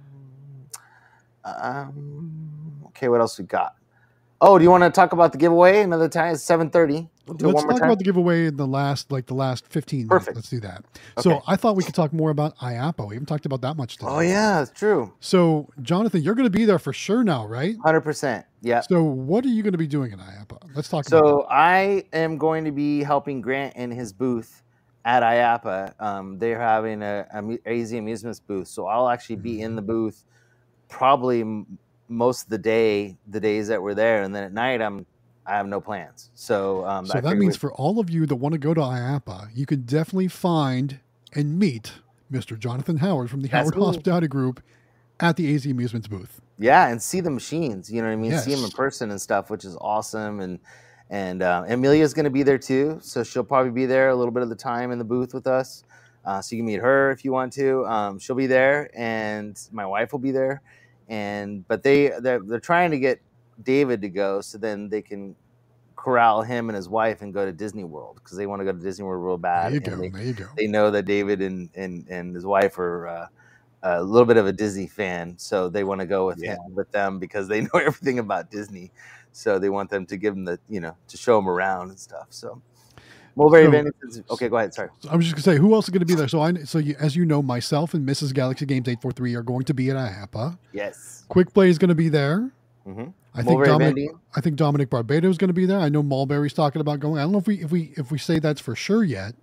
um, 1.45 2.83
okay, 2.87 3.09
what 3.09 3.21
else 3.21 3.39
we 3.39 3.45
got? 3.45 3.75
Oh, 4.41 4.59
do 4.59 4.65
you 4.65 4.71
want 4.71 4.85
to 4.85 4.91
talk 4.91 5.13
about 5.13 5.33
the 5.33 5.39
giveaway 5.39 5.83
another 5.83 6.09
time? 6.09 6.35
It's 6.35 6.43
seven 6.43 6.71
thirty. 6.71 7.09
We'll 7.27 7.37
do 7.37 7.49
it 7.49 7.53
Let's 7.53 7.65
talk 7.65 7.79
time. 7.79 7.85
about 7.85 7.99
the 7.99 8.05
giveaway 8.05 8.47
in 8.47 8.57
the 8.57 8.67
last 8.67 9.11
like 9.11 9.27
the 9.27 9.35
last 9.35 9.67
15 9.69 10.09
Perfect. 10.09 10.35
minutes. 10.35 10.37
Let's 10.37 10.51
do 10.51 10.61
that. 10.69 10.85
Okay. 11.19 11.23
So 11.23 11.43
I 11.47 11.57
thought 11.57 11.75
we 11.77 11.83
could 11.85 11.95
talk 11.95 12.13
more 12.13 12.31
about 12.31 12.57
IAAPA. 12.59 13.09
We 13.09 13.15
haven't 13.15 13.27
talked 13.27 13.47
about 13.47 13.63
that 13.63 13.77
much 13.77 13.97
today. 13.97 14.11
oh 14.11 14.21
yeah, 14.21 14.61
it's 14.63 14.71
true. 14.73 15.13
So 15.21 15.69
Jonathan, 15.81 16.23
you're 16.23 16.35
going 16.35 16.51
to 16.51 16.57
be 16.59 16.65
there 16.67 16.79
for 16.79 16.93
sure 16.93 17.25
now, 17.25 17.47
right? 17.47 17.77
Hundred 17.83 18.03
percent. 18.03 18.45
Yeah. 18.61 18.81
So 18.81 19.03
what 19.03 19.45
are 19.45 19.49
you 19.49 19.63
going 19.63 19.73
to 19.73 19.79
be 19.79 19.87
doing 19.87 20.13
in 20.13 20.19
IAAPA? 20.19 20.59
Let's 20.75 20.89
talk 20.89 21.07
about 21.07 21.25
So 21.25 21.47
I 21.51 22.05
am 22.13 22.37
going 22.37 22.65
to 22.65 22.73
be 22.73 23.03
helping 23.03 23.41
Grant 23.41 23.75
in 23.77 23.91
his 23.91 24.13
booth 24.13 24.63
at 25.07 25.23
IAAPA. 25.23 26.01
Um, 26.01 26.39
they're 26.39 26.61
having 26.61 27.03
a, 27.03 27.27
a 27.33 27.59
AZ 27.71 27.93
Amusements 27.93 28.41
booth, 28.41 28.69
so 28.69 28.87
I'll 28.87 29.09
actually 29.09 29.37
be 29.37 29.61
in 29.63 29.77
the 29.77 29.83
booth 29.83 30.25
probably 30.89 31.41
m- 31.41 31.79
most 32.09 32.45
of 32.45 32.49
the 32.51 32.59
day, 32.59 33.17
the 33.27 33.41
days 33.41 33.69
that 33.69 33.83
we're 33.83 33.95
there, 33.95 34.23
and 34.23 34.35
then 34.35 34.45
at 34.45 34.53
night 34.53 34.81
I'm 34.83 35.07
I 35.47 35.57
have 35.57 35.67
no 35.67 35.81
plans. 35.81 36.31
So 36.35 36.85
um, 36.87 37.07
So 37.07 37.19
I 37.19 37.21
that 37.21 37.37
means 37.37 37.57
for 37.57 37.73
all 37.73 37.99
of 38.01 38.09
you 38.11 38.27
that 38.27 38.37
want 38.37 38.53
to 38.55 38.59
go 38.59 38.73
to 38.75 38.81
IAAPA, 38.81 39.49
you 39.55 39.67
can 39.67 39.83
definitely 39.83 40.29
find 40.29 41.01
and 41.35 41.59
meet 41.59 41.93
Mr. 42.33 42.59
Jonathan 42.59 42.99
Howard 42.99 43.31
from 43.31 43.41
the 43.43 43.49
That's 43.49 43.65
Howard 43.71 43.77
me. 43.77 43.85
Hospitality 43.85 44.29
Group 44.29 44.63
at 45.21 45.37
the 45.37 45.55
AZ 45.55 45.67
Amusements 45.67 46.09
booth. 46.09 46.41
yeah, 46.59 46.89
and 46.89 47.01
see 47.03 47.21
the 47.21 47.31
machines. 47.31 47.91
You 47.93 48.01
know 48.03 48.09
what 48.09 48.15
I 48.15 48.17
mean? 48.17 48.37
See 48.39 48.55
them 48.55 48.65
in 48.65 48.71
person 48.71 49.11
and 49.11 49.21
stuff, 49.21 49.51
which 49.51 49.65
is 49.65 49.77
awesome. 49.81 50.41
And 50.41 50.59
and 51.11 51.43
uh, 51.43 51.65
Emelia's 51.69 52.15
going 52.15 52.25
to 52.25 52.31
be 52.31 52.43
there 52.43 52.59
too, 52.59 52.99
so 53.03 53.23
she'll 53.23 53.45
probably 53.45 53.71
be 53.71 53.87
there 53.87 54.09
a 54.09 54.15
little 54.15 54.33
bit 54.33 54.43
of 54.43 54.49
the 54.49 54.57
time 54.57 54.91
in 54.91 54.99
the 54.99 55.05
booth 55.05 55.35
with 55.35 55.47
us. 55.47 55.85
Uh, 56.25 56.41
so 56.41 56.57
you 56.57 56.61
can 56.61 56.67
meet 56.67 56.81
her 56.81 57.11
if 57.11 57.25
you 57.25 57.33
want 57.33 57.53
to. 57.53 57.85
Um, 57.87 58.19
she'll 58.19 58.35
be 58.35 58.47
there, 58.47 58.91
and 58.95 59.61
my 59.71 59.85
wife 59.85 60.11
will 60.13 60.19
be 60.19 60.33
there. 60.33 60.63
And 61.09 61.69
but 61.69 61.83
they 61.83 62.13
they're, 62.21 62.41
they're 62.41 62.59
trying 62.59 62.91
to 62.93 62.99
get 62.99 63.21
David 63.63 64.01
to 64.03 64.09
go, 64.09 64.41
so 64.41 64.59
then 64.59 64.89
they 64.89 65.03
can 65.03 65.37
corral 65.97 66.43
him 66.43 66.69
and 66.69 66.77
his 66.77 66.89
wife 66.89 67.23
and 67.23 67.33
go 67.33 67.47
to 67.47 67.53
Disney 67.53 67.85
World 67.85 68.17
because 68.23 68.37
they 68.37 68.47
want 68.47 68.61
to 68.61 68.65
go 68.65 68.73
to 68.73 68.79
Disney 68.79 69.05
World 69.05 69.25
real 69.25 69.39
bad. 69.39 69.73
There 69.73 69.75
you 69.75 69.81
go. 69.81 69.97
They, 69.97 70.09
There 70.11 70.23
you 70.23 70.33
go. 70.35 70.47
they 70.57 70.67
know 70.67 70.91
that 70.91 71.05
David 71.05 71.41
and 71.41 71.71
and, 71.75 72.07
and 72.09 72.35
his 72.35 72.45
wife 72.45 72.79
are 72.79 73.07
uh, 73.07 73.27
a 73.83 74.03
little 74.03 74.27
bit 74.27 74.37
of 74.37 74.47
a 74.47 74.53
Disney 74.53 74.87
fan, 74.87 75.35
so 75.39 75.69
they 75.69 75.85
want 75.85 76.01
to 76.01 76.07
go 76.07 76.27
with 76.27 76.43
Yeah. 76.43 76.55
him 76.55 76.75
with 76.75 76.91
them 76.91 77.19
because 77.19 77.49
they 77.49 77.61
know 77.73 77.81
everything 77.81 78.19
about 78.19 78.51
Disney. 78.51 78.91
So 79.33 79.59
they 79.59 79.69
want 79.71 79.91
them 79.91 80.07
to 80.07 80.17
give 80.17 80.35
them 80.35 80.45
the 80.45 80.59
you 80.69 80.81
know 80.81 80.97
to 81.09 81.17
show 81.17 81.37
them 81.37 81.49
around 81.49 81.91
and 81.91 81.99
stuff. 81.99 82.27
So 82.31 82.61
Mulberry 83.37 83.91
So- 84.11 84.23
okay. 84.31 84.49
Go 84.49 84.57
ahead. 84.59 84.73
Sorry. 84.75 84.91
I 85.11 85.17
was 85.17 85.25
just 85.27 85.35
gonna 85.37 85.57
say, 85.57 85.61
who 85.61 85.75
else 85.75 85.87
is 85.87 85.91
gonna 85.91 86.05
be 86.05 86.15
there? 86.15 86.29
So 86.29 86.41
I, 86.41 86.55
so 86.65 86.79
you, 86.79 86.95
as 87.01 87.17
you 87.17 87.25
know, 87.25 87.43
myself 87.43 87.95
and 87.95 88.07
Mrs. 88.09 88.33
Galaxy 88.33 88.65
Games 88.67 88.89
eight 88.89 89.01
four 89.03 89.11
three 89.11 89.35
are 89.35 89.43
going 89.43 89.65
to 89.65 89.75
be 89.75 89.91
at 89.91 89.97
IAAPA. 89.97 90.57
Yes. 90.73 91.25
Quick 91.29 91.53
Play 91.53 91.69
is 91.69 91.79
gonna 91.79 91.95
be 91.97 92.09
there. 92.09 92.51
hmm 92.85 93.07
I 93.35 93.39
think 93.39 93.49
Mulberry 93.49 93.67
Dominic. 93.69 93.95
Vending. 93.97 94.21
I 94.37 94.41
think 94.41 94.57
Dominic 94.57 94.91
Barbados 94.91 95.33
is 95.33 95.39
going 95.39 95.49
to 95.49 95.55
be 95.55 95.67
there. 95.67 95.79
I 95.81 95.89
know 95.89 96.03
Mulberry's 96.03 96.53
talking 96.53 96.81
about 96.81 97.01
going. 97.01 97.19
I 97.19 97.23
don't 97.23 97.33
know 97.33 97.39
if 97.39 97.47
we 97.47 97.63
if 97.63 97.71
we 97.73 97.93
if 97.97 98.11
we 98.11 98.19
say 98.19 98.39
that's 98.39 98.61
for 98.61 98.75
sure 98.77 99.03
yet. 99.05 99.35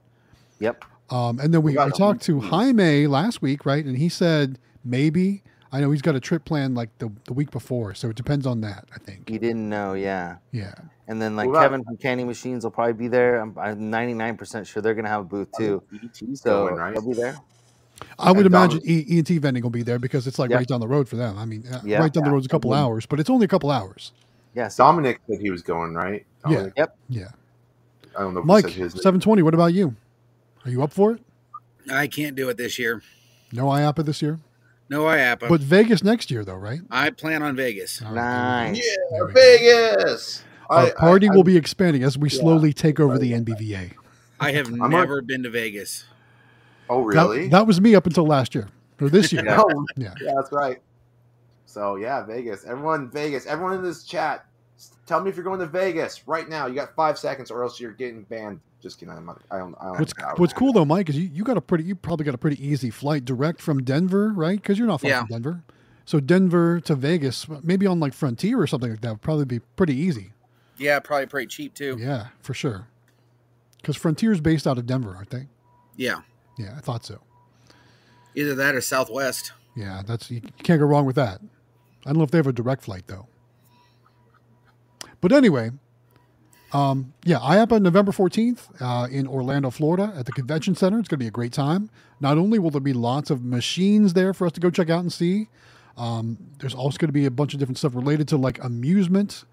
Yep. 0.60 0.86
Um, 1.10 1.40
and 1.40 1.54
then 1.54 1.62
we, 1.62 1.72
We 1.72 1.76
got 1.76 1.88
we 1.88 1.92
a 1.92 1.96
talked 1.96 2.22
to 2.24 2.40
week. 2.40 2.50
Jaime 2.50 3.08
last 3.08 3.42
week, 3.42 3.66
right? 3.66 3.84
And 3.84 3.98
he 3.98 4.08
said 4.10 4.60
maybe. 4.86 5.44
I 5.74 5.80
know 5.80 5.90
he's 5.92 6.02
got 6.02 6.16
a 6.16 6.20
trip 6.20 6.44
planned 6.44 6.76
like 6.76 6.90
the, 6.98 7.10
the 7.28 7.34
week 7.34 7.50
before, 7.50 7.94
so 7.94 8.10
it 8.10 8.18
depends 8.18 8.46
on 8.46 8.60
that. 8.60 8.90
I 8.94 8.98
think. 9.00 9.30
he 9.30 9.38
didn't 9.38 9.70
know, 9.70 9.94
yeah. 9.94 10.36
Yeah. 10.52 10.74
And 11.08 11.22
then 11.22 11.38
like 11.38 11.48
What 11.48 11.54
about- 11.54 11.62
Kevin 11.64 11.84
from 11.86 11.96
Candy 11.96 12.26
Machines 12.26 12.66
will 12.66 12.72
probably 12.72 12.92
be 12.92 13.08
there. 13.08 13.40
I'm, 13.40 13.58
I'm 13.58 13.80
99% 13.90 14.68
sure 14.68 14.82
they're 14.82 14.94
gonna 14.94 15.08
have 15.08 15.22
a 15.22 15.24
booth 15.24 15.48
too. 15.58 15.82
ET's 16.04 16.42
So 16.42 16.68
going, 16.68 16.76
right? 16.76 16.94
they'll 16.94 17.08
be 17.08 17.14
there. 17.14 17.38
I 18.20 18.32
would 18.32 18.46
imagine 18.46 18.82
e, 18.84 19.06
E&T 19.08 19.38
vending 19.40 19.64
will 19.64 19.70
be 19.70 19.84
there 19.84 20.00
because 20.00 20.28
it's 20.28 20.38
like 20.40 20.50
Yep. 20.50 20.58
right 20.60 20.68
down 20.68 20.80
the 20.80 20.88
road 20.88 21.08
for 21.10 21.16
them. 21.16 21.38
I 21.38 21.46
mean, 21.46 21.64
uh, 21.72 21.82
Yeah. 21.84 22.00
right 22.00 22.12
down 22.12 22.24
the 22.24 22.30
Yeah. 22.30 22.34
road's 22.34 22.46
a 22.46 22.50
couple 22.50 22.74
hours, 22.74 23.06
but 23.06 23.20
it's 23.20 23.30
only 23.30 23.46
a 23.46 23.48
couple 23.48 23.72
hours. 23.72 24.12
Yeah. 24.56 24.70
Dominic 24.76 25.22
said 25.30 25.40
he 25.40 25.50
was 25.50 25.62
going, 25.62 25.94
right? 25.94 26.26
Yeah. 26.48 26.56
Dominic, 26.56 26.74
Yeah. 27.10 27.28
I 28.18 28.22
don't 28.22 28.34
know 28.34 28.42
if 28.42 28.46
Mike, 28.46 28.66
he 28.66 28.72
said 28.74 28.82
his 28.82 28.96
name. 28.96 29.02
720, 29.04 29.42
what 29.44 29.54
about 29.54 29.74
you? 29.74 29.96
Are 30.66 30.72
you 30.72 30.84
up 30.84 30.92
for 30.94 31.14
it? 31.14 31.22
I 31.92 32.08
can't 32.08 32.36
do 32.36 32.50
it 32.50 32.58
this 32.58 32.78
year. 32.78 33.02
No 33.52 33.66
IAAPA 33.68 34.06
this 34.06 34.22
year? 34.22 34.40
No 34.90 35.04
IAAPA. 35.04 35.48
But 35.48 35.62
Vegas 35.62 36.04
next 36.04 36.30
year, 36.30 36.44
though, 36.44 36.56
right? 36.56 36.82
I 36.92 37.10
plan 37.12 37.42
on 37.44 37.56
Vegas. 37.56 38.02
All 38.02 38.14
right, 38.14 38.64
there 38.66 38.72
nice. 38.74 38.98
There 39.12 39.26
we 39.26 39.34
go. 39.34 39.40
Vegas. 39.40 40.44
Our 40.70 40.86
I- 40.88 40.92
party 40.92 41.30
I- 41.30 41.34
will 41.36 41.44
be 41.44 41.56
expanding 41.58 42.04
as 42.04 42.18
we 42.18 42.30
Yeah. 42.30 42.40
slowly 42.42 42.74
take 42.74 43.00
over 43.00 43.18
the 43.18 43.34
NBVA. 43.34 43.92
I 44.40 44.52
have 44.52 44.68
I'm 44.68 44.90
never 44.90 45.22
been 45.22 45.44
to 45.44 45.50
Vegas. 45.50 46.06
Oh, 46.92 47.04
really? 47.04 47.48
That, 47.48 47.66
was 47.66 47.80
me 47.80 47.96
up 47.96 48.06
until 48.06 48.26
last 48.28 48.54
year 48.54 48.68
or 49.00 49.08
this 49.10 49.32
year. 49.32 49.44
No, 49.46 49.66
oh, 49.68 49.86
Yeah. 49.96 50.14
yeah, 50.22 50.34
that's 50.36 50.52
right. 50.52 50.82
So 51.66 51.96
yeah, 51.96 52.26
Vegas. 52.26 52.66
Everyone, 52.66 53.10
Vegas. 53.10 53.46
Everyone 53.46 53.74
in 53.76 53.82
this 53.82 54.04
chat, 54.04 54.46
tell 55.06 55.22
me 55.22 55.30
if 55.30 55.38
you're 55.38 55.46
going 55.46 55.62
to 55.62 55.66
Vegas 55.68 56.28
right 56.28 56.50
now. 56.50 56.68
You 56.68 56.76
got 56.76 56.94
five 56.96 57.18
seconds, 57.18 57.50
or 57.50 57.64
else 57.64 57.80
you're 57.80 57.94
getting 57.94 58.24
banned. 58.24 58.60
Just 58.82 59.00
kidding. 59.00 59.14
I'm 59.16 59.30
I 59.30 59.58
don't. 59.58 59.74
I 59.80 59.86
don't 59.86 60.00
What's 60.00 60.14
I 60.22 60.34
What's 60.36 60.52
cool 60.54 60.74
though, 60.74 60.84
Mike, 60.84 61.08
is 61.10 61.18
you, 61.18 61.30
you 61.34 61.44
got 61.46 61.56
a 61.56 61.62
pretty 61.62 61.86
you 61.86 61.96
probably 61.96 62.26
got 62.26 62.36
a 62.36 62.38
pretty 62.38 62.62
easy 62.66 62.90
flight 62.90 63.24
direct 63.24 63.62
from 63.62 63.84
Denver, 63.84 64.34
right? 64.36 64.62
Because 64.62 64.78
you're 64.78 64.88
not 64.88 65.00
far 65.00 65.10
Yeah. 65.12 65.20
from 65.20 65.28
Denver. 65.30 65.64
So 66.04 66.20
Denver 66.20 66.82
to 66.82 66.96
Vegas, 66.96 67.48
maybe 67.64 67.88
on 67.88 68.02
like 68.02 68.14
Frontier 68.14 68.60
or 68.60 68.68
something 68.68 68.90
like 68.90 69.00
that, 69.02 69.12
would 69.12 69.22
probably 69.22 69.46
be 69.46 69.60
pretty 69.78 69.96
easy. 69.96 70.34
Yeah, 70.78 71.00
probably 71.00 71.28
pretty 71.28 71.48
cheap 71.48 71.74
too. 71.74 71.96
Yeah, 72.00 72.28
for 72.42 72.54
sure. 72.54 72.88
Because 73.78 73.96
Frontier's 73.96 74.42
based 74.42 74.68
out 74.68 74.78
of 74.78 74.86
Denver, 74.88 75.16
aren't 75.16 75.30
they? 75.30 75.48
Yeah. 75.96 76.22
Yeah, 76.62 76.76
I 76.78 76.80
thought 76.80 77.06
so. 77.06 77.20
Either 78.36 78.56
that 78.56 78.76
or 78.76 78.82
Southwest. 78.82 79.52
Yeah, 79.76 80.04
that's 80.06 80.30
you 80.30 80.42
can't 80.64 80.80
go 80.80 80.86
wrong 80.86 81.06
with 81.06 81.16
that. 81.16 81.42
I 82.06 82.10
don't 82.10 82.18
know 82.18 82.24
if 82.24 82.32
they 82.32 82.38
have 82.38 82.48
a 82.48 82.54
direct 82.54 82.84
flight 82.84 83.04
though. 83.08 83.28
But 85.22 85.32
anyway, 85.32 85.72
um, 86.74 87.14
yeah, 87.24 87.38
IAAPA 87.38 87.82
November 87.82 88.12
fourteenth 88.12 88.70
uh, 88.82 89.08
in 89.10 89.28
Orlando, 89.28 89.70
Florida, 89.70 90.14
at 90.16 90.26
the 90.26 90.32
convention 90.32 90.76
center. 90.76 91.00
It's 91.00 91.08
going 91.08 91.20
to 91.20 91.24
be 91.24 91.28
a 91.28 91.32
great 91.32 91.54
time. 91.54 91.90
Not 92.20 92.38
only 92.38 92.60
will 92.60 92.72
there 92.72 92.82
be 92.82 92.94
lots 92.94 93.30
of 93.30 93.44
machines 93.44 94.14
there 94.14 94.34
for 94.34 94.46
us 94.46 94.54
to 94.54 94.60
go 94.60 94.70
check 94.70 94.90
out 94.90 95.00
and 95.00 95.12
see, 95.12 95.48
um, 95.98 96.38
there's 96.60 96.76
also 96.76 96.98
going 96.98 97.10
to 97.10 97.14
be 97.14 97.26
a 97.26 97.32
bunch 97.32 97.54
of 97.54 97.60
different 97.60 97.78
stuff 97.78 97.96
related 97.96 98.28
to 98.30 98.38
like 98.38 98.64
amusement 98.64 99.46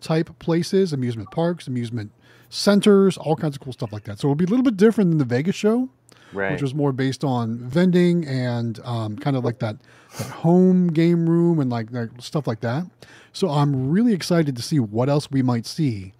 type 0.00 0.30
places, 0.38 0.92
amusement 0.92 1.30
parks, 1.30 1.66
amusement 1.66 2.12
centers, 2.48 3.16
all 3.16 3.36
kinds 3.36 3.56
of 3.56 3.60
cool 3.60 3.72
stuff 3.72 3.92
like 3.92 4.04
that. 4.04 4.18
So 4.18 4.28
it'll 4.28 4.34
be 4.36 4.44
a 4.44 4.48
little 4.48 4.62
bit 4.64 4.76
different 4.76 5.10
than 5.10 5.18
the 5.18 5.24
Vegas 5.24 5.56
show 5.56 5.88
Right. 6.32 6.50
which 6.52 6.60
was 6.62 6.74
more 6.74 6.90
based 6.92 7.22
on 7.22 7.56
vending 7.58 8.26
and 8.26 8.80
um, 8.84 9.16
kind 9.16 9.36
of 9.36 9.44
like 9.44 9.60
that, 9.60 9.76
that 10.18 10.26
home 10.28 10.88
game 10.88 11.28
room 11.30 11.60
and 11.60 11.70
like, 11.70 11.92
like 11.92 12.10
stuff 12.18 12.46
like 12.48 12.60
that. 12.60 12.84
So 13.32 13.48
I'm 13.48 13.90
really 13.90 14.12
excited 14.12 14.56
to 14.56 14.62
see 14.62 14.80
what 14.80 15.08
else 15.08 15.30
we 15.30 15.40
might 15.42 15.66
see 15.66 16.12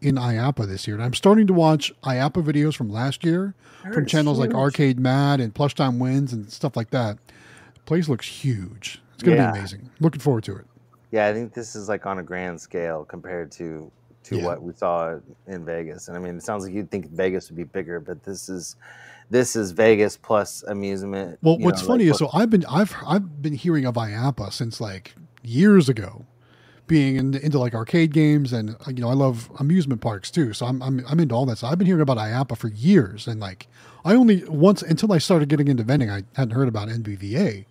in 0.00 0.14
IAAPA 0.14 0.68
this 0.68 0.86
year. 0.86 0.94
And 0.96 1.04
I'm 1.04 1.12
starting 1.12 1.48
to 1.48 1.52
watch 1.52 1.92
IAAPA 2.04 2.44
videos 2.44 2.76
from 2.76 2.88
last 2.88 3.24
year 3.24 3.54
from 3.92 4.04
it's 4.04 4.12
channels 4.12 4.38
like. 4.38 4.54
Arcade 4.54 5.00
Mad 5.00 5.40
and 5.40 5.52
Plush 5.52 5.74
Time 5.74 5.98
Wins 5.98 6.32
and 6.32 6.50
stuff 6.52 6.76
like 6.76 6.90
that. 6.90 7.18
The 7.74 7.80
place 7.80 8.08
looks 8.08 8.28
huge. 8.28 9.02
It's 9.14 9.24
going 9.24 9.36
to 9.38 9.42
Yeah. 9.42 9.50
be 9.52 9.58
amazing. 9.58 9.90
Looking 9.98 10.20
forward 10.20 10.44
to 10.44 10.54
it. 10.56 10.66
Yeah, 11.10 11.26
I 11.26 11.32
think 11.32 11.54
this 11.54 11.74
is 11.74 11.88
like 11.88 12.06
on 12.06 12.18
a 12.18 12.22
grand 12.22 12.60
scale 12.60 13.04
compared 13.04 13.50
to 13.52 13.90
to 14.24 14.36
Yeah. 14.36 14.44
what 14.44 14.62
we 14.62 14.72
saw 14.74 15.18
in 15.46 15.64
Vegas. 15.64 16.08
And 16.08 16.16
I 16.16 16.20
mean, 16.20 16.36
it 16.36 16.42
sounds 16.42 16.64
like 16.64 16.74
you'd 16.74 16.90
think 16.90 17.10
Vegas 17.10 17.48
would 17.48 17.56
be 17.56 17.64
bigger, 17.64 17.98
but 17.98 18.22
this 18.24 18.48
is 18.48 18.76
this 19.30 19.56
is 19.56 19.72
Vegas 19.72 20.16
plus 20.16 20.62
amusement. 20.64 21.38
Well, 21.42 21.58
what's 21.58 21.82
know, 21.82 21.88
funny 21.88 22.04
like, 22.04 22.12
is 22.12 22.18
so 22.18 22.30
I've 22.32 22.50
been 22.50 22.64
I've 22.66 22.94
I've 23.06 23.42
been 23.42 23.54
hearing 23.54 23.86
of 23.86 23.94
IAAPA 23.94 24.52
since 24.52 24.80
like 24.80 25.14
years 25.42 25.88
ago, 25.88 26.26
being 26.86 27.16
in, 27.16 27.34
into 27.34 27.58
like 27.58 27.74
arcade 27.74 28.12
games 28.12 28.52
and 28.52 28.70
uh, 28.70 28.88
you 28.88 29.00
know 29.00 29.08
I 29.08 29.14
love 29.14 29.50
amusement 29.58 30.00
parks 30.00 30.30
too. 30.30 30.52
So 30.52 30.66
I'm 30.66 30.82
I'm 30.82 31.04
I'm 31.08 31.20
into 31.20 31.34
all 31.34 31.46
that. 31.46 31.58
So 31.58 31.66
I've 31.68 31.78
been 31.78 31.86
hearing 31.86 32.02
about 32.02 32.18
IAAPA 32.18 32.56
for 32.56 32.68
years, 32.68 33.26
and 33.26 33.40
like 33.40 33.66
I 34.04 34.14
only 34.14 34.44
once 34.44 34.82
until 34.82 35.12
I 35.12 35.18
started 35.18 35.48
getting 35.48 35.68
into 35.68 35.84
vending, 35.84 36.10
I 36.10 36.24
hadn't 36.34 36.54
heard 36.54 36.68
about 36.68 36.88
NBVA. 36.88 37.66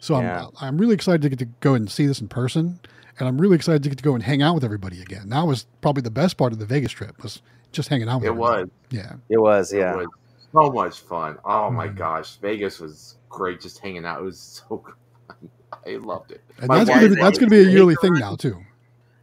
So 0.00 0.18
Yeah. 0.20 0.46
I'm 0.46 0.50
I'm 0.60 0.78
really 0.78 0.94
excited 0.94 1.22
to 1.22 1.28
get 1.28 1.38
to 1.40 1.44
go 1.60 1.74
and 1.74 1.90
see 1.90 2.06
this 2.06 2.20
in 2.20 2.28
person, 2.28 2.80
and 3.18 3.28
I'm 3.28 3.40
really 3.40 3.56
excited 3.56 3.82
to 3.84 3.88
get 3.90 3.98
to 3.98 4.04
go 4.04 4.14
and 4.14 4.22
hang 4.22 4.42
out 4.42 4.54
with 4.54 4.64
everybody 4.64 5.00
again. 5.02 5.28
That 5.28 5.46
was 5.46 5.66
probably 5.82 6.02
the 6.02 6.10
best 6.10 6.36
part 6.36 6.52
of 6.52 6.58
the 6.58 6.66
Vegas 6.66 6.92
trip 6.92 7.22
was 7.22 7.42
just 7.72 7.88
hanging 7.88 8.08
out 8.08 8.20
with. 8.20 8.26
It 8.28 8.30
everybody. 8.32 8.62
was. 8.64 8.70
Yeah. 8.90 9.12
it 9.28 9.36
was, 9.38 9.72
Yeah. 9.72 9.92
It 9.92 9.96
was 9.98 10.06
so 10.52 10.72
much 10.72 11.00
fun. 11.00 11.36
Oh 11.44 11.70
my 11.70 11.88
Mhm. 11.88 11.96
gosh, 11.96 12.36
Vegas 12.38 12.80
was 12.80 13.16
great. 13.28 13.60
Just 13.60 13.78
hanging 13.78 14.04
out. 14.04 14.20
It 14.20 14.24
was 14.24 14.38
so 14.68 14.78
fun. 15.28 15.48
I 15.86 15.96
loved 15.96 16.32
it. 16.32 16.40
And 16.58 16.68
My 16.68 16.78
that's 16.82 16.90
gonna 16.90 17.08
be, 17.08 17.14
that's 17.14 17.38
gonna 17.38 17.50
be 17.50 17.60
a 17.60 17.68
yearly 17.70 17.94
thing 18.00 18.14
now 18.14 18.34
too. 18.36 18.58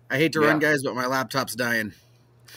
I 0.10 0.18
hate 0.18 0.32
to 0.34 0.42
Yeah. 0.42 0.48
run, 0.48 0.60
guys, 0.60 0.82
but 0.84 0.96
my 0.96 1.06
laptop's 1.08 1.56
dying. 1.56 1.92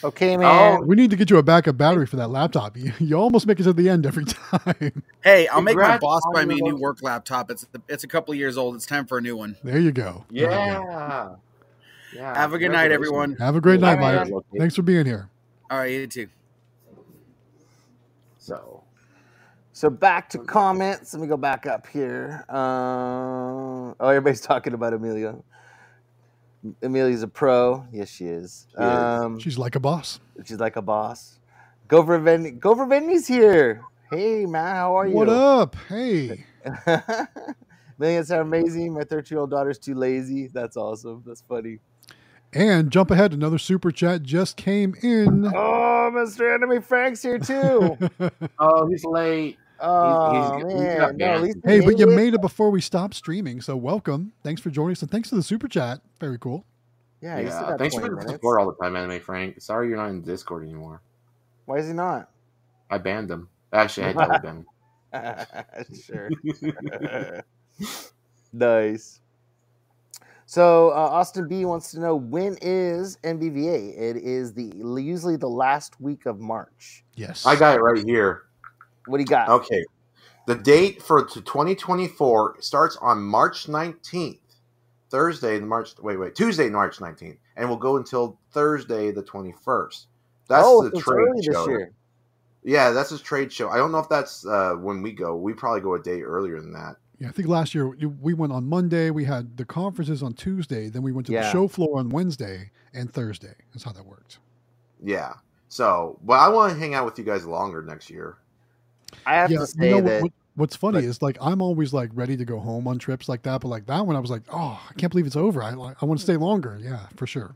Okay, 0.03 0.35
man. 0.37 0.79
Oh, 0.81 0.85
We 0.85 0.95
need 0.95 1.09
to 1.11 1.15
get 1.15 1.29
you 1.29 1.37
a 1.37 1.43
backup 1.43 1.77
battery 1.77 2.05
for 2.07 2.15
that 2.17 2.29
laptop. 2.29 2.75
You, 2.81 2.91
you 2.99 3.15
almost 3.15 3.45
make 3.45 3.59
it 3.59 3.63
to 3.63 3.73
the 3.73 3.89
end 3.89 4.05
every 4.05 4.25
time. 4.25 5.03
Hey, 5.23 5.47
I'll 5.47 5.61
make 5.61 5.77
my 5.77 5.97
boss 5.99 6.21
buy 6.33 6.45
me 6.45 6.59
a 6.59 6.63
new 6.63 6.75
work 6.75 7.03
laptop. 7.03 7.51
It's 7.51 7.67
it's 7.87 8.03
a 8.03 8.07
couple 8.07 8.33
years 8.33 8.57
old. 8.57 8.75
It's 8.75 8.85
time 8.87 9.05
for 9.05 9.19
a 9.19 9.21
new 9.21 9.35
one. 9.37 9.55
there 9.63 9.77
you 9.79 9.91
go. 9.91 10.25
There 10.31 10.43
you 10.43 10.49
go. 10.49 10.55
Yeah. 10.55 11.35
Yeah. 12.15 12.37
Have 12.37 12.53
a 12.53 12.57
good 12.57 12.71
night, 12.71 12.91
everyone. 12.91 13.35
Have 13.35 13.55
a 13.55 13.61
great 13.61 13.79
night, 13.79 13.99
man. 13.99 14.31
Mike. 14.31 14.43
Thanks 14.57 14.75
for 14.75 14.81
being 14.81 15.05
here. 15.05 15.29
All 15.69 15.77
right, 15.77 15.91
you 15.91 16.07
too. 16.07 16.27
So 18.37 18.83
So 19.73 19.89
back 19.89 20.29
to 20.29 20.39
comments. 20.39 21.13
Let 21.13 21.21
me 21.21 21.27
go 21.27 21.37
back 21.37 21.65
up 21.65 21.87
here. 21.87 22.43
Uh, 22.49 23.93
oh, 23.99 24.07
everybody's 24.09 24.41
talking 24.51 24.73
about 24.73 24.93
Emelia. 24.93 25.41
Emelia's 26.81 27.23
a 27.23 27.27
pro. 27.27 27.85
Yes, 27.91 28.09
she 28.09 28.25
is. 28.25 28.67
She 28.71 28.75
is. 28.77 28.83
Um, 28.83 29.39
She's 29.39 29.57
like 29.57 29.75
a 29.75 29.79
boss. 29.79 30.19
she's 30.45 30.59
like 30.59 30.75
a 30.75 30.81
boss. 30.81 31.39
Gopher 31.87 32.19
Ven- 32.19 32.59
Gopher 32.59 32.85
Vendy's 32.85 33.27
here. 33.27 33.81
Hey, 34.11 34.45
man, 34.45 34.75
how 34.75 34.95
are 34.97 35.07
you? 35.07 35.13
What 35.15 35.29
up? 35.29 35.75
Hey. 35.89 36.45
Millions 37.97 38.31
are 38.31 38.41
amazing. 38.41 38.93
My 38.93 39.03
13 39.03 39.35
year 39.35 39.41
old 39.41 39.51
daughter's 39.51 39.77
too 39.79 39.95
lazy. 39.95 40.47
That's 40.47 40.75
awesome. 40.77 41.23
That's 41.25 41.41
funny. 41.41 41.79
And 42.53 42.91
jump 42.91 43.11
ahead. 43.11 43.33
Another 43.33 43.57
super 43.57 43.91
chat 43.91 44.23
just 44.23 44.57
came 44.57 44.93
in. 45.01 45.45
Oh, 45.47 46.11
Mr. 46.13 46.53
Anime 46.53 46.81
Frank's 46.81 47.21
here 47.21 47.39
too. 47.39 47.97
Oh, 48.59 48.87
he's 48.89 49.05
late. 49.05 49.57
Oh, 49.81 50.57
he's 50.69 50.75
man. 50.75 50.97
got 50.97 51.15
No, 51.17 51.33
at 51.35 51.39
banned. 51.39 51.43
least 51.43 51.57
he 51.65 51.71
hey, 51.71 51.79
but 51.81 51.97
you 51.99 52.07
it. 52.11 52.15
made 52.15 52.33
it 52.33 52.41
before 52.41 52.69
we 52.71 52.81
stopped 52.81 53.15
streaming. 53.15 53.61
So 53.61 53.75
welcome. 53.75 54.33
Thanks 54.43 54.61
for 54.61 54.69
joining 54.69 54.93
us. 54.93 55.01
And 55.01 55.11
thanks 55.11 55.29
for 55.29 55.35
the 55.35 55.43
super 55.43 55.67
chat. 55.67 56.01
Very 56.19 56.37
cool. 56.39 56.65
Yeah, 57.21 57.39
Yeah. 57.39 57.49
got 57.49 57.79
Thanks 57.79 57.95
for 57.95 58.01
20 58.09 58.15
the 58.25 58.29
support 58.33 58.59
all 58.59 58.67
the 58.67 58.75
time, 58.83 58.95
Anime 58.95 59.19
Frank. 59.21 59.61
Sorry 59.61 59.87
you're 59.89 59.97
not 59.97 60.09
in 60.09 60.21
Discord 60.21 60.63
anymore. 60.63 61.01
Why 61.65 61.77
is 61.77 61.87
he 61.87 61.93
not? 61.93 62.29
I 62.89 62.97
banned 62.97 63.29
him. 63.31 63.49
Actually, 63.73 64.07
I 64.07 64.13
double 64.13 64.39
banned 64.39 64.65
him. 65.13 65.85
sure. 66.05 66.29
nice. 68.53 69.19
So 70.45 70.89
uh, 70.89 70.93
Austin 70.93 71.47
B 71.47 71.63
wants 71.65 71.91
to 71.91 71.99
know 71.99 72.15
when 72.15 72.57
is 72.61 73.17
NBVA? 73.23 73.97
It 73.97 74.17
is 74.17 74.53
the 74.53 74.73
usually 74.75 75.37
the 75.37 75.49
last 75.49 75.99
week 76.01 76.25
of 76.25 76.39
March. 76.39 77.05
Yes. 77.15 77.45
I 77.45 77.55
got 77.55 77.75
it 77.77 77.81
right 77.81 78.03
here. 78.05 78.43
What 79.11 79.17
do 79.17 79.23
you 79.23 79.27
got? 79.27 79.49
Okay. 79.49 79.83
The 80.47 80.55
date 80.55 81.01
for 81.01 81.25
t- 81.25 81.41
2024 81.41 82.57
starts 82.61 82.97
on 82.97 83.21
March 83.21 83.67
19th, 83.67 84.39
Thursday, 85.09 85.59
March, 85.59 85.91
wait, 85.99 86.17
wait, 86.17 86.35
Tuesday, 86.35 86.69
March 86.69 86.97
19th, 86.97 87.37
and 87.57 87.69
will 87.69 87.77
go 87.77 87.97
until 87.97 88.39
Thursday, 88.51 89.11
the 89.11 89.21
21st. 89.21 90.05
That's 90.47 90.63
oh, 90.65 90.83
the 90.83 90.95
it's 90.95 91.03
trade 91.03 91.27
early 91.27 91.43
show. 91.43 91.51
this 91.51 91.67
year. 91.67 91.91
Yeah, 92.63 92.91
that's 92.91 93.09
his 93.09 93.21
trade 93.21 93.51
show. 93.51 93.69
I 93.69 93.77
don't 93.77 93.91
know 93.91 93.99
if 93.99 94.09
that's 94.09 94.45
uh, 94.45 94.73
when 94.73 95.01
we 95.01 95.11
go. 95.11 95.35
We 95.35 95.53
probably 95.53 95.81
go 95.81 95.95
a 95.95 96.01
day 96.01 96.21
earlier 96.21 96.59
than 96.59 96.73
that. 96.73 96.95
Yeah, 97.19 97.27
I 97.29 97.31
think 97.31 97.47
last 97.47 97.75
year 97.75 97.87
we 97.87 98.33
went 98.33 98.51
on 98.51 98.67
Monday. 98.67 99.11
We 99.11 99.25
had 99.25 99.57
the 99.57 99.65
conferences 99.65 100.23
on 100.23 100.33
Tuesday. 100.33 100.89
Then 100.89 101.03
we 101.03 101.11
went 101.11 101.27
to 101.27 101.33
the 101.33 101.51
show 101.51 101.67
floor 101.67 101.99
on 101.99 102.09
Wednesday 102.09 102.71
and 102.93 103.13
Thursday. 103.13 103.53
That's 103.73 103.83
how 103.83 103.91
that 103.91 104.05
worked. 104.05 104.39
Yeah. 105.03 105.33
So, 105.69 106.19
but 106.23 106.39
I 106.39 106.49
want 106.49 106.73
to 106.73 106.79
hang 106.79 106.95
out 106.95 107.05
with 107.05 107.17
you 107.17 107.23
guys 107.23 107.45
longer 107.45 107.81
next 107.83 108.09
year. 108.09 108.37
I 109.25 109.35
have 109.35 109.51
yeah, 109.51 109.59
to 109.59 109.67
say 109.67 109.89
you 109.89 109.95
know 109.95 110.01
that 110.01 110.21
what, 110.23 110.31
what's 110.55 110.75
funny 110.75 110.97
like- 110.97 111.05
is 111.05 111.21
like 111.21 111.37
I'm 111.41 111.61
always 111.61 111.93
like 111.93 112.09
ready 112.13 112.37
to 112.37 112.45
go 112.45 112.59
home 112.59 112.87
on 112.87 112.97
trips 112.99 113.27
like 113.29 113.43
that, 113.43 113.61
but 113.61 113.67
like 113.67 113.85
that 113.87 114.05
one 114.05 114.15
I 114.15 114.19
was 114.19 114.31
like, 114.31 114.43
oh, 114.51 114.81
I 114.89 114.93
can't 114.93 115.11
believe 115.11 115.25
it's 115.27 115.35
over. 115.35 115.61
I 115.63 115.71
I 115.71 116.05
want 116.05 116.19
to 116.19 116.23
stay 116.23 116.37
longer. 116.37 116.77
Yeah, 116.81 117.07
for 117.15 117.27
sure. 117.27 117.55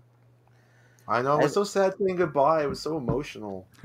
I 1.08 1.22
know. 1.22 1.40
It 1.40 1.44
was 1.44 1.54
so 1.54 1.64
sad 1.64 1.94
saying 2.00 2.16
goodbye. 2.16 2.64
It 2.64 2.70
was 2.70 2.82
so 2.82 2.98
emotional. 2.98 3.68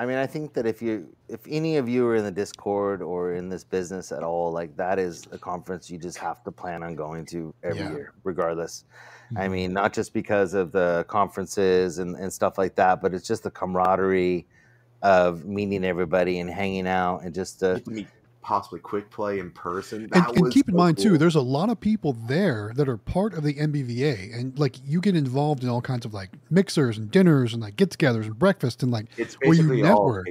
I 0.00 0.06
mean, 0.06 0.16
I 0.18 0.26
think 0.28 0.52
that 0.52 0.64
if 0.64 0.80
you, 0.80 1.08
if 1.28 1.40
any 1.48 1.76
of 1.76 1.88
you 1.88 2.06
are 2.06 2.14
in 2.14 2.22
the 2.22 2.30
Discord 2.30 3.02
or 3.02 3.32
in 3.34 3.48
this 3.48 3.64
business 3.64 4.12
at 4.12 4.22
all, 4.22 4.52
like 4.52 4.76
that 4.76 4.96
is 5.00 5.26
a 5.32 5.38
conference 5.38 5.90
you 5.90 5.98
just 5.98 6.18
have 6.18 6.44
to 6.44 6.52
plan 6.52 6.84
on 6.84 6.94
going 6.94 7.26
to 7.26 7.52
every 7.64 7.80
Yeah. 7.80 7.90
year, 7.90 8.12
regardless. 8.22 8.84
I 9.36 9.48
Mhm. 9.48 9.50
mean, 9.50 9.72
not 9.72 9.92
just 9.92 10.12
because 10.12 10.54
of 10.54 10.70
the 10.70 11.04
conferences 11.08 11.98
and, 11.98 12.14
and 12.14 12.32
stuff 12.32 12.58
like 12.58 12.76
that, 12.76 13.00
but 13.02 13.12
it's 13.12 13.26
just 13.26 13.42
the 13.42 13.50
camaraderie 13.50 14.46
of 15.02 15.44
meeting 15.44 15.84
everybody 15.84 16.40
and 16.40 16.50
hanging 16.50 16.86
out 16.88 17.22
and 17.22 17.34
just 17.34 17.62
uh, 17.62 17.78
to 17.80 17.90
meet 17.90 18.06
possibly 18.40 18.80
quick 18.80 19.10
play 19.10 19.40
in 19.40 19.50
person. 19.50 20.04
and, 20.04 20.10
That 20.10 20.30
and 20.30 20.44
was 20.44 20.54
keep 20.54 20.68
in 20.68 20.74
so 20.74 20.78
mind 20.78 20.96
too, 20.98 21.18
there's 21.18 21.34
a 21.34 21.40
lot 21.40 21.68
of 21.68 21.78
people 21.80 22.14
there 22.14 22.72
that 22.76 22.88
are 22.88 22.96
part 22.96 23.34
of 23.34 23.42
the 23.44 23.52
NBVA, 23.54 24.34
and 24.38 24.58
like 24.58 24.76
you 24.86 25.00
get 25.00 25.14
involved 25.14 25.62
in 25.62 25.68
all 25.68 25.82
kinds 25.82 26.06
of 26.06 26.14
like 26.14 26.30
mixers 26.50 26.96
and 26.96 27.10
dinners 27.10 27.52
and 27.52 27.62
like 27.62 27.76
get-togethers 27.76 28.24
and 28.24 28.38
breakfast 28.38 28.82
and 28.82 28.90
like 28.90 29.06
it's 29.18 29.34
where 29.42 29.54
you 29.54 29.82
network. 29.82 30.28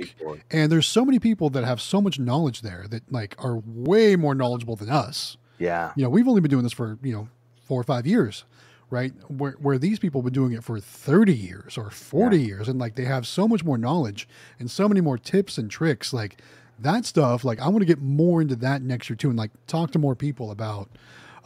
and 0.50 0.72
there's 0.72 0.88
so 0.88 1.06
many 1.06 1.20
people 1.20 1.50
that 1.52 1.64
have 1.64 1.80
so 1.80 2.02
much 2.02 2.18
knowledge 2.18 2.62
there 2.62 2.88
that 2.90 3.04
like 3.12 3.36
are 3.38 3.62
way 3.66 4.16
more 4.16 4.34
knowledgeable 4.34 4.76
than 4.76 4.90
us. 4.90 5.38
yeah, 5.60 5.92
You 5.96 6.04
know, 6.04 6.10
we've 6.10 6.28
only 6.28 6.42
been 6.42 6.52
doing 6.52 6.64
this 6.64 6.74
for 6.74 6.98
you 7.04 7.14
know 7.14 7.28
four 7.66 7.80
or 7.80 7.84
five 7.84 8.08
years, 8.08 8.46
right? 8.90 9.14
Where 9.30 9.54
where 9.54 9.78
these 9.78 10.00
people 10.00 10.22
have 10.22 10.26
been 10.26 10.34
doing 10.34 10.54
it 10.54 10.64
for 10.64 10.80
thirty 10.80 11.36
years 11.36 11.78
or 11.78 11.90
forty 11.92 12.42
years, 12.42 12.68
and 12.70 12.80
like 12.80 12.96
they 12.96 13.06
have 13.06 13.28
so 13.28 13.48
much 13.48 13.64
more 13.64 13.78
knowledge 13.78 14.28
and 14.60 14.70
so 14.72 14.88
many 14.88 15.02
more 15.02 15.18
tips 15.18 15.58
and 15.58 15.70
tricks, 15.72 16.14
like 16.14 16.42
that 16.80 17.06
stuff. 17.06 17.46
Like 17.46 17.60
I 17.62 17.68
want 17.70 17.80
to 17.82 17.86
get 17.86 18.02
more 18.02 18.42
into 18.42 18.56
that 18.58 18.82
next 18.82 19.10
year 19.10 19.18
too, 19.18 19.30
and 19.30 19.38
like 19.40 19.52
talk 19.68 19.92
to 19.92 20.00
more 20.00 20.16
people 20.16 20.52
about 20.52 20.90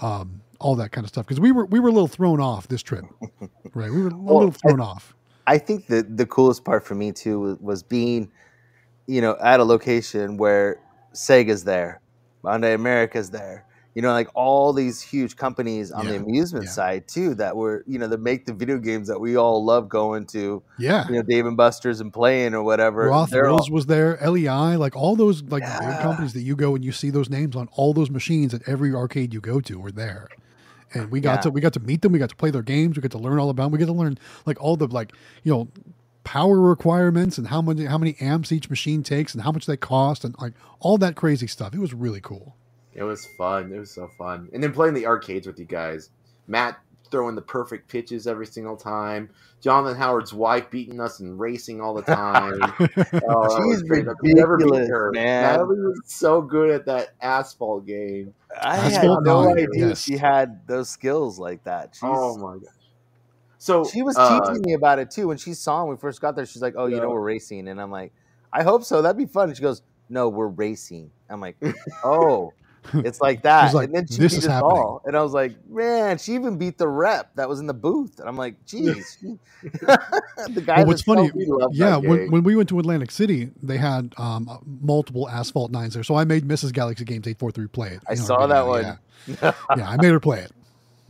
um, 0.01 0.41
all 0.59 0.75
that 0.75 0.91
kind 0.91 1.05
of 1.05 1.09
stuff 1.09 1.25
because 1.25 1.39
we 1.39 1.51
were 1.51 1.65
we 1.65 1.79
were 1.79 1.89
a 1.89 1.93
little 1.93 2.07
thrown 2.07 2.39
off 2.41 2.67
this 2.67 2.83
trip, 2.83 3.05
right? 3.73 3.91
We 3.91 4.01
were 4.03 4.09
a 4.09 4.15
Well, 4.25 4.35
little 4.35 4.51
thrown 4.53 4.81
off. 4.81 5.15
I 5.47 5.57
think 5.57 5.87
that 5.87 6.17
the 6.17 6.25
coolest 6.25 6.65
part 6.65 6.85
for 6.85 6.95
me 6.95 7.11
too 7.11 7.39
was, 7.39 7.57
was 7.59 7.83
being, 7.83 8.31
you 9.07 9.21
know, 9.21 9.37
at 9.41 9.59
a 9.59 9.63
location 9.63 10.37
where 10.37 10.79
Sega's 11.13 11.63
there, 11.65 12.01
Bandai 12.43 12.75
America's 12.75 13.31
there. 13.31 13.65
You 13.93 14.01
know, 14.01 14.11
like 14.13 14.29
all 14.35 14.71
these 14.71 15.01
huge 15.01 15.35
companies 15.35 15.91
on 15.91 16.07
the 16.07 16.15
amusement 16.15 16.65
yeah. 16.65 16.71
side 16.71 17.07
too 17.09 17.35
that 17.35 17.57
were, 17.57 17.83
you 17.85 17.99
know, 17.99 18.07
that 18.07 18.21
make 18.21 18.45
the 18.45 18.53
video 18.53 18.77
games 18.77 19.09
that 19.09 19.19
we 19.19 19.35
all 19.35 19.65
love 19.65 19.89
going 19.89 20.25
to, 20.27 20.63
Yeah. 20.79 21.05
you 21.09 21.15
know, 21.15 21.21
Dave 21.23 21.45
and 21.45 21.57
Buster's 21.57 21.99
and 21.99 22.13
playing 22.13 22.53
or 22.53 22.63
whatever. 22.63 23.07
Raw 23.07 23.25
Thrills 23.25 23.69
was 23.69 23.87
there, 23.87 24.17
LEI, 24.25 24.77
like 24.77 24.95
all 24.95 25.17
those 25.17 25.43
like 25.43 25.63
big 25.63 25.71
Yeah. 25.71 26.01
companies 26.01 26.31
that 26.33 26.41
you 26.41 26.55
go 26.55 26.73
and 26.73 26.85
you 26.85 26.93
see 26.93 27.09
those 27.09 27.29
names 27.29 27.55
on 27.55 27.67
all 27.73 27.93
those 27.93 28.09
machines 28.09 28.53
at 28.53 28.61
every 28.65 28.93
arcade 28.93 29.33
you 29.33 29.41
go 29.41 29.59
to 29.59 29.77
were 29.77 29.91
there. 29.91 30.29
And 30.93 31.11
we 31.11 31.19
got 31.19 31.39
Yeah. 31.39 31.41
to 31.41 31.49
we 31.51 31.59
got 31.59 31.73
to 31.73 31.81
meet 31.81 32.01
them, 32.01 32.13
we 32.13 32.19
got 32.19 32.29
to 32.29 32.35
play 32.35 32.51
their 32.51 32.61
games, 32.61 32.95
we 32.95 33.01
got 33.01 33.11
to 33.11 33.17
learn 33.17 33.39
all 33.39 33.49
about 33.49 33.63
them. 33.63 33.71
We 33.73 33.77
get 33.79 33.87
to 33.87 33.93
learn 33.93 34.17
like 34.45 34.61
all 34.61 34.77
the 34.77 34.87
like, 34.87 35.11
you 35.43 35.51
know, 35.51 35.67
power 36.23 36.61
requirements 36.61 37.37
and 37.37 37.47
how 37.47 37.61
many 37.61 37.85
how 37.85 37.97
many 37.97 38.15
amps 38.21 38.51
each 38.53 38.69
machine 38.69 39.03
takes 39.03 39.33
and 39.33 39.43
how 39.43 39.51
much 39.51 39.65
they 39.65 39.75
cost 39.75 40.23
and 40.23 40.33
like 40.39 40.53
all 40.79 40.97
that 40.99 41.15
crazy 41.15 41.47
stuff. 41.47 41.73
It 41.73 41.79
was 41.79 41.93
really 41.93 42.21
cool. 42.21 42.55
It 42.93 43.03
was 43.03 43.25
fun. 43.37 43.71
It 43.73 43.79
was 43.79 43.91
so 43.91 44.09
fun. 44.17 44.49
And 44.53 44.61
then 44.61 44.73
playing 44.73 44.93
the 44.93 45.05
arcades 45.05 45.47
with 45.47 45.59
you 45.59 45.65
guys. 45.65 46.09
Matt 46.47 46.77
throwing 47.09 47.35
the 47.35 47.41
perfect 47.41 47.89
pitches 47.89 48.25
every 48.25 48.45
single 48.45 48.77
time. 48.77 49.29
Jonathan 49.59 49.97
Howard's 49.97 50.33
wife 50.33 50.69
beating 50.71 50.99
us 50.99 51.19
and 51.19 51.39
racing 51.39 51.81
all 51.81 51.93
the 51.93 52.01
time. 52.01 52.59
Oh, 53.23 53.43
that 53.43 53.65
was 53.65 53.79
She's 53.79 53.83
great. 53.83 54.05
We 54.21 54.33
never 54.33 54.57
beat 54.57 54.65
ridiculous, 54.65 55.13
man. 55.13 55.43
Natalie 55.43 55.79
was 55.79 56.01
so 56.05 56.41
good 56.41 56.69
at 56.69 56.85
that 56.85 57.09
asphalt 57.21 57.85
game. 57.85 58.33
I 58.61 58.75
had 58.77 59.03
no 59.03 59.51
idea 59.51 59.67
yes. 59.89 60.01
she 60.01 60.17
had 60.17 60.65
those 60.67 60.89
skills 60.89 61.37
like 61.37 61.63
that. 61.65 61.91
She's, 61.93 62.03
Oh 62.03 62.37
my 62.37 62.53
god. 62.53 62.73
So 63.57 63.83
she 63.85 64.01
was 64.01 64.17
uh, 64.17 64.39
teaching 64.39 64.63
me 64.65 64.73
about 64.73 64.97
it 64.97 65.11
too 65.11 65.27
when 65.27 65.37
she 65.37 65.53
saw 65.53 65.83
when 65.83 65.95
we 65.95 65.99
first 65.99 66.19
got 66.19 66.35
there. 66.35 66.47
She's 66.47 66.63
like, 66.63 66.73
"Oh, 66.75 66.87
you 66.87 66.95
Yeah. 66.95 67.03
know, 67.03 67.09
we're 67.09 67.21
racing," 67.21 67.67
and 67.67 67.79
I'm 67.79 67.91
like, 67.91 68.11
"I 68.51 68.63
hope 68.63 68.83
so. 68.83 69.03
That'd 69.03 69.17
be 69.17 69.27
fun." 69.27 69.49
And 69.49 69.55
she 69.55 69.61
goes, 69.61 69.83
"No, 70.09 70.29
we're 70.29 70.47
racing." 70.47 71.11
I'm 71.29 71.39
like, 71.39 71.57
"Oh, 72.03 72.53
it's 72.93 73.21
like 73.21 73.43
that." 73.43 73.73
Like, 73.73 73.87
and 73.87 73.95
then 73.95 74.07
she 74.07 74.17
"This 74.17 74.33
beat 74.33 74.39
us 74.39 74.45
happening. 74.45 74.71
all, 74.71 75.01
and 75.05 75.15
I 75.15 75.21
was 75.21 75.33
like, 75.33 75.53
"Man, 75.69 76.17
she 76.17 76.33
even 76.33 76.57
beat 76.57 76.77
the 76.77 76.87
rep 76.87 77.33
that 77.35 77.47
was 77.47 77.59
in 77.59 77.67
the 77.67 77.73
booth." 77.73 78.19
And 78.19 78.27
I'm 78.27 78.37
like, 78.37 78.63
"Geez." 78.65 79.17
the 79.63 80.63
guy 80.65 80.77
Well, 80.77 80.87
what's 80.87 81.01
funny, 81.01 81.27
sold 81.27 81.35
me 81.35 81.45
we 81.45 81.51
love 81.51 81.71
yeah, 81.73 81.97
when, 81.97 82.31
when 82.31 82.43
we 82.43 82.55
went 82.55 82.69
to 82.69 82.79
Atlantic 82.79 83.11
City, 83.11 83.51
they 83.61 83.77
had 83.77 84.13
um, 84.17 84.49
uh, 84.49 84.57
multiple 84.81 85.29
asphalt 85.29 85.71
nines 85.71 85.93
there. 85.93 86.03
So 86.03 86.15
I 86.15 86.23
made 86.23 86.47
Mrs. 86.47 86.73
Galaxy 86.73 87.05
Games 87.05 87.27
843 87.27 87.67
play 87.67 87.89
it. 87.89 88.01
I 88.07 88.15
saw 88.15 88.47
that 88.47 88.65
one. 88.65 88.97
Yeah. 89.27 89.53
yeah, 89.77 89.89
I 89.89 89.97
made 89.97 90.11
her 90.11 90.19
play 90.19 90.39
it. 90.39 90.51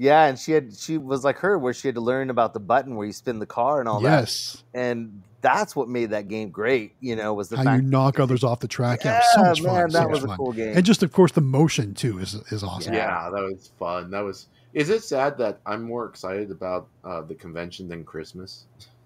Yeah, 0.01 0.25
and 0.25 0.39
she 0.39 0.51
had 0.51 0.75
she 0.75 0.97
was 0.97 1.23
like 1.23 1.37
her 1.37 1.59
where 1.59 1.75
she 1.75 1.87
had 1.87 1.93
to 1.93 2.01
learn 2.01 2.31
about 2.31 2.55
the 2.55 2.59
button 2.59 2.95
where 2.95 3.05
you 3.05 3.13
spin 3.13 3.37
the 3.37 3.45
car 3.45 3.79
and 3.79 3.87
all 3.87 4.01
yes. 4.01 4.09
that. 4.09 4.17
Yes. 4.19 4.63
And 4.73 5.21
that's 5.41 5.75
what 5.75 5.89
made 5.89 6.09
that 6.09 6.27
game 6.27 6.49
great, 6.49 6.95
you 7.01 7.15
know, 7.15 7.35
was 7.35 7.49
the 7.49 7.57
How 7.57 7.63
fact 7.65 7.83
you 7.83 7.87
knock 7.87 8.19
others 8.19 8.43
off 8.43 8.61
the 8.61 8.67
track. 8.67 9.03
Yeah, 9.03 9.21
yeah, 9.21 9.35
so 9.35 9.43
much 9.43 9.61
man, 9.61 9.73
fun. 9.75 9.91
so 9.91 9.97
that 9.99 10.03
much 10.05 10.11
was 10.13 10.23
a 10.23 10.27
fun. 10.27 10.37
cool 10.37 10.53
game. 10.53 10.75
And 10.75 10.83
just 10.83 11.03
of 11.03 11.11
course 11.11 11.33
the 11.33 11.41
motion 11.41 11.93
too 11.93 12.17
is 12.17 12.33
is 12.51 12.63
awesome. 12.63 12.95
yeah. 12.95 13.29
that 13.31 13.43
was 13.43 13.71
fun. 13.77 14.09
That 14.09 14.21
was. 14.21 14.47
Is 14.73 14.89
it 14.89 15.03
sad 15.03 15.37
that 15.37 15.59
I'm 15.67 15.83
more 15.83 16.07
excited 16.07 16.49
about 16.49 16.87
uh, 17.03 17.21
the 17.21 17.35
convention 17.35 17.87
than 17.87 18.03
Christmas? 18.03 18.65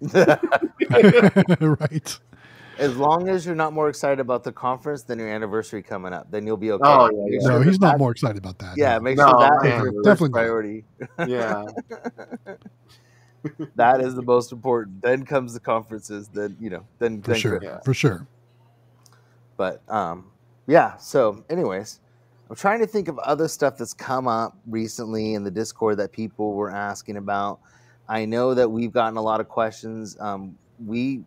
right. 1.60 2.18
As 2.78 2.96
long 2.96 3.28
as 3.28 3.46
you're 3.46 3.54
not 3.54 3.72
more 3.72 3.88
excited 3.88 4.20
about 4.20 4.44
the 4.44 4.52
conference 4.52 5.02
than 5.02 5.18
your 5.18 5.28
anniversary 5.28 5.82
coming 5.82 6.12
up, 6.12 6.30
then 6.30 6.46
you'll 6.46 6.56
be 6.56 6.72
okay. 6.72 6.82
Oh, 6.84 7.10
yeah, 7.10 7.24
yeah. 7.28 7.40
sure 7.40 7.50
No, 7.50 7.58
that 7.58 7.66
he's 7.66 7.80
not 7.80 7.92
that- 7.92 7.98
more 7.98 8.10
excited 8.10 8.38
about 8.38 8.58
that. 8.58 8.74
Yeah, 8.76 8.94
no. 8.94 9.00
make 9.00 9.16
No, 9.16 9.28
sure 9.28 9.38
that 9.40 9.62
man, 9.62 9.72
is 9.86 9.92
your 9.92 10.02
definitely 10.02 10.30
priority. 10.30 10.84
Yeah. 11.26 11.64
that 13.76 14.00
is 14.00 14.14
the 14.14 14.22
most 14.22 14.52
important. 14.52 15.02
Then 15.02 15.24
comes 15.24 15.54
the 15.54 15.60
conferences. 15.60 16.28
Then 16.28 16.56
you 16.60 16.70
know. 16.70 16.84
Then 16.98 17.22
for 17.22 17.30
then 17.30 17.40
sure. 17.40 17.58
Christmas. 17.58 17.84
For 17.84 17.94
sure. 17.94 18.26
But 19.56 19.82
um, 19.88 20.30
yeah. 20.66 20.96
So, 20.98 21.44
anyways, 21.48 22.00
I'm 22.50 22.56
trying 22.56 22.80
to 22.80 22.86
think 22.86 23.08
of 23.08 23.18
other 23.20 23.48
stuff 23.48 23.76
that's 23.78 23.94
come 23.94 24.28
up 24.28 24.56
recently 24.66 25.34
in 25.34 25.44
the 25.44 25.50
Discord 25.50 25.98
that 25.98 26.12
people 26.12 26.54
were 26.54 26.70
asking 26.70 27.16
about. 27.16 27.60
I 28.08 28.24
know 28.24 28.54
that 28.54 28.70
we've 28.70 28.92
gotten 28.92 29.16
a 29.16 29.22
lot 29.22 29.40
of 29.40 29.48
questions. 29.48 30.16
Um, 30.20 30.56
we 30.84 31.24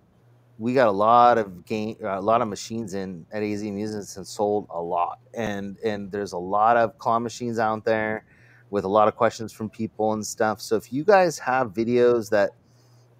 we 0.60 0.74
got 0.76 0.90
a 0.90 0.92
lot 0.92 1.40
of 1.40 1.66
game, 1.66 1.96
a 2.04 2.22
lot 2.22 2.42
of 2.42 2.50
machines 2.50 2.94
in 2.94 3.26
at 3.32 3.42
AZ 3.42 3.64
Amusements 3.64 4.18
and 4.18 4.28
sold 4.28 4.68
a 4.70 4.82
lot. 4.82 5.20
And 5.34 5.78
and 5.86 6.12
there's 6.12 6.34
a 6.34 6.38
lot 6.38 6.78
of 6.78 6.98
claw 7.00 7.20
machines 7.20 7.60
out 7.60 7.86
there 7.86 8.26
with 8.70 8.86
a 8.86 8.90
lot 8.90 9.08
of 9.08 9.16
questions 9.16 9.54
from 9.54 9.70
people 9.70 10.14
and 10.14 10.26
stuff. 10.26 10.62
So 10.62 10.76
if 10.76 10.94
you 10.94 11.04
guys 11.06 11.40
have 11.40 11.74
videos 11.74 12.30
that 12.32 12.52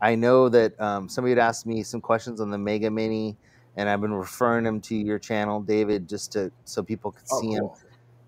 I 0.02 0.16
know 0.16 0.50
that 0.50 0.80
um, 0.82 1.10
somebody 1.10 1.32
had 1.32 1.40
asked 1.40 1.66
me 1.66 1.84
some 1.84 2.02
questions 2.02 2.42
on 2.42 2.52
the 2.52 2.58
Mega 2.58 2.92
Mini, 2.92 3.38
and 3.78 3.90
I've 3.90 4.02
been 4.02 4.14
referring 4.14 4.66
them 4.66 4.82
to 4.82 4.96
your 4.96 5.20
channel, 5.20 5.62
David, 5.62 6.08
just 6.10 6.34
to 6.34 6.52
so 6.66 6.84
people 6.84 7.12
could 7.12 7.26
Oh, 7.32 7.42
see 7.42 7.56
them. 7.56 7.70
cool. 7.70 7.78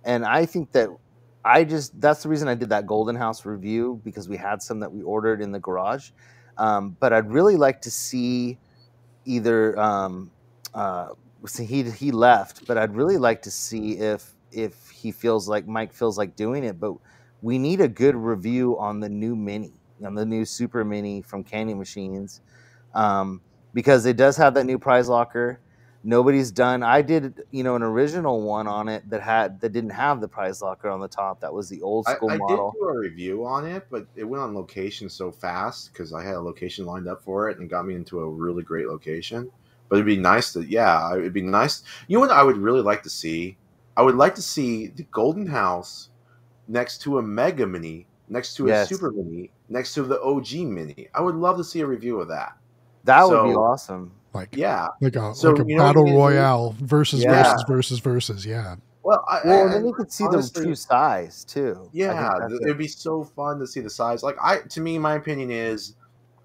And 0.05 0.25
I 0.25 0.45
think 0.45 0.71
that 0.73 0.89
I 1.45 1.63
just 1.65 1.99
that's 2.01 2.23
the 2.23 2.29
reason 2.29 2.47
I 2.47 2.55
did 2.55 2.69
that 2.69 2.87
Golden 2.87 3.15
House 3.15 3.45
review 3.45 4.01
because 4.05 4.29
we 4.29 4.37
had 4.37 4.61
some 4.61 4.79
that 4.79 4.91
we 4.91 5.01
ordered 5.03 5.41
in 5.41 5.51
the 5.51 5.59
garage. 5.59 6.11
Um, 6.57 6.95
but 6.99 7.13
I'd 7.13 7.31
really 7.31 7.55
like 7.57 7.81
to 7.83 7.91
see 7.91 8.57
either 9.25 9.79
um, 9.79 10.31
uh, 10.73 11.09
he 11.57 11.83
he 11.83 12.11
left, 12.11 12.65
but 12.67 12.77
I'd 12.77 12.95
really 12.95 13.17
like 13.17 13.41
to 13.43 13.51
see 13.51 13.97
if 13.97 14.33
if 14.51 14.89
he 14.89 15.11
feels 15.11 15.47
like 15.47 15.67
Mike 15.67 15.93
feels 15.93 16.17
like 16.17 16.35
doing 16.35 16.63
it. 16.63 16.79
But 16.79 16.93
we 17.41 17.57
need 17.57 17.81
a 17.81 17.87
good 17.87 18.15
review 18.15 18.77
on 18.77 18.99
the 18.99 19.09
new 19.09 19.35
Mini, 19.35 19.73
on 20.05 20.15
the 20.15 20.25
new 20.25 20.45
Super 20.45 20.83
Mini 20.83 21.21
from 21.21 21.43
Candy 21.43 21.73
Machines, 21.73 22.41
um, 22.93 23.41
because 23.73 24.05
it 24.05 24.17
does 24.17 24.37
have 24.37 24.53
that 24.53 24.65
new 24.65 24.77
prize 24.77 25.09
locker. 25.09 25.59
Nobody's 26.03 26.51
done. 26.51 26.83
I 26.83 27.01
did, 27.01 27.43
you 27.51 27.63
know, 27.63 27.75
an 27.75 27.83
original 27.83 28.41
one 28.41 28.67
on 28.67 28.89
it 28.89 29.09
that 29.09 29.21
had 29.21 29.59
that 29.61 29.71
didn't 29.71 29.91
have 29.91 30.21
the 30.21 30.27
prize 30.27 30.61
locker 30.61 30.89
on 30.89 30.99
the 30.99 31.07
top. 31.07 31.41
That 31.41 31.53
was 31.53 31.69
the 31.69 31.81
old 31.81 32.05
I, 32.07 32.15
school 32.15 32.31
I 32.31 32.37
did 32.37 32.57
do 32.57 32.87
a 32.87 32.97
review 32.97 33.45
on 33.45 33.67
it, 33.67 33.87
but 33.89 34.07
it 34.15 34.23
went 34.23 34.43
on 34.43 34.55
location 34.55 35.09
so 35.09 35.31
fast 35.31 35.91
because 35.91 36.13
I 36.13 36.23
had 36.23 36.35
a 36.35 36.41
location 36.41 36.85
lined 36.85 37.07
up 37.07 37.23
for 37.23 37.49
it 37.49 37.59
and 37.59 37.69
got 37.69 37.85
me 37.85 37.95
into 37.95 38.19
a 38.19 38.29
really 38.29 38.63
great 38.63 38.87
location. 38.87 39.49
But 39.89 39.97
it'd 39.97 40.05
be 40.05 40.17
nice 40.17 40.53
to, 40.53 40.61
yeah, 40.61 41.13
it'd 41.17 41.33
be 41.33 41.41
nice. 41.41 41.83
You 42.07 42.17
know 42.17 42.21
what 42.21 42.31
I 42.31 42.43
would 42.43 42.57
really 42.57 42.81
like 42.81 43.03
to 43.03 43.09
see? 43.09 43.57
I 43.97 44.03
would 44.03 44.15
like 44.15 44.35
to 44.35 44.41
see 44.41 44.87
the 44.87 45.03
Golden 45.03 45.45
House 45.45 46.09
next 46.69 46.99
to 46.99 47.17
a 47.17 47.21
Mega 47.21 47.67
Mini, 47.67 48.07
next 48.29 48.55
to 48.55 48.67
a 48.67 48.69
Yes. 48.69 48.89
Super 48.89 49.11
Mini, 49.11 49.51
next 49.67 49.93
to 49.95 50.03
the 50.03 50.21
OG 50.21 50.53
Mini. 50.65 51.09
I 51.13 51.19
would 51.19 51.35
love 51.35 51.57
to 51.57 51.63
see 51.65 51.81
a 51.81 51.85
review 51.85 52.21
of 52.21 52.29
that. 52.29 52.57
That 53.03 53.27
would 53.27 53.43
be 53.43 53.53
awesome. 53.53 54.13
Like 54.33 54.55
Yeah. 54.55 54.87
like 55.01 55.15
a 55.15 55.33
So, 55.35 55.51
like 55.51 55.65
a 55.65 55.69
you 55.69 55.75
know 55.77 55.83
battle 55.83 56.03
you 56.05 56.11
can 56.13 56.17
royale 56.21 56.75
versus 56.79 57.23
Yeah. 57.23 57.43
versus 57.43 57.63
versus 57.67 57.99
versus. 57.99 58.45
Yeah. 58.45 58.75
Well, 59.03 59.25
I, 59.27 59.41
Well, 59.43 59.65
and 59.65 59.73
then 59.73 59.85
you 59.85 59.93
could 59.93 60.11
see 60.11 60.25
honestly- 60.25 60.59
the 60.61 60.65
true 60.67 60.75
size 60.75 61.43
too. 61.43 61.89
Yeah, 61.91 62.13
that's 62.39 62.49
th- 62.51 62.61
it. 62.61 62.65
it'd 62.65 62.77
be 62.77 62.87
so 62.87 63.23
fun 63.23 63.59
to 63.59 63.67
see 63.67 63.79
the 63.81 63.89
size. 63.89 64.21
Like 64.23 64.37
I, 64.41 64.59
to 64.59 64.79
me, 64.81 64.97
my 64.99 65.15
opinion 65.15 65.49
is, 65.51 65.95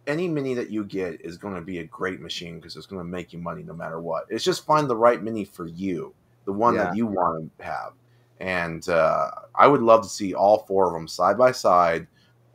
any 0.07 0.27
mini 0.29 0.55
that 0.55 0.71
you 0.71 0.85
get 0.85 1.21
is 1.21 1.37
going 1.37 1.55
to 1.55 1.61
be 1.61 1.81
a 1.81 1.85
great 1.85 2.21
machine 2.21 2.57
because 2.57 2.77
it's 2.77 2.87
going 2.87 3.01
to 3.01 3.05
make 3.05 3.33
you 3.33 3.39
money 3.41 3.63
no 3.65 3.75
matter 3.75 4.01
what. 4.01 4.25
It's 4.31 4.45
just 4.45 4.65
find 4.65 4.89
the 4.89 4.97
right 4.97 5.21
mini 5.23 5.45
for 5.45 5.67
you, 5.67 6.15
the 6.45 6.53
one 6.53 6.75
Yeah. 6.77 6.85
that 6.85 6.97
you 6.97 7.07
want 7.07 7.51
to 7.59 7.65
have. 7.65 7.93
And 8.41 8.89
uh, 8.89 9.31
I 9.55 9.67
would 9.67 9.83
love 9.83 10.03
to 10.03 10.09
see 10.09 10.33
all 10.33 10.59
four 10.69 10.87
of 10.87 10.93
them 10.93 11.09
side 11.09 11.37
by 11.37 11.51
side, 11.53 12.07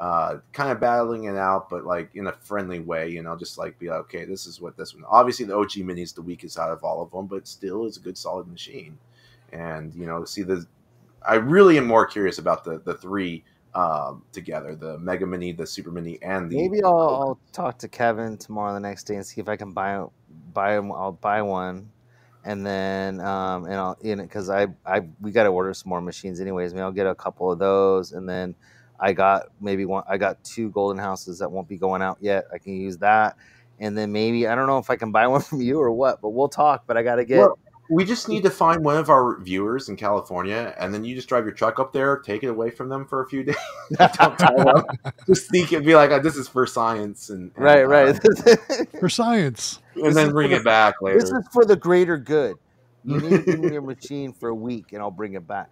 uh, 0.02 0.40
kind 0.52 0.72
of 0.72 0.80
battling 0.80 1.26
it 1.26 1.38
out, 1.38 1.70
but 1.70 1.86
like 1.86 2.10
in 2.16 2.26
a 2.26 2.32
friendly 2.32 2.80
way. 2.80 3.08
You 3.08 3.22
know, 3.22 3.38
just 3.38 3.60
like 3.60 3.78
be 3.78 3.90
like, 3.90 4.00
okay, 4.00 4.26
this 4.26 4.48
is 4.48 4.60
what 4.60 4.76
this 4.76 4.96
one. 4.96 5.04
Obviously, 5.08 5.46
the 5.46 5.56
OG 5.56 5.78
mini 5.78 6.02
is 6.02 6.12
the 6.12 6.24
weakest 6.24 6.58
out 6.58 6.72
of 6.72 6.84
all 6.84 7.04
of 7.04 7.12
them, 7.12 7.28
but 7.28 7.48
still 7.48 7.86
is 7.86 7.98
a 7.98 8.00
good 8.00 8.18
solid 8.18 8.48
machine. 8.48 8.98
And 9.54 9.94
you 9.94 10.08
know, 10.08 10.26
see 10.26 10.42
the 10.42 10.66
I 11.26 11.36
really 11.36 11.78
am 11.78 11.86
more 11.86 12.08
curious 12.08 12.40
about 12.40 12.64
the 12.64 12.80
the 12.80 12.96
three 12.96 13.44
um, 13.76 14.24
together: 14.32 14.76
the 14.76 14.98
Mega 14.98 15.28
Mini, 15.28 15.52
the 15.52 15.68
Super 15.68 15.92
Mini, 15.92 16.18
and 16.24 16.50
the 16.50 16.56
Maybe 16.56 16.84
I'll, 16.84 16.98
I'll 16.98 17.40
talk 17.54 17.78
to 17.80 17.88
Kevin 17.88 18.38
tomorrow, 18.38 18.74
the 18.74 18.80
next 18.80 19.04
day, 19.04 19.18
and 19.18 19.26
see 19.26 19.40
if 19.40 19.48
I 19.48 19.56
can 19.56 19.72
buy 19.72 20.04
buy 20.52 20.78
I'll 20.78 21.12
buy 21.12 21.44
one, 21.44 21.92
and 22.44 22.66
then 22.66 23.20
um 23.20 23.66
and 23.66 23.76
I'll 23.76 23.98
in 24.02 24.20
it 24.20 24.24
because 24.24 24.50
I 24.50 24.66
I 24.84 25.02
we 25.22 25.30
got 25.30 25.44
to 25.44 25.50
order 25.50 25.76
some 25.76 25.90
more 25.90 26.02
machines 26.02 26.42
anyways. 26.42 26.74
Maybe 26.74 26.82
I'll 26.82 26.92
get 26.92 27.06
a 27.06 27.14
couple 27.14 27.52
of 27.52 27.60
those, 27.60 28.14
and 28.14 28.28
then 28.28 28.56
I 29.02 29.14
got 29.14 29.48
maybe 29.60 29.86
one. 29.86 30.04
I 30.08 30.18
got 30.18 30.44
two 30.44 30.70
golden 30.70 31.00
houses 31.00 31.40
that 31.40 31.52
won't 31.52 31.68
be 31.68 31.78
going 31.78 32.02
out 32.02 32.20
yet. 32.22 32.46
I 32.54 32.60
can 32.60 32.80
use 32.80 32.98
that, 32.98 33.36
and 33.80 33.98
then 33.98 34.12
maybe 34.12 34.48
I 34.48 34.54
don't 34.54 34.68
know 34.68 34.78
if 34.78 34.90
I 34.90 34.96
can 34.96 35.12
buy 35.12 35.28
one 35.28 35.42
from 35.42 35.62
you 35.62 35.80
or 35.80 35.92
what, 35.92 36.22
but 36.22 36.30
we'll 36.30 36.50
talk. 36.50 36.84
But 36.86 36.98
I 36.98 37.04
got 37.04 37.16
to 37.16 37.26
get 37.26 37.40
Well, 37.40 37.58
we 37.90 38.06
just 38.06 38.30
need 38.30 38.44
to 38.44 38.50
find 38.50 38.86
one 38.86 38.96
of 38.96 39.10
our 39.10 39.38
viewers 39.42 39.90
in 39.90 39.98
California, 39.98 40.74
and 40.80 40.94
then 40.94 41.04
you 41.04 41.14
just 41.14 41.28
drive 41.28 41.44
your 41.44 41.54
truck 41.54 41.78
up 41.80 41.92
there, 41.92 42.18
take 42.20 42.44
it 42.44 42.48
away 42.48 42.70
from 42.70 42.88
them 42.88 43.06
for 43.06 43.22
a 43.22 43.28
few 43.28 43.44
days, 43.44 43.56
don't 43.98 44.38
them, 44.38 44.86
just 45.28 45.48
sneak 45.48 45.74
it, 45.74 45.84
be 45.84 45.96
like, 45.96 46.12
oh, 46.12 46.20
"This 46.20 46.38
is 46.38 46.48
for 46.48 46.66
science," 46.68 47.30
and, 47.30 47.52
and, 47.56 47.66
right 47.66 47.84
right. 47.84 48.10
Um, 48.10 48.86
for 49.00 49.10
science. 49.10 49.80
and 49.96 50.06
This 50.06 50.16
then 50.16 50.32
bring 50.32 50.52
for 50.52 50.58
it 50.58 50.64
back 50.64 51.02
later. 51.02 51.20
This 51.20 51.32
is 51.32 51.48
for 51.52 51.66
the 51.66 51.76
greater 51.76 52.18
good. 52.18 52.56
You 53.04 53.20
need 53.20 53.30
to 53.32 53.40
give 53.40 53.60
me 53.60 53.72
your 53.72 53.82
machine 53.82 54.32
for 54.32 54.50
a 54.50 54.56
week, 54.56 54.94
and 54.94 55.02
I'll 55.02 55.12
bring 55.12 55.34
it 55.34 55.48
back. 55.48 55.72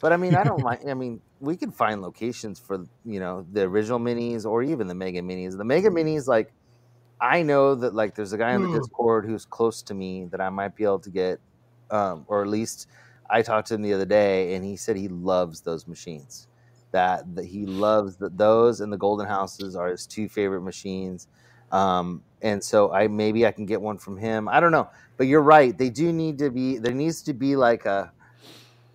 But 0.00 0.12
I 0.12 0.16
mean, 0.16 0.34
I 0.34 0.44
don't 0.44 0.62
mind. 0.64 0.88
I 0.88 0.94
mean, 0.94 1.20
we 1.40 1.56
can 1.56 1.70
find 1.70 2.02
locations 2.02 2.58
for 2.58 2.84
you 3.04 3.20
know 3.20 3.46
the 3.52 3.62
original 3.62 3.98
minis 3.98 4.44
or 4.44 4.62
even 4.62 4.86
the 4.86 4.94
mega 4.94 5.20
minis. 5.20 5.56
The 5.56 5.64
mega 5.64 5.90
minis, 5.90 6.26
like 6.26 6.52
I 7.20 7.42
know 7.42 7.74
that 7.74 7.94
like 7.94 8.14
there's 8.14 8.32
a 8.32 8.38
guy 8.38 8.54
in 8.54 8.62
the 8.62 8.78
Discord 8.78 9.26
who's 9.26 9.44
close 9.44 9.82
to 9.84 9.94
me 9.94 10.26
that 10.26 10.40
I 10.40 10.50
might 10.50 10.76
be 10.76 10.84
able 10.84 10.98
to 11.00 11.10
get, 11.10 11.40
um, 11.90 12.24
or 12.28 12.42
at 12.42 12.48
least 12.48 12.88
I 13.28 13.42
talked 13.42 13.68
to 13.68 13.74
him 13.74 13.82
the 13.82 13.94
other 13.94 14.04
day, 14.04 14.54
and 14.54 14.64
he 14.64 14.76
said 14.76 14.96
he 14.96 15.08
loves 15.08 15.62
those 15.62 15.86
machines. 15.86 16.46
That 16.92 17.34
that 17.34 17.46
he 17.46 17.66
loves 17.66 18.16
that 18.16 18.36
those 18.38 18.80
and 18.80 18.92
the 18.92 18.96
golden 18.96 19.26
houses 19.26 19.76
are 19.76 19.88
his 19.88 20.06
two 20.06 20.28
favorite 20.28 20.62
machines. 20.62 21.26
Um, 21.72 22.22
and 22.42 22.62
so 22.62 22.92
I 22.92 23.08
maybe 23.08 23.46
I 23.46 23.52
can 23.52 23.66
get 23.66 23.80
one 23.80 23.98
from 23.98 24.18
him. 24.18 24.48
I 24.48 24.60
don't 24.60 24.72
know, 24.72 24.88
but 25.16 25.26
you're 25.26 25.42
right. 25.42 25.76
They 25.76 25.90
do 25.90 26.12
need 26.12 26.38
to 26.38 26.50
be. 26.50 26.78
There 26.78 26.94
needs 26.94 27.22
to 27.22 27.34
be 27.34 27.56
like 27.56 27.86
a 27.86 28.12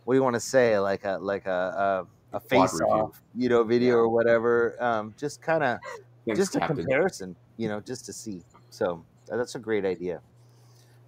what 0.04 0.14
do 0.14 0.18
you 0.18 0.24
want 0.24 0.36
to 0.36 0.40
say? 0.40 0.78
Like 0.80 1.06
a 1.06 1.18
like 1.22 1.46
a 1.46 2.08
a, 2.32 2.38
a 2.38 2.40
face 2.40 2.80
off 2.82 3.22
you 3.36 3.50
know, 3.50 3.64
video 3.64 3.96
Yeah. 3.96 4.02
or 4.02 4.10
whatever. 4.10 4.76
Um, 4.84 5.14
just 5.18 5.42
kind 5.42 5.64
of 5.64 5.80
just 6.36 6.56
a 6.56 6.60
comparison, 6.60 7.36
you 7.58 7.68
know, 7.68 7.80
just 7.80 8.06
to 8.06 8.14
see. 8.14 8.44
So 8.70 9.04
that's 9.28 9.56
a 9.56 9.60
great 9.60 9.86
idea. 9.86 10.22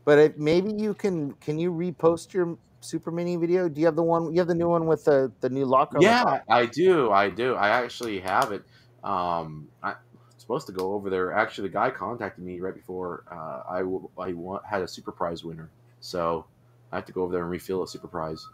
But 0.05 0.19
if, 0.19 0.37
maybe 0.37 0.73
you 0.73 0.93
can 0.93 1.33
can 1.33 1.57
you 1.59 1.71
repost 1.71 2.33
your 2.33 2.57
super 2.81 3.11
mini 3.11 3.37
video? 3.37 3.69
Do 3.69 3.79
you 3.79 3.87
have 3.87 3.95
the 3.95 4.03
one? 4.03 4.33
You 4.33 4.39
have 4.39 4.47
the 4.47 4.55
new 4.55 4.69
one 4.69 4.85
with 4.85 5.05
the 5.05 5.31
the 5.39 5.49
new 5.49 5.65
locker. 5.65 5.97
Yeah, 6.01 6.23
top? 6.23 6.43
I 6.49 6.65
do. 6.65 7.11
I 7.11 7.29
do. 7.29 7.55
I 7.55 7.69
actually 7.69 8.19
have 8.19 8.51
it. 8.51 8.63
Um, 9.03 9.69
I, 9.81 9.95
supposed 10.37 10.67
to 10.67 10.73
go 10.73 10.91
over 10.93 11.09
there. 11.09 11.31
Actually, 11.31 11.69
the 11.69 11.73
guy 11.73 11.89
contacted 11.89 12.43
me 12.43 12.59
right 12.59 12.73
before 12.75 13.23
uh, 13.31 13.63
I 13.69 13.79
w- 13.79 14.09
I 14.17 14.33
wa- 14.33 14.61
had 14.69 14.81
a 14.81 14.87
super 14.87 15.13
prize 15.13 15.43
winner, 15.43 15.69
so 16.01 16.45
I 16.91 16.97
have 16.97 17.05
to 17.05 17.13
go 17.13 17.23
over 17.23 17.31
there 17.31 17.41
and 17.43 17.49
refill 17.49 17.81
a 17.83 17.87
super 17.87 18.09
prize. 18.09 18.45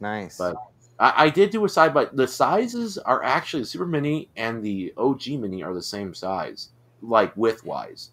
Nice. 0.00 0.38
But 0.38 0.56
I, 0.98 1.24
I 1.24 1.30
did 1.30 1.50
do 1.50 1.64
a 1.64 1.68
side, 1.68 1.94
but 1.94 2.16
the 2.16 2.26
sizes 2.26 2.98
are 2.98 3.22
actually 3.22 3.62
the 3.62 3.68
super 3.68 3.86
mini 3.86 4.28
and 4.36 4.62
the 4.62 4.92
OG 4.96 5.28
mini 5.28 5.62
are 5.62 5.74
the 5.74 5.82
same 5.82 6.14
size, 6.14 6.70
like 7.02 7.36
width 7.36 7.64
wise. 7.64 8.10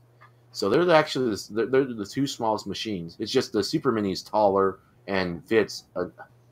So 0.52 0.70
they're 0.70 0.90
actually 0.92 1.32
the, 1.32 1.48
they're, 1.52 1.66
they're 1.66 1.94
the 1.94 2.06
two 2.06 2.28
smallest 2.28 2.68
machines. 2.68 3.18
It's 3.20 3.32
just 3.32 3.52
the 3.52 3.64
super 3.64 3.92
mini 3.92 4.12
is 4.12 4.24
taller 4.24 4.80
and 5.08 5.44
fits 5.46 5.84
a, 5.96 6.04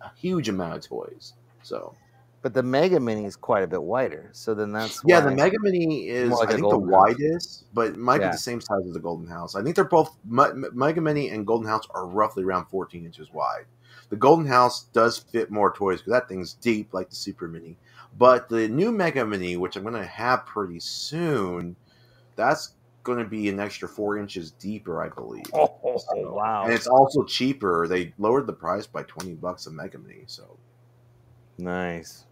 a 0.02 0.12
huge 0.16 0.50
amount 0.50 0.76
of 0.76 0.86
toys. 0.86 1.34
So 1.62 1.96
but 2.44 2.54
the 2.54 2.62
mega 2.62 3.00
mini 3.00 3.24
is 3.24 3.38
quite 3.38 3.64
a 3.64 3.68
bit 3.68 3.82
wider. 3.82 4.30
So 4.34 4.54
then 4.54 4.74
that's 4.74 5.02
yeah, 5.06 5.22
the 5.22 5.32
Mega 5.32 5.56
Mini 5.62 6.10
is 6.10 6.30
like 6.30 6.50
I 6.50 6.52
think 6.58 6.70
the 6.70 6.78
House. 6.78 6.84
widest, 6.86 7.64
but 7.74 7.88
it 7.88 7.98
might 7.98 8.20
Yeah. 8.20 8.28
be 8.28 8.32
the 8.34 8.38
same 8.38 8.60
size 8.60 8.86
as 8.86 8.94
the 8.94 9.00
Golden 9.00 9.26
House. 9.28 9.56
I 9.56 9.64
think 9.64 9.78
they're 9.78 9.86
both 9.86 10.18
Me- 10.26 10.52
Mega 10.74 11.00
Mini 11.00 11.30
and 11.30 11.48
Golden 11.48 11.66
House 11.68 11.88
are 11.92 12.06
roughly 12.06 12.44
around 12.44 12.66
14 12.66 13.06
inches 13.06 13.32
wide. 13.32 13.64
The 14.14 14.20
Golden 14.20 14.46
House 14.46 14.84
does 14.94 15.18
fit 15.18 15.50
more 15.50 15.74
toys 15.74 16.02
because 16.02 16.12
that 16.14 16.30
thing's 16.30 16.54
deep 16.54 16.94
like 16.94 17.10
the 17.10 17.16
Super 17.16 17.48
Mini. 17.48 17.78
But 18.16 18.48
the 18.48 18.68
new 18.68 18.92
Mega 18.92 19.26
Mini, 19.26 19.58
which 19.58 19.76
I'm 19.76 19.82
going 19.82 19.96
to 19.96 20.06
have 20.06 20.46
pretty 20.46 20.80
soon, 20.80 21.76
that's 22.36 22.74
going 23.02 23.18
to 23.18 23.26
be 23.26 23.50
an 23.50 23.60
extra 23.60 23.88
four 23.90 24.20
inches 24.20 24.52
deeper, 24.52 25.02
I 25.02 25.10
believe. 25.10 25.46
Oh, 25.52 25.98
So- 25.98 26.32
wow. 26.32 26.66
And 26.66 26.74
it's 26.74 26.86
also 26.86 27.24
cheaper. 27.24 27.88
They 27.88 28.14
lowered 28.20 28.46
the 28.46 28.54
price 28.54 28.86
by 28.86 29.02
20 29.02 29.34
bucks 29.34 29.66
a 29.66 29.72
Mega 29.72 29.98
Mini. 29.98 30.26
So 30.28 30.58
nice. 31.58 32.26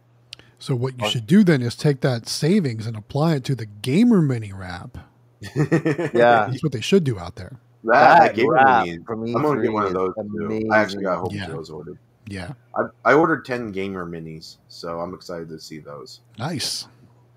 So 0.59 0.75
what 0.75 1.01
you 1.01 1.09
should 1.09 1.25
do 1.25 1.43
then 1.43 1.63
is 1.63 1.75
take 1.75 2.01
that 2.01 2.27
savings 2.27 2.85
and 2.85 2.95
apply 2.95 3.33
it 3.37 3.43
to 3.45 3.55
the 3.55 3.65
gamer 3.65 4.21
mini 4.21 4.53
wrap. 4.53 4.99
Yeah. 5.55 6.45
That's 6.47 6.61
what 6.61 6.73
they 6.73 6.81
should 6.81 7.03
do 7.05 7.17
out 7.17 7.37
there. 7.37 7.59
That, 7.83 8.19
that 8.19 8.35
Gamer 8.35 8.53
wrap 8.53 8.85
Mini, 8.85 9.03
from 9.05 9.23
I'm 9.23 9.41
going 9.41 9.57
to 9.57 9.63
get 9.63 9.71
one 9.73 9.83
of 9.83 9.89
is 9.89 9.93
those 9.95 10.13
too. 10.15 10.69
I 10.71 10.77
actually 10.79 11.03
got 11.03 11.13
a 11.15 11.17
whole 11.19 11.29
bunch 11.29 11.39
Yeah. 11.39 11.47
of 11.47 11.53
those 11.53 11.69
ordered. 11.69 11.97
Yeah. 12.27 12.51
I, 12.75 12.83
I 13.05 13.13
ordered 13.13 13.45
10 13.45 13.71
gamer 13.71 14.05
minis, 14.05 14.57
so 14.67 14.99
I'm 14.99 15.13
excited 15.13 15.49
to 15.49 15.59
see 15.59 15.79
those. 15.79 16.21
Nice. 16.37 16.87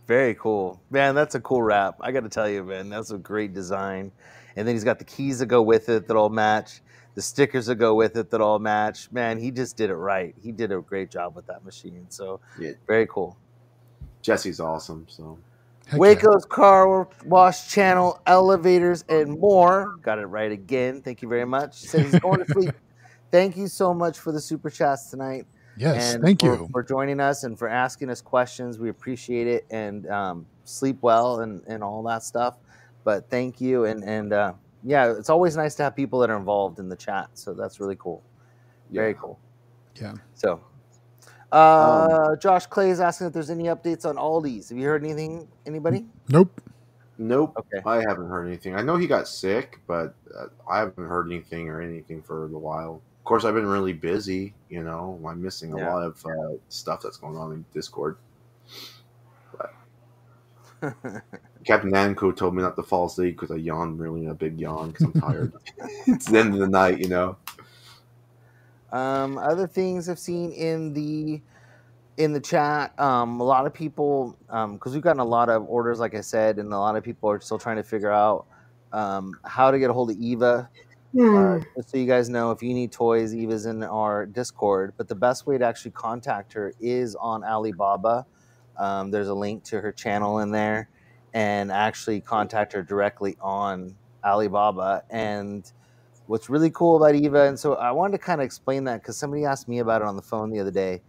Very 0.06 0.34
cool, 0.34 0.80
man. 0.90 1.14
That's 1.14 1.34
a 1.34 1.40
cool 1.40 1.62
wrap. 1.62 1.96
I 2.00 2.12
got 2.12 2.24
to 2.24 2.28
tell 2.28 2.48
you, 2.48 2.62
man, 2.62 2.90
that's 2.90 3.10
a 3.10 3.16
great 3.18 3.54
design. 3.54 4.12
And 4.56 4.68
then 4.68 4.74
he's 4.74 4.84
got 4.84 4.98
the 4.98 5.04
keys 5.04 5.38
that 5.38 5.46
go 5.46 5.62
with 5.62 5.88
it 5.88 6.06
that 6.06 6.16
all 6.16 6.28
match, 6.28 6.82
the 7.14 7.22
stickers 7.22 7.66
that 7.66 7.76
go 7.76 7.94
with 7.94 8.16
it 8.16 8.30
that 8.30 8.40
all 8.42 8.58
match. 8.58 9.10
Man, 9.10 9.38
he 9.38 9.50
just 9.50 9.76
did 9.76 9.88
it 9.90 9.96
right. 9.96 10.34
He 10.42 10.52
did 10.52 10.70
a 10.72 10.80
great 10.80 11.10
job 11.10 11.34
with 11.34 11.46
that 11.46 11.64
machine. 11.64 12.06
So 12.10 12.40
Yeah. 12.60 12.72
very 12.86 13.06
cool. 13.06 13.36
Jesse's 14.22 14.60
awesome, 14.60 15.06
so 15.08 15.38
Heck 15.86 15.92
yeah. 15.92 15.98
Waco's 15.98 16.44
car 16.44 17.08
wash 17.24 17.68
channel, 17.70 18.20
elevators, 18.26 19.04
and 19.08 19.38
more. 19.38 19.96
Got 20.02 20.18
it 20.18 20.26
right 20.26 20.50
again. 20.50 21.02
Thank 21.02 21.22
you 21.22 21.28
very 21.28 21.44
much. 21.44 21.74
Said 21.74 22.06
he's 22.06 22.18
going 22.20 22.44
to 22.44 22.52
sleep. 22.52 22.74
Thank 23.30 23.56
you 23.56 23.66
so 23.66 23.92
much 23.92 24.18
for 24.18 24.32
the 24.32 24.40
super 24.40 24.70
chats 24.70 25.10
tonight. 25.10 25.46
Yes. 25.76 26.14
and 26.14 26.22
Thank 26.22 26.40
for, 26.40 26.54
you. 26.54 26.68
for 26.70 26.82
joining 26.82 27.18
us 27.18 27.42
and 27.42 27.58
for 27.58 27.68
asking 27.68 28.08
us 28.08 28.20
questions. 28.20 28.78
We 28.78 28.90
appreciate 28.90 29.48
it 29.48 29.66
and 29.70 30.08
um, 30.08 30.46
sleep 30.64 30.98
well 31.00 31.40
and, 31.40 31.60
and 31.66 31.82
all 31.82 32.02
that 32.04 32.22
stuff. 32.22 32.58
But 33.02 33.28
thank 33.28 33.60
you 33.60 33.84
and 33.84 34.04
and 34.04 34.32
uh, 34.32 34.52
yeah, 34.84 35.12
it's 35.12 35.30
always 35.30 35.56
nice 35.56 35.74
to 35.76 35.82
have 35.82 35.96
people 35.96 36.18
that 36.20 36.30
are 36.30 36.36
involved 36.36 36.78
in 36.78 36.88
the 36.88 36.96
chat. 36.96 37.28
So 37.34 37.54
that's 37.54 37.80
really 37.80 37.96
cool. 37.96 38.22
Very 38.90 39.14
cool. 39.14 39.38
Yeah. 40.00 40.14
So, 40.34 40.60
uh, 41.54 42.36
Josh 42.36 42.66
Clay 42.66 42.90
is 42.90 43.00
asking 43.00 43.28
if 43.28 43.32
there's 43.32 43.50
any 43.50 43.64
updates 43.64 44.04
on 44.04 44.16
Aldi's. 44.16 44.68
Have 44.70 44.78
you 44.78 44.86
heard 44.86 45.04
anything? 45.04 45.48
Anybody? 45.66 46.04
Nope. 46.28 46.60
Nope, 47.16 47.56
Okay. 47.58 47.86
I 47.86 47.98
haven't 47.98 48.28
heard 48.28 48.46
anything. 48.46 48.74
I 48.74 48.82
know 48.82 48.96
he 48.96 49.06
got 49.06 49.28
sick, 49.28 49.80
but 49.86 50.16
uh, 50.36 50.46
I 50.68 50.78
haven't 50.80 51.06
heard 51.06 51.30
anything 51.30 51.68
or 51.68 51.80
anything 51.80 52.22
for 52.22 52.44
a 52.44 52.48
while. 52.48 53.02
Of 53.20 53.24
course, 53.24 53.44
I've 53.44 53.54
been 53.54 53.66
really 53.66 53.92
busy. 53.92 54.54
You 54.68 54.82
know, 54.82 55.20
I'm 55.26 55.40
missing 55.40 55.72
a 55.72 55.78
Yeah. 55.78 55.90
lot 55.94 56.02
of 56.02 56.26
uh, 56.26 56.56
stuff 56.68 57.02
that's 57.02 57.16
going 57.16 57.36
on 57.36 57.52
in 57.52 57.64
Discord. 57.72 58.16
Captain 61.64 61.90
Nanko 61.92 62.36
told 62.36 62.54
me 62.54 62.62
not 62.62 62.76
to 62.76 62.82
fall 62.82 63.06
asleep 63.06 63.36
because 63.38 63.50
I 63.50 63.56
yawned 63.58 63.98
really 63.98 64.26
a 64.26 64.34
big 64.34 64.58
yawn 64.58 64.90
because 64.90 65.04
I'm 65.04 65.14
tired. 65.14 65.52
it's 66.06 66.26
the 66.26 66.38
end 66.38 66.52
of 66.54 66.60
the 66.60 66.68
night, 66.68 66.98
you 66.98 67.08
know. 67.08 67.36
Um, 68.94 69.38
other 69.38 69.66
things 69.66 70.08
I've 70.08 70.20
seen 70.20 70.52
in 70.52 70.92
the 70.94 71.42
in 72.16 72.32
the 72.32 72.40
chat, 72.40 72.98
um, 73.00 73.40
a 73.40 73.44
lot 73.44 73.66
of 73.66 73.74
people 73.74 74.38
because 74.46 74.94
we've 74.94 75.02
gotten 75.02 75.18
a 75.20 75.24
lot 75.24 75.48
of 75.48 75.66
orders, 75.68 75.98
like 75.98 76.14
I 76.14 76.20
said, 76.20 76.60
and 76.60 76.72
a 76.72 76.78
lot 76.78 76.94
of 76.94 77.02
people 77.02 77.28
are 77.28 77.40
still 77.40 77.58
trying 77.58 77.76
to 77.76 77.82
figure 77.82 78.12
out 78.12 78.46
um, 78.92 79.40
how 79.44 79.72
to 79.72 79.80
get 79.80 79.90
a 79.90 79.92
hold 79.92 80.12
of 80.12 80.16
Eva. 80.18 80.70
Uh, 81.34 81.58
just 81.76 81.90
so 81.90 81.96
you 81.98 82.06
guys 82.06 82.28
know, 82.28 82.52
if 82.52 82.62
you 82.62 82.72
need 82.72 82.92
toys, 82.92 83.34
Eva's 83.34 83.66
in 83.66 83.82
our 83.82 84.26
Discord. 84.26 84.94
But 84.96 85.08
the 85.08 85.16
best 85.16 85.44
way 85.44 85.58
to 85.58 85.64
actually 85.66 85.90
contact 85.90 86.52
her 86.52 86.72
is 86.80 87.16
on 87.16 87.42
Alibaba. 87.42 88.26
Um, 88.76 89.10
there's 89.10 89.28
a 89.28 89.34
link 89.34 89.64
to 89.64 89.80
her 89.80 89.90
channel 89.90 90.38
in 90.38 90.52
there, 90.52 90.88
and 91.32 91.72
actually 91.72 92.20
contact 92.20 92.72
her 92.74 92.82
directly 92.82 93.36
on 93.40 93.96
Alibaba. 94.24 95.02
And 95.10 95.70
what's 96.26 96.48
really 96.48 96.70
cool 96.70 96.96
about 96.96 97.14
Eva, 97.14 97.42
and 97.48 97.58
so 97.58 97.74
I 97.74 97.90
wanted 97.92 98.18
to 98.18 98.24
kind 98.24 98.40
of 98.40 98.44
explain 98.44 98.84
that 98.84 99.02
because 99.02 99.16
somebody 99.16 99.44
asked 99.44 99.68
me 99.68 99.78
about 99.78 100.02
it 100.02 100.08
on 100.08 100.16
the 100.16 100.22
phone 100.22 100.50
the 100.50 100.60
other 100.60 100.70
day. 100.70 101.02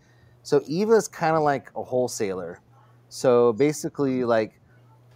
So 0.43 0.61
Eva 0.67 0.93
is 0.93 1.07
kind 1.07 1.35
of 1.35 1.43
like 1.43 1.71
a 1.75 1.83
wholesaler. 1.83 2.61
So 3.09 3.53
basically, 3.53 4.23
like 4.25 4.59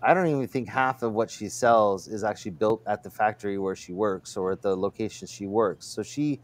I 0.02 0.14
don't 0.14 0.28
even 0.28 0.47
think 0.47 0.70
half 0.70 1.04
of 1.04 1.14
what 1.14 1.30
she 1.30 1.50
sells 1.50 2.08
is 2.08 2.24
actually 2.24 2.52
built 2.52 2.82
at 2.88 3.04
the 3.04 3.10
factory 3.10 3.58
where 3.58 3.76
she 3.76 3.91
works 3.91 4.38
or 4.38 4.54
at 4.54 4.62
the 4.62 4.76
location 4.76 5.28
she 5.28 5.45
works. 5.45 5.86
So 5.86 6.04
she 6.04 6.39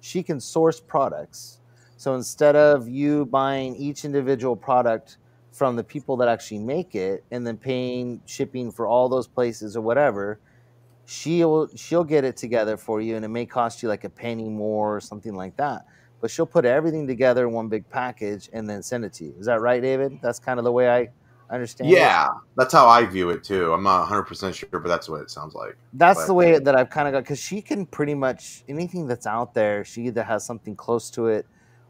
she 0.00 0.22
can 0.22 0.40
source 0.40 0.80
products. 0.80 1.60
So 1.96 2.14
instead 2.14 2.56
of 2.56 2.88
you 2.88 3.26
buying 3.26 3.76
each 3.76 4.04
individual 4.04 4.56
product 4.56 5.18
from 5.52 5.76
the 5.76 5.84
people 5.84 6.16
that 6.18 6.28
actually 6.28 6.60
make 6.60 6.94
it 6.94 7.24
and 7.30 7.46
then 7.46 7.56
paying 7.56 8.22
shipping 8.24 8.70
for 8.70 8.86
all 8.86 9.08
those 9.08 9.26
places 9.26 9.76
or 9.76 9.80
whatever, 9.82 10.38
she'll 11.10 11.68
she'll 11.74 12.04
get 12.04 12.22
it 12.22 12.36
together 12.36 12.76
for 12.76 13.00
you 13.00 13.16
and 13.16 13.24
it 13.24 13.28
may 13.28 13.44
cost 13.44 13.82
you 13.82 13.88
like 13.88 14.04
a 14.04 14.08
penny 14.08 14.48
more 14.48 14.94
or 14.94 15.00
something 15.00 15.34
like 15.34 15.56
that. 15.56 15.84
But 16.20 16.30
she'll 16.30 16.46
put 16.46 16.64
everything 16.64 17.06
together 17.06 17.48
in 17.48 17.52
one 17.52 17.68
big 17.68 17.88
package 17.90 18.48
and 18.52 18.68
then 18.68 18.82
send 18.82 19.04
it 19.04 19.12
to 19.14 19.24
you. 19.24 19.34
Is 19.38 19.46
that 19.46 19.60
right, 19.60 19.82
David? 19.82 20.20
That's 20.22 20.38
kind 20.38 20.58
of 20.60 20.64
the 20.64 20.70
way 20.70 20.88
I 20.88 21.08
understand 21.52 21.90
it. 21.90 21.94
Yeah, 21.94 22.28
that's 22.56 22.72
how 22.72 22.86
I 22.86 23.04
view 23.06 23.30
it 23.30 23.42
too. 23.42 23.72
I'm 23.72 23.82
not 23.82 24.00
100 24.00 24.22
percent 24.24 24.54
sure, 24.54 24.68
but 24.70 24.84
that's 24.86 25.08
what 25.08 25.20
it 25.22 25.30
sounds 25.30 25.54
like. 25.54 25.76
That's 25.94 26.20
But- 26.20 26.26
the 26.26 26.34
way 26.34 26.58
that 26.60 26.76
I've 26.76 26.90
kind 26.90 27.08
of 27.08 27.12
got 27.12 27.24
because 27.24 27.40
she 27.40 27.60
can 27.60 27.86
pretty 27.86 28.14
much 28.14 28.62
anything 28.68 29.08
that's 29.08 29.26
out 29.26 29.52
there. 29.52 29.84
She 29.84 30.02
either 30.02 30.22
has 30.22 30.44
something 30.46 30.76
close 30.76 31.10
to 31.10 31.26
it, 31.26 31.44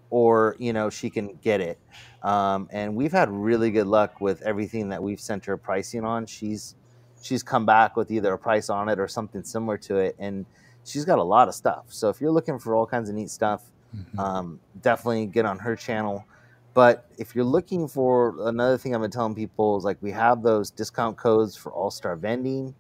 or 0.08 0.56
you 0.58 0.72
know 0.72 0.88
she 0.88 1.10
can 1.10 1.38
get 1.42 1.60
it. 1.60 1.78
Um, 2.22 2.68
and 2.72 2.96
we've 2.96 3.12
had 3.12 3.30
really 3.30 3.70
good 3.70 3.86
luck 3.86 4.20
with 4.20 4.40
everything 4.42 4.88
that 4.90 5.02
we've 5.02 5.20
sent 5.20 5.44
her 5.44 5.58
pricing 5.58 6.04
on. 6.04 6.24
She's 6.24 6.74
she's 7.20 7.42
come 7.42 7.66
back 7.66 7.96
with 7.96 8.10
either 8.10 8.32
a 8.32 8.38
price 8.38 8.70
on 8.70 8.88
it 8.88 8.98
or 8.98 9.08
something 9.08 9.42
similar 9.42 9.76
to 9.78 9.96
it, 9.96 10.16
and 10.18 10.46
she's 10.84 11.04
got 11.04 11.18
a 11.18 11.22
lot 11.22 11.48
of 11.48 11.54
stuff. 11.54 11.84
So 11.88 12.08
if 12.08 12.20
you're 12.20 12.32
looking 12.32 12.58
for 12.58 12.74
all 12.74 12.86
kinds 12.86 13.08
of 13.08 13.14
neat 13.14 13.30
stuff, 13.30 13.70
Mhm. 13.94 14.18
um, 14.18 14.60
definitely 14.80 15.26
get 15.26 15.44
on 15.44 15.58
her 15.58 15.76
channel. 15.76 16.24
But 16.72 17.04
if 17.18 17.34
you're 17.34 17.44
looking 17.44 17.88
for 17.88 18.34
another 18.48 18.78
thing, 18.78 18.94
I've 18.94 19.00
been 19.00 19.10
telling 19.10 19.34
people 19.34 19.76
is 19.76 19.84
like 19.84 19.98
we 20.00 20.12
have 20.12 20.42
those 20.42 20.70
discount 20.70 21.16
codes 21.16 21.56
for 21.56 21.72
All 21.72 21.90
Star 21.90 22.14
Vending, 22.16 22.74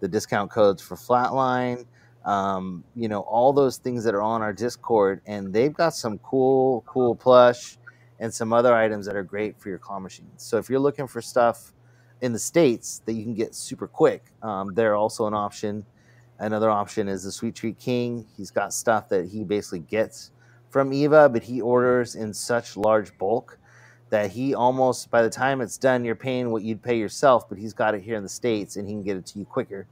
the 0.00 0.08
discount 0.08 0.50
codes 0.50 0.82
for 0.82 0.96
Flatline, 0.96 1.86
um, 2.24 2.82
you 2.94 3.08
know, 3.08 3.20
all 3.20 3.52
those 3.52 3.78
things 3.78 4.04
that 4.04 4.14
are 4.14 4.22
on 4.22 4.42
our 4.42 4.52
Discord, 4.52 5.20
and 5.24 5.52
they've 5.52 5.72
got 5.72 5.94
some 5.94 6.18
cool, 6.18 6.82
cool 6.86 7.14
plush 7.14 7.78
and 8.18 8.34
some 8.34 8.52
other 8.52 8.74
items 8.74 9.06
that 9.06 9.14
are 9.14 9.22
great 9.22 9.58
for 9.58 9.68
your 9.68 9.78
claw 9.78 10.00
machines. 10.00 10.42
So 10.42 10.58
if 10.58 10.68
you're 10.68 10.80
looking 10.80 11.06
for 11.06 11.22
stuff 11.22 11.72
in 12.20 12.32
the 12.32 12.38
states 12.38 13.02
that 13.06 13.14
you 13.14 13.24
can 13.24 13.34
get 13.34 13.54
super 13.54 13.86
quick, 13.86 14.24
um, 14.42 14.74
they're 14.74 14.96
also 14.96 15.26
an 15.26 15.34
option. 15.34 15.84
Another 16.38 16.70
option 16.70 17.08
is 17.08 17.24
the 17.24 17.32
Sweet 17.32 17.54
Treat 17.54 17.78
King. 17.78 18.26
He's 18.36 18.50
got 18.50 18.72
stuff 18.72 19.08
that 19.10 19.28
he 19.28 19.44
basically 19.44 19.80
gets 19.80 20.30
from 20.70 20.92
Eva, 20.92 21.28
but 21.28 21.42
he 21.42 21.60
orders 21.60 22.14
in 22.14 22.34
such 22.34 22.76
large 22.76 23.16
bulk 23.18 23.58
that 24.10 24.30
he 24.30 24.54
almost 24.54 25.10
by 25.10 25.22
the 25.22 25.30
time 25.30 25.60
it's 25.60 25.78
done, 25.78 26.04
you're 26.04 26.14
paying 26.14 26.50
what 26.50 26.62
you'd 26.62 26.82
pay 26.82 26.98
yourself, 26.98 27.48
but 27.48 27.58
he's 27.58 27.72
got 27.74 27.94
it 27.94 28.02
here 28.02 28.16
in 28.16 28.22
the 28.22 28.28
states 28.28 28.76
and 28.76 28.88
he 28.88 28.94
can 28.94 29.02
get 29.02 29.16
it 29.16 29.26
to 29.26 29.38
you 29.38 29.44
quicker. 29.44 29.86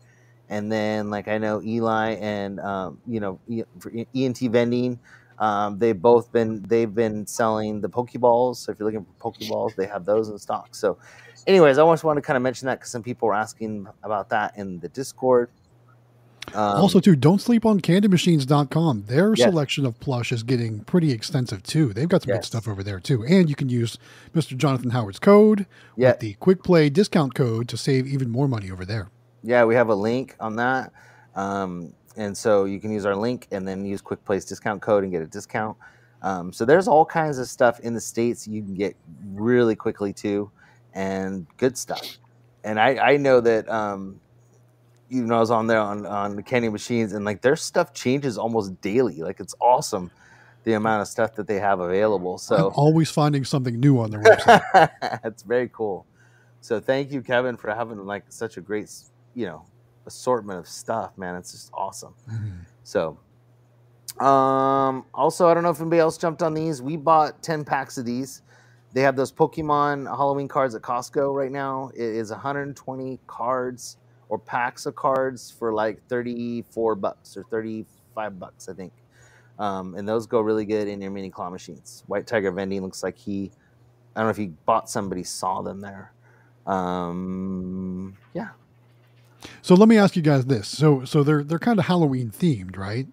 And 0.49 0.71
then, 0.71 1.11
like 1.11 1.29
I 1.29 1.39
know 1.39 1.61
Eli 1.63 2.13
and 2.15 2.61
um, 2.61 2.99
you 3.07 3.21
know 3.21 3.41
E- 3.49 4.07
ENT 4.15 4.39
vending, 4.39 4.99
um, 5.39 5.79
they've 5.79 6.01
both 6.01 6.33
been 6.33 6.63
they've 6.63 6.95
been 6.95 7.27
selling 7.27 7.81
the 7.81 7.89
Pokeballs. 7.89 8.57
So 8.57 8.73
if 8.73 8.79
you're 8.79 8.91
looking 8.91 9.07
for 9.19 9.33
Pokeballs, 9.33 9.75
they 9.77 9.87
have 9.87 10.05
those 10.05 10.29
in 10.29 10.39
stock. 10.39 10.75
So, 10.75 10.99
anyways, 11.47 11.79
I 11.79 11.93
just 11.93 12.05
wanted 12.05 12.23
to 12.23 12.27
kind 12.27 12.37
of 12.37 12.43
mention 12.43 12.67
that 12.67 12.81
because 12.81 12.91
some 12.91 13.03
people 13.03 13.29
were 13.29 13.35
asking 13.35 13.87
about 14.03 14.29
that 14.31 14.57
in 14.57 14.79
the 14.81 14.89
Discord. 14.89 15.51
Um, 16.55 16.81
also, 16.81 17.01
too, 17.01 17.17
don't 17.17 17.41
sleep 17.41 17.67
on 17.67 17.81
candymachines.com. 17.81 19.05
Their 19.09 19.35
Yes. 19.35 19.49
selection 19.49 19.85
of 19.85 19.99
plush 19.99 20.31
is 20.31 20.45
getting 20.45 20.81
pretty 20.85 21.11
extensive, 21.11 21.63
too. 21.65 21.93
They've 21.93 22.09
got 22.09 22.23
some 22.23 22.35
good 22.35 22.45
stuff 22.45 22.69
over 22.69 22.85
there, 22.85 23.01
too. 23.01 23.25
And 23.25 23.49
you 23.49 23.57
can 23.57 23.69
use 23.69 23.99
Mr. 24.33 24.57
Jonathan 24.57 24.91
Howard's 24.91 25.19
code 25.19 25.67
yeah, 25.97 26.11
with 26.11 26.21
the 26.21 26.35
quick 26.35 26.63
play 26.63 26.89
discount 26.89 27.35
code 27.35 27.69
to 27.69 27.77
save 27.77 28.07
even 28.07 28.31
more 28.31 28.47
money 28.47 28.71
over 28.71 28.85
there. 28.85 29.09
Yeah, 29.43 29.65
we 29.65 29.75
have 29.75 29.89
a 29.89 29.95
link 29.95 30.37
on 30.39 30.55
that. 30.57 30.93
Um, 31.35 31.93
and 32.17 32.37
so 32.37 32.65
you 32.65 32.81
can 32.81 32.91
use 32.91 33.05
our 33.05 33.17
link 33.17 33.47
and 33.51 33.67
then 33.67 33.85
use 33.85 34.01
Quick 34.01 34.25
Play 34.25 34.39
discount 34.41 34.83
code 34.83 35.03
and 35.03 35.13
get 35.13 35.23
a 35.23 35.27
discount. 35.27 35.77
Um, 36.23 36.53
so 36.53 36.65
there's 36.65 36.89
all 36.89 37.05
kinds 37.05 37.39
of 37.39 37.47
stuff 37.47 37.79
in 37.81 37.95
the 37.95 38.01
States 38.01 38.49
you 38.49 38.63
can 38.63 38.75
get 38.75 38.97
really 39.33 39.77
quickly 39.77 40.13
too 40.13 40.51
and 40.95 41.47
good 41.59 41.77
stuff. 41.77 42.19
And 42.65 42.81
I, 42.81 42.97
I 42.97 43.17
know 43.17 43.41
that, 43.41 43.69
um, 43.69 44.21
even 45.11 45.29
though 45.29 45.37
I 45.37 45.41
was 45.41 45.51
on 45.51 45.67
there 45.67 45.79
on, 45.79 46.05
on 46.05 46.35
the 46.35 46.43
candy 46.43 46.69
machines 46.69 47.13
and 47.13 47.25
like 47.25 47.43
their 47.43 47.55
stuff 47.55 47.93
changes 47.93 48.39
almost 48.39 48.81
daily. 48.81 49.23
Like 49.23 49.39
it's 49.39 49.55
awesome 49.61 50.11
the 50.65 50.73
amount 50.73 51.01
of 51.01 51.07
stuff 51.07 51.37
that 51.37 51.47
they 51.47 51.61
have 51.61 51.79
available. 51.79 52.39
So 52.39 52.69
I'm 52.69 52.75
always 52.75 53.09
finding 53.09 53.45
something 53.45 53.79
new 53.79 54.01
on 54.01 54.11
their 54.11 54.21
website. 54.21 54.91
That's 55.23 55.45
very 55.45 55.71
cool. 55.73 56.07
So 56.61 56.81
thank 56.81 57.13
you, 57.13 57.23
Kevin, 57.23 57.57
for 57.57 57.73
having 57.73 58.05
like 58.05 58.25
such 58.31 58.57
a 58.57 58.61
great, 58.61 58.91
you 59.35 59.47
know, 59.47 59.65
assortment 60.07 60.59
of 60.59 60.69
stuff, 60.69 61.17
man. 61.19 61.35
It's 61.37 61.53
just 61.53 61.71
awesome. 61.75 62.15
Mhm. 62.31 62.61
So, 62.85 63.19
um, 64.25 65.05
also, 65.13 65.49
I 65.49 65.55
don't 65.55 65.63
know 65.63 65.71
if 65.71 65.81
anybody 65.81 66.01
else 66.01 66.17
jumped 66.17 66.43
on 66.43 66.55
these. 66.55 66.81
We 66.81 66.97
bought 66.97 67.43
ten 67.43 67.65
packs 67.65 67.99
of 67.99 68.05
these. 68.05 68.43
They 68.93 69.03
have 69.03 69.17
those 69.17 69.31
Pokemon 69.33 70.07
Halloween 70.07 70.49
cards 70.49 70.75
at 70.75 70.83
Costco 70.83 71.35
right 71.35 71.53
now. 71.53 71.91
It 71.95 72.01
is 72.01 72.31
120 72.31 73.21
cards 73.27 73.99
or 74.31 74.39
packs 74.39 74.87
of 74.87 74.95
cards 74.95 75.51
for 75.51 75.73
like 75.73 76.01
34 76.09 76.95
bucks 76.95 77.37
or 77.37 77.43
35 77.45 78.39
bucks, 78.39 78.69
I 78.71 78.73
think. 78.73 78.93
Um, 79.59 79.95
and 79.97 80.09
those 80.09 80.27
go 80.27 80.41
really 80.41 80.65
good 80.65 80.89
in 80.89 81.01
your 81.03 81.11
mini 81.11 81.29
claw 81.29 81.51
machines. 81.51 82.05
White 82.07 82.27
Tiger 82.27 82.51
Vending 82.51 82.81
looks 82.81 83.03
like 83.03 83.19
he, 83.19 83.51
I 84.15 84.21
don't 84.21 84.27
know 84.27 84.31
if 84.31 84.37
he 84.39 84.47
bought 84.65 84.89
somebody 84.89 85.25
saw 85.25 85.61
them 85.61 85.81
there. 85.81 86.13
Um, 86.67 88.17
yeah, 88.35 88.49
So 89.63 89.75
let 89.75 89.89
me 89.89 89.99
ask 89.99 90.17
you 90.17 90.23
guys 90.23 90.47
this. 90.47 90.69
So 90.69 91.05
so 91.05 91.23
they're 91.23 91.45
they're 91.45 91.59
kind 91.59 91.79
of 91.79 91.87
Halloween 91.87 92.31
themed, 92.31 92.77
right? 92.77 93.07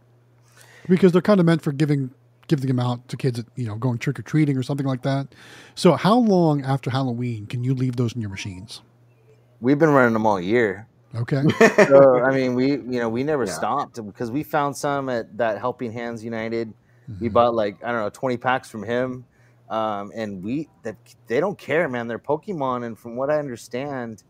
Because 0.87 1.11
they're 1.11 1.21
kind 1.21 1.39
of 1.39 1.45
meant 1.45 1.61
for 1.61 1.71
giving 1.71 2.11
giving 2.47 2.67
them 2.67 2.79
out 2.79 3.07
to 3.09 3.17
kids, 3.17 3.43
you 3.55 3.65
know, 3.65 3.75
going 3.75 3.97
trick 3.97 4.19
or 4.19 4.21
treating 4.23 4.57
or 4.57 4.63
something 4.63 4.85
like 4.85 5.01
that. 5.03 5.33
So 5.75 5.93
how 5.93 6.17
long 6.17 6.63
after 6.63 6.89
Halloween 6.89 7.45
can 7.47 7.63
you 7.63 7.73
leave 7.73 7.95
those 7.95 8.13
in 8.13 8.21
your 8.21 8.29
machines? 8.29 8.81
we've 9.61 9.79
been 9.79 9.89
running 9.91 10.11
them 10.13 10.25
all 10.25 10.41
year. 10.41 10.87
Okay. 11.15 11.41
so 11.87 12.21
I 12.23 12.31
mean, 12.33 12.53
we 12.55 12.71
you 12.71 12.99
know 12.99 13.09
we 13.09 13.23
never 13.23 13.45
Yeah. 13.45 13.53
stopped 13.53 14.05
because 14.05 14.29
we 14.31 14.43
found 14.43 14.75
some 14.75 15.09
at 15.09 15.37
that 15.37 15.57
Helping 15.57 15.91
Hands 15.93 16.21
United. 16.23 16.73
We 17.19 17.29
Mhm. 17.29 17.33
bought 17.33 17.55
like 17.55 17.77
I 17.83 17.91
don't 17.91 18.01
know 18.01 18.09
twenty 18.09 18.37
packs 18.37 18.69
from 18.69 18.83
him, 18.83 19.25
um, 19.69 20.11
and 20.15 20.43
we 20.43 20.67
they, 20.83 20.93
they 21.27 21.39
don't 21.39 21.57
care, 21.57 21.87
man. 21.87 22.07
They're 22.07 22.19
Pokemon, 22.19 22.83
and 22.85 22.97
from 22.99 23.15
what 23.15 23.29
I 23.29 23.39
understand, 23.39 24.23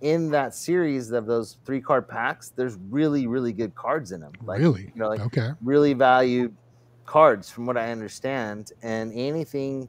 in 0.00 0.30
that 0.30 0.54
series 0.54 1.10
of 1.12 1.26
those 1.26 1.58
three 1.64 1.80
card 1.80 2.08
packs, 2.08 2.52
there's 2.54 2.76
really 2.88 3.26
really 3.26 3.52
good 3.52 3.74
cards 3.74 4.12
in 4.12 4.20
them. 4.20 4.32
Like 4.42 4.60
really? 4.60 4.90
you 4.94 5.00
know, 5.00 5.08
like 5.08 5.20
okay. 5.20 5.50
really 5.62 5.92
valued 5.92 6.54
cards 7.06 7.50
from 7.50 7.66
what 7.66 7.76
I 7.76 7.90
understand. 7.90 8.72
And 8.82 9.12
anything, 9.14 9.88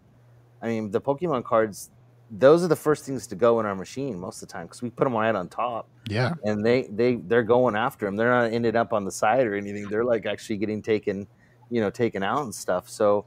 I 0.62 0.68
mean, 0.68 0.90
the 0.90 1.00
Pokemon 1.00 1.44
cards, 1.44 1.92
those 2.32 2.64
are 2.64 2.68
the 2.68 2.76
first 2.76 3.06
things 3.06 3.28
to 3.28 3.36
go 3.36 3.60
in 3.60 3.66
our 3.66 3.76
machine 3.76 4.20
most 4.20 4.42
of 4.42 4.48
the 4.48 4.54
time 4.54 4.66
because 4.66 4.82
we 4.82 4.90
put 4.90 5.04
them 5.04 5.14
right 5.14 5.36
on 5.36 5.48
top 5.50 5.88
Yeah. 6.08 6.34
and 6.46 6.66
they 6.66 6.84
they 6.84 7.16
they're 7.16 7.44
going 7.44 7.76
after 7.76 8.06
them. 8.06 8.16
They're 8.16 8.32
not 8.32 8.52
ended 8.52 8.76
up 8.76 8.94
on 8.94 9.06
the 9.06 9.12
side 9.12 9.46
or 9.46 9.56
anything. 9.56 9.88
They're 9.90 10.06
like 10.06 10.26
actually 10.26 10.58
getting 10.58 10.82
taken, 10.82 11.28
you 11.70 11.82
know, 11.82 11.90
taken 11.90 12.24
out 12.24 12.44
and 12.44 12.56
stuff. 12.56 12.90
So 12.90 13.26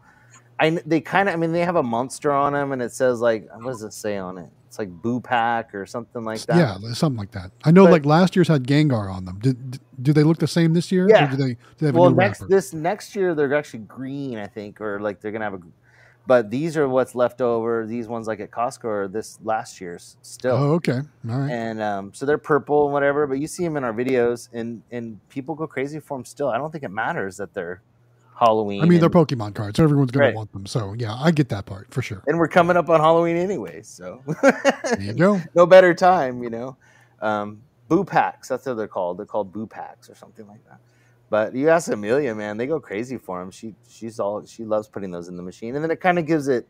I 0.58 0.70
they 0.86 1.00
kind 1.00 1.28
of 1.28 1.34
I 1.34 1.36
mean 1.36 1.52
they 1.52 1.64
have 1.64 1.76
a 1.76 1.82
monster 1.82 2.32
on 2.32 2.54
them 2.54 2.72
and 2.72 2.80
it 2.82 2.92
says 2.92 3.20
like 3.20 3.46
what 3.54 3.70
does 3.70 3.82
it 3.82 3.92
say 3.92 4.16
on 4.16 4.38
it? 4.38 4.50
It's 4.74 4.78
like 4.80 4.90
Boo 4.90 5.20
Pack 5.20 5.72
or 5.72 5.86
something 5.86 6.24
like 6.24 6.40
that. 6.46 6.56
Yeah, 6.56 6.92
something 6.94 7.16
like 7.16 7.30
that. 7.30 7.52
I 7.62 7.70
know 7.70 7.84
But- 7.84 7.92
like 7.92 8.04
last 8.04 8.34
year's 8.34 8.48
had 8.48 8.64
Gengar 8.64 9.08
on 9.08 9.24
them. 9.24 9.38
Did, 9.40 9.78
do 10.02 10.12
they 10.12 10.24
look 10.24 10.38
the 10.38 10.48
same 10.48 10.74
this 10.74 10.90
year? 10.90 11.08
Yeah. 11.08 11.28
Or 11.28 11.30
do 11.30 11.36
they 11.36 11.52
do 11.54 11.56
they 11.78 11.86
have 11.86 11.94
well 11.94 12.06
a 12.06 12.10
new 12.10 12.16
next 12.16 12.40
wrapper? 12.40 12.50
this 12.52 12.74
next 12.74 13.14
year 13.14 13.36
they're 13.36 13.54
actually 13.54 13.84
green 13.84 14.36
i 14.38 14.48
think 14.48 14.80
or 14.80 14.98
like 14.98 15.20
they're 15.20 15.30
gonna 15.30 15.44
have 15.44 15.54
a 15.54 15.60
But 16.26 16.50
these 16.50 16.76
are 16.76 16.88
what's 16.88 17.14
left 17.14 17.40
over. 17.40 17.86
These 17.86 18.08
ones 18.08 18.26
like 18.26 18.40
at 18.40 18.50
Costco 18.50 18.84
are 18.86 19.08
this 19.08 19.38
last 19.44 19.80
year's 19.80 20.16
still. 20.22 20.56
Oh, 20.56 20.72
okay. 20.80 21.00
All 21.30 21.38
right. 21.38 21.50
And 21.52 21.80
um, 21.80 22.12
so 22.14 22.24
they're 22.26 22.38
purple 22.38 22.84
and 22.86 22.92
whatever, 22.94 23.26
but 23.28 23.38
you 23.38 23.46
see 23.46 23.62
them 23.62 23.76
in 23.76 23.84
our 23.84 23.92
videos, 23.92 24.48
and 24.52 24.82
and 24.90 25.20
people 25.28 25.54
go 25.54 25.66
crazy 25.68 26.00
for 26.00 26.16
them 26.18 26.24
still. 26.24 26.48
I 26.48 26.56
don't 26.58 26.72
think 26.72 26.82
it 26.82 26.90
matters 26.90 27.36
that 27.36 27.52
they're 27.54 27.80
Halloween. 28.38 28.82
I 28.82 28.86
mean, 28.86 28.98
they're 29.00 29.06
and, 29.06 29.14
Pokemon 29.14 29.54
cards. 29.54 29.76
So 29.76 29.84
everyone's 29.84 30.10
going 30.10 30.22
Right. 30.24 30.30
to 30.32 30.36
want 30.36 30.52
them. 30.52 30.66
So, 30.66 30.92
yeah, 30.94 31.14
I 31.14 31.30
get 31.30 31.48
that 31.50 31.66
part 31.66 31.92
for 31.92 32.02
sure. 32.02 32.22
and 32.26 32.38
we're 32.38 32.48
coming 32.48 32.76
up 32.76 32.88
on 32.88 33.00
Halloween 33.00 33.36
anyway, 33.36 33.82
so 33.82 34.22
There 34.42 34.96
you 35.00 35.12
go. 35.14 35.40
no 35.54 35.66
better 35.66 35.94
time, 35.94 36.42
you 36.42 36.50
know. 36.50 36.76
Um, 37.20 37.62
boo 37.88 38.04
packs, 38.04 38.48
that's 38.48 38.66
what 38.66 38.76
they're 38.76 38.88
called. 38.88 39.18
They're 39.18 39.26
called 39.26 39.52
boo 39.52 39.66
packs 39.66 40.10
or 40.10 40.14
something 40.14 40.46
like 40.48 40.64
that. 40.68 40.80
But 41.30 41.54
you 41.54 41.68
ask 41.68 41.90
Emelia, 41.90 42.34
man, 42.36 42.56
they 42.56 42.66
go 42.66 42.78
crazy 42.80 43.16
for 43.18 43.40
them. 43.40 43.50
She 43.50 43.74
she's 43.88 44.20
all 44.20 44.44
she 44.44 44.64
loves 44.64 44.88
putting 44.88 45.10
those 45.10 45.28
in 45.28 45.36
the 45.36 45.42
machine, 45.42 45.74
and 45.74 45.82
then 45.82 45.90
it 45.90 46.00
kind 46.00 46.18
of 46.18 46.26
gives 46.26 46.48
it 46.48 46.68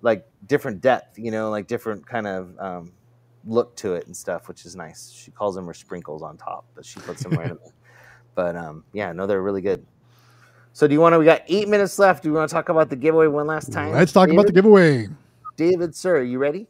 like 0.00 0.26
different 0.46 0.80
depth, 0.80 1.18
you 1.18 1.30
know, 1.30 1.50
like 1.50 1.66
different 1.66 2.06
kind 2.06 2.26
of 2.26 2.58
um, 2.58 2.92
look 3.44 3.74
to 3.76 3.94
it 3.94 4.06
and 4.06 4.16
stuff, 4.16 4.48
which 4.48 4.64
is 4.64 4.76
nice. 4.76 5.10
She 5.10 5.30
calls 5.32 5.54
them 5.54 5.66
her 5.66 5.74
sprinkles 5.74 6.22
on 6.22 6.36
top, 6.36 6.66
but 6.74 6.84
she 6.86 7.00
puts 7.00 7.22
them 7.22 7.32
right 7.32 7.50
in 7.50 7.58
there. 7.62 7.72
But 8.36 8.56
um, 8.56 8.82
yeah, 8.92 9.12
no, 9.12 9.28
they're 9.28 9.42
really 9.42 9.60
good. 9.62 9.86
So 10.74 10.88
do 10.88 10.92
you 10.92 11.00
want 11.00 11.12
to? 11.12 11.20
We 11.20 11.24
got 11.24 11.42
eight 11.46 11.68
minutes 11.68 12.00
left. 12.00 12.24
Do 12.24 12.28
you 12.28 12.34
want 12.34 12.48
to 12.48 12.52
talk 12.52 12.68
about 12.68 12.90
the 12.90 12.96
giveaway 12.96 13.28
one 13.28 13.46
last 13.46 13.72
time? 13.72 13.92
Let's 13.92 14.10
talk 14.10 14.28
about 14.28 14.46
the 14.46 14.52
giveaway. 14.52 15.06
David, 15.56 15.94
sir, 15.94 16.22
you 16.22 16.38
ready? 16.38 16.66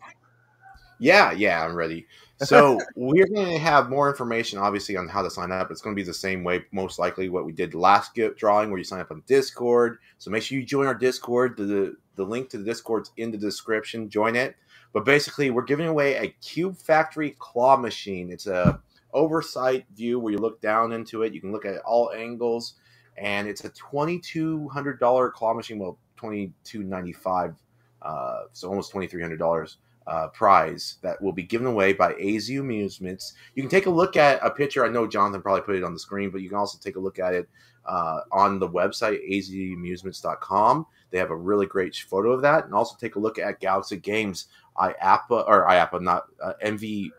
Yeah, 0.98 1.32
yeah, 1.32 1.64
I'm 1.64 1.74
ready. 1.74 2.06
So 2.42 2.78
we're 2.96 3.26
going 3.26 3.46
to 3.46 3.58
have 3.58 3.88
more 3.88 4.10
information, 4.10 4.58
obviously, 4.58 4.98
on 4.98 5.08
how 5.08 5.22
to 5.22 5.30
sign 5.30 5.50
up. 5.50 5.70
It's 5.70 5.80
going 5.80 5.96
to 5.96 5.98
be 6.00 6.04
the 6.04 6.12
same 6.12 6.44
way, 6.44 6.66
most 6.70 6.98
likely, 6.98 7.30
what 7.30 7.46
we 7.46 7.52
did 7.52 7.74
last 7.74 8.14
gift 8.14 8.38
drawing, 8.38 8.68
where 8.68 8.76
you 8.76 8.84
sign 8.84 9.00
up 9.00 9.10
on 9.10 9.22
Discord. 9.26 9.96
So 10.18 10.30
make 10.30 10.42
sure 10.42 10.58
you 10.58 10.66
join 10.66 10.86
our 10.86 10.94
Discord. 10.94 11.56
The 11.56 11.96
the 12.16 12.24
link 12.24 12.50
to 12.50 12.58
the 12.58 12.64
Discord's 12.64 13.10
in 13.16 13.30
the 13.30 13.38
description. 13.38 14.10
Join 14.10 14.36
it. 14.36 14.54
But 14.92 15.06
basically, 15.06 15.50
we're 15.50 15.62
giving 15.62 15.86
away 15.86 16.16
a 16.16 16.28
Cube 16.42 16.76
Factory 16.76 17.34
claw 17.38 17.78
machine. 17.78 18.30
It's 18.30 18.46
a 18.48 18.78
oversight 19.14 19.86
view 19.96 20.18
where 20.18 20.32
you 20.32 20.38
look 20.38 20.60
down 20.60 20.92
into 20.92 21.22
it. 21.22 21.32
You 21.32 21.40
can 21.40 21.52
look 21.52 21.64
at 21.64 21.80
all 21.86 22.12
angles, 22.12 22.74
and 23.16 23.48
it's 23.48 23.64
a 23.64 23.70
twenty 23.70 24.18
two 24.18 24.68
hundred 24.68 24.98
dollar 25.00 25.30
claw 25.30 25.54
machine. 25.54 25.78
Well, 25.78 25.98
twenty 26.16 26.52
two 26.64 26.82
ninety 26.82 27.12
five, 27.12 27.54
uh, 28.02 28.44
so 28.52 28.68
almost 28.68 28.90
twenty 28.90 29.06
three 29.06 29.22
hundred 29.22 29.38
dollars 29.38 29.78
uh, 30.06 30.28
prize 30.28 30.96
that 31.02 31.20
will 31.20 31.32
be 31.32 31.42
given 31.42 31.66
away 31.66 31.92
by 31.92 32.12
AZ 32.14 32.48
Amusements. 32.50 33.34
You 33.54 33.62
can 33.62 33.70
take 33.70 33.86
a 33.86 33.90
look 33.90 34.16
at 34.16 34.44
a 34.44 34.50
picture. 34.50 34.84
I 34.84 34.88
know 34.88 35.06
Jonathan 35.06 35.42
probably 35.42 35.62
put 35.62 35.76
it 35.76 35.84
on 35.84 35.94
the 35.94 35.98
screen, 35.98 36.30
but 36.30 36.42
you 36.42 36.48
can 36.48 36.58
also 36.58 36.78
take 36.78 36.96
a 36.96 37.00
look 37.00 37.18
at 37.18 37.34
it 37.34 37.48
uh, 37.86 38.20
on 38.32 38.58
the 38.58 38.68
website 38.68 39.20
azamusements.com. 39.30 40.86
They 41.10 41.18
have 41.18 41.30
a 41.30 41.36
really 41.36 41.66
great 41.66 41.96
photo 41.96 42.32
of 42.32 42.42
that, 42.42 42.64
and 42.64 42.74
also 42.74 42.96
take 42.98 43.16
a 43.16 43.20
look 43.20 43.38
at 43.38 43.60
Galaxy 43.60 43.96
Games 43.96 44.48
IAAPA 44.76 45.46
or 45.46 45.66
IAAPA, 45.68 46.02
not 46.02 46.24
uh, 46.42 46.54
MV 46.64 47.10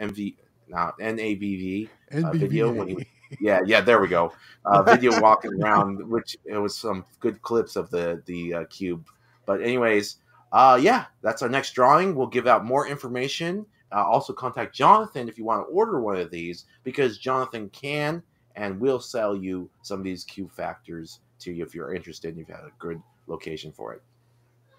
MV, 0.00 0.36
not 0.68 0.98
NABV 0.98 1.88
uh, 2.12 2.32
video 2.32 2.72
when 2.72 2.88
NBA. 2.88 3.06
Yeah, 3.40 3.60
yeah, 3.66 3.80
there 3.80 4.00
we 4.00 4.08
go. 4.08 4.32
Uh, 4.64 4.82
video 4.94 5.20
walking 5.20 5.62
around, 5.62 6.06
which 6.08 6.36
it 6.44 6.58
was 6.58 6.76
some 6.76 7.04
good 7.20 7.40
clips 7.42 7.76
of 7.76 7.90
the 7.90 8.22
the 8.26 8.54
uh, 8.54 8.64
cube. 8.64 9.06
But 9.46 9.62
anyways, 9.62 10.16
uh, 10.52 10.78
yeah, 10.80 11.06
that's 11.22 11.42
our 11.42 11.48
next 11.48 11.72
drawing. 11.72 12.14
We'll 12.14 12.26
give 12.26 12.46
out 12.46 12.64
more 12.64 12.86
information. 12.86 13.66
Uh, 13.92 14.04
also, 14.04 14.32
contact 14.32 14.74
Jonathan 14.74 15.28
if 15.28 15.38
you 15.38 15.44
want 15.44 15.66
to 15.66 15.72
order 15.72 16.00
one 16.00 16.16
of 16.16 16.30
these 16.30 16.64
because 16.82 17.18
Jonathan 17.18 17.68
can 17.70 18.22
and 18.56 18.80
will 18.80 19.00
sell 19.00 19.36
you 19.36 19.70
some 19.82 19.98
of 19.98 20.04
these 20.04 20.24
cube 20.24 20.50
factors 20.50 21.20
to 21.38 21.52
you 21.52 21.64
if 21.64 21.74
you're 21.74 21.94
interested 21.94 22.30
and 22.30 22.38
you've 22.38 22.48
had 22.48 22.64
a 22.64 22.72
good 22.78 23.00
location 23.26 23.70
for 23.70 23.92
it. 23.94 24.02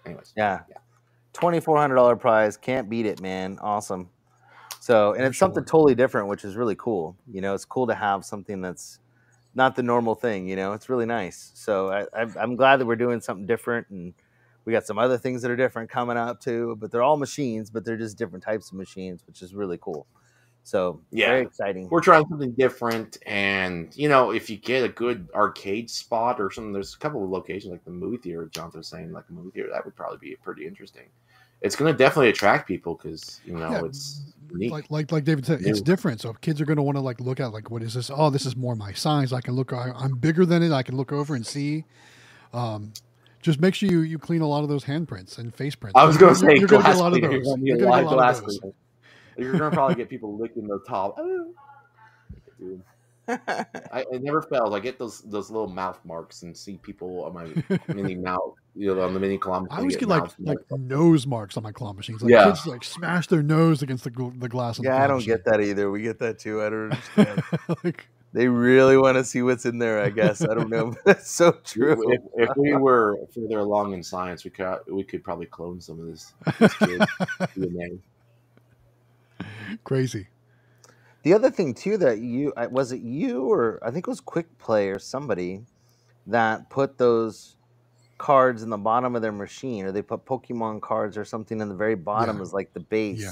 Anyways, 0.04 0.32
Yeah. 0.36 0.60
Yeah. 0.68 0.76
Twenty 1.32 1.60
four 1.60 1.76
hundred 1.78 1.94
dollar 1.96 2.16
prize. 2.16 2.56
Can't 2.56 2.88
beat 2.88 3.06
it, 3.06 3.20
man. 3.20 3.58
Awesome. 3.60 4.10
So 4.88 5.12
and 5.12 5.22
For 5.22 5.26
it's 5.26 5.38
something 5.38 5.64
totally 5.64 5.94
different, 5.94 6.28
which 6.28 6.44
is 6.44 6.56
really 6.56 6.76
cool. 6.76 7.16
You 7.30 7.42
know, 7.42 7.54
it's 7.54 7.64
cool 7.66 7.86
to 7.88 7.94
have 7.94 8.24
something 8.24 8.62
that's 8.62 9.00
not 9.54 9.76
the 9.76 9.82
normal 9.82 10.14
thing. 10.14 10.48
You 10.48 10.56
know, 10.56 10.72
it's 10.72 10.88
really 10.88 11.06
nice. 11.06 11.52
So 11.54 11.90
I, 11.90 12.06
I'm 12.40 12.56
glad 12.56 12.78
that 12.78 12.86
we're 12.86 12.96
doing 12.96 13.20
something 13.20 13.46
different, 13.46 13.88
and 13.90 14.14
we 14.64 14.72
got 14.72 14.86
some 14.86 14.98
other 14.98 15.18
things 15.18 15.42
that 15.42 15.50
are 15.50 15.56
different 15.56 15.90
coming 15.90 16.16
up 16.16 16.40
too. 16.40 16.76
But 16.80 16.90
they're 16.90 17.02
all 17.02 17.18
machines, 17.18 17.70
but 17.70 17.84
they're 17.84 17.98
just 17.98 18.16
different 18.18 18.44
types 18.44 18.70
of 18.72 18.78
machines, 18.78 19.26
which 19.26 19.42
is 19.42 19.54
really 19.54 19.78
cool. 19.78 20.06
So 20.64 21.02
Yeah. 21.10 21.28
very 21.28 21.42
exciting. 21.42 21.90
we're 21.90 22.00
trying 22.02 22.26
something 22.28 22.52
different 22.52 23.18
and 23.26 23.96
you 23.96 24.08
know 24.08 24.30
if 24.30 24.50
you 24.50 24.56
get 24.58 24.84
a 24.84 24.88
good 24.88 25.28
arcade 25.34 25.90
spot 25.90 26.40
or 26.40 26.50
something 26.50 26.72
there's 26.72 26.94
a 26.94 26.98
couple 26.98 27.24
of 27.24 27.30
locations 27.30 27.72
like 27.72 27.84
the 27.84 27.90
movie 27.90 28.18
theater 28.18 28.48
jonathan 28.52 28.80
was 28.80 28.88
saying 28.88 29.12
like 29.12 29.24
a 29.30 29.32
movie 29.32 29.50
theater 29.52 29.70
that 29.72 29.84
would 29.84 29.96
probably 29.96 30.18
be 30.18 30.36
pretty 30.42 30.66
interesting 30.66 31.08
it's 31.62 31.76
going 31.76 31.90
to 31.92 31.96
definitely 31.96 32.28
attract 32.28 32.68
people 32.68 32.94
because 32.94 33.40
you 33.44 33.54
know 33.54 33.72
Yeah, 33.72 33.84
it's 33.84 34.22
Like, 34.50 34.90
like 34.90 35.12
like 35.12 35.24
David 35.24 35.46
said, 35.46 35.60
it's 35.62 35.80
different. 35.80 36.20
So 36.20 36.32
kids 36.34 36.60
are 36.60 36.64
going 36.64 36.76
to 36.76 36.82
want 36.82 36.96
to 36.96 37.02
like 37.02 37.20
look 37.20 37.40
at 37.40 37.52
like 37.52 37.70
what 37.70 37.82
is 37.82 37.94
this? 37.94 38.10
Oh, 38.12 38.30
this 38.30 38.46
is 38.46 38.56
more 38.56 38.74
my 38.74 38.92
size. 38.92 39.32
I 39.32 39.40
can 39.40 39.54
look. 39.54 39.72
I, 39.72 39.92
I'm 39.94 40.16
bigger 40.16 40.46
than 40.46 40.62
it. 40.62 40.72
I 40.72 40.82
can 40.82 40.96
look 40.96 41.12
over 41.12 41.34
and 41.34 41.46
see. 41.46 41.84
Um, 42.52 42.92
just 43.42 43.60
make 43.60 43.74
sure 43.74 43.88
you, 43.90 44.00
you 44.00 44.18
clean 44.18 44.40
a 44.40 44.48
lot 44.48 44.62
of 44.62 44.68
those 44.68 44.84
handprints 44.84 45.38
and 45.38 45.54
face 45.54 45.74
prints. 45.74 45.98
i 45.98 46.04
was 46.04 46.16
going 46.16 46.34
to 46.34 46.40
say 46.40 46.56
you're 46.56 46.66
gonna 46.66 46.82
get 46.82 46.96
a 46.96 46.98
lot 46.98 47.12
of 47.12 47.20
those. 47.20 47.32
You're 47.32 47.42
gonna 47.42 47.62
You're 47.62 47.76
gonna 47.76 47.90
lot 47.90 47.96
get 47.96 48.04
a 48.04 48.08
lot 48.08 48.14
glass 48.16 48.38
of 48.40 48.46
those. 48.46 48.60
you're 49.36 49.52
going 49.52 49.70
to 49.70 49.76
probably 49.76 49.94
get 49.94 50.08
people 50.08 50.36
licking 50.36 50.66
the 50.66 50.80
top 50.88 51.14
Oh. 51.18 51.54
Dude, 52.58 52.82
I, 53.28 54.04
it 54.10 54.22
never 54.22 54.42
fails. 54.42 54.74
I 54.74 54.80
get 54.80 54.98
those 54.98 55.20
those 55.20 55.48
little 55.50 55.68
mouth 55.68 56.00
marks 56.04 56.42
and 56.42 56.56
see 56.56 56.78
people 56.78 57.24
on 57.24 57.34
my 57.34 57.84
mini 57.94 58.16
mouth, 58.16 58.54
you 58.78 58.94
know, 58.94 59.02
on 59.02 59.12
the 59.12 59.18
mini 59.20 59.36
kilometer. 59.38 59.74
I 59.74 59.78
always 59.78 59.96
get 59.96 60.08
like 60.08 60.30
like 60.38 60.58
nose 60.70 61.26
marks 61.26 61.56
on 61.56 61.62
my 61.64 61.72
claw 61.72 61.92
machines. 61.92 62.22
Like 62.22 62.30
Yeah. 62.30 62.44
kids 62.46 62.66
like 62.66 62.84
smash 62.84 63.26
their 63.26 63.42
nose 63.42 63.82
against 63.82 64.04
the 64.04 64.10
the 64.38 64.48
glass. 64.48 64.78
On 64.78 64.84
the 64.84 64.90
yeah, 64.90 65.02
I 65.04 65.06
don't 65.08 65.16
machine. 65.16 65.34
get 65.34 65.44
that 65.46 65.60
either. 65.60 65.90
We 65.90 66.02
get 66.02 66.18
that 66.20 66.38
too. 66.38 66.62
I 66.62 66.70
don't 66.70 66.92
understand. 66.92 67.42
like, 67.84 68.06
they 68.32 68.46
really 68.46 68.96
want 68.96 69.16
to 69.16 69.24
see 69.24 69.42
what's 69.42 69.64
in 69.66 69.78
there. 69.78 70.00
I 70.02 70.10
guess 70.10 70.42
I 70.42 70.54
don't 70.54 70.68
know. 70.70 70.94
That's 71.04 71.30
so 71.30 71.52
true. 71.64 72.12
If, 72.12 72.20
if 72.36 72.56
we 72.56 72.74
were 72.76 73.16
further 73.34 73.58
along 73.58 73.94
in 73.94 74.02
science, 74.02 74.44
we 74.44 74.50
could 74.50 74.78
we 74.86 75.02
could 75.02 75.24
probably 75.24 75.46
clone 75.46 75.80
some 75.80 75.98
of 75.98 76.06
this, 76.06 76.32
this 76.60 76.74
kid 76.74 77.00
DNA. 77.56 77.98
crazy. 79.84 80.28
The 81.22 81.32
other 81.34 81.50
thing 81.50 81.74
too 81.74 81.96
that 81.98 82.18
you 82.20 82.52
uh, 82.56 82.68
was 82.70 82.92
it 82.92 83.00
you 83.00 83.42
or 83.50 83.80
I 83.82 83.90
think 83.90 84.06
it 84.06 84.10
was 84.10 84.20
Quick 84.20 84.56
Play 84.58 84.88
or 84.88 84.98
somebody 84.98 85.62
that 86.26 86.70
put 86.70 86.98
those 86.98 87.56
cards 88.18 88.62
in 88.62 88.70
the 88.70 88.76
bottom 88.78 89.16
of 89.16 89.22
their 89.22 89.32
machine, 89.32 89.84
or 89.86 89.92
they 89.92 90.02
put 90.02 90.24
Pokemon 90.26 90.80
cards 90.82 91.16
or 91.16 91.24
something 91.24 91.60
in 91.60 91.68
the 91.68 91.74
very 91.74 91.94
bottom 91.94 92.36
Yeah. 92.36 92.42
as 92.42 92.52
like 92.52 92.72
the 92.74 92.80
base, 92.80 93.20
Yeah. 93.22 93.30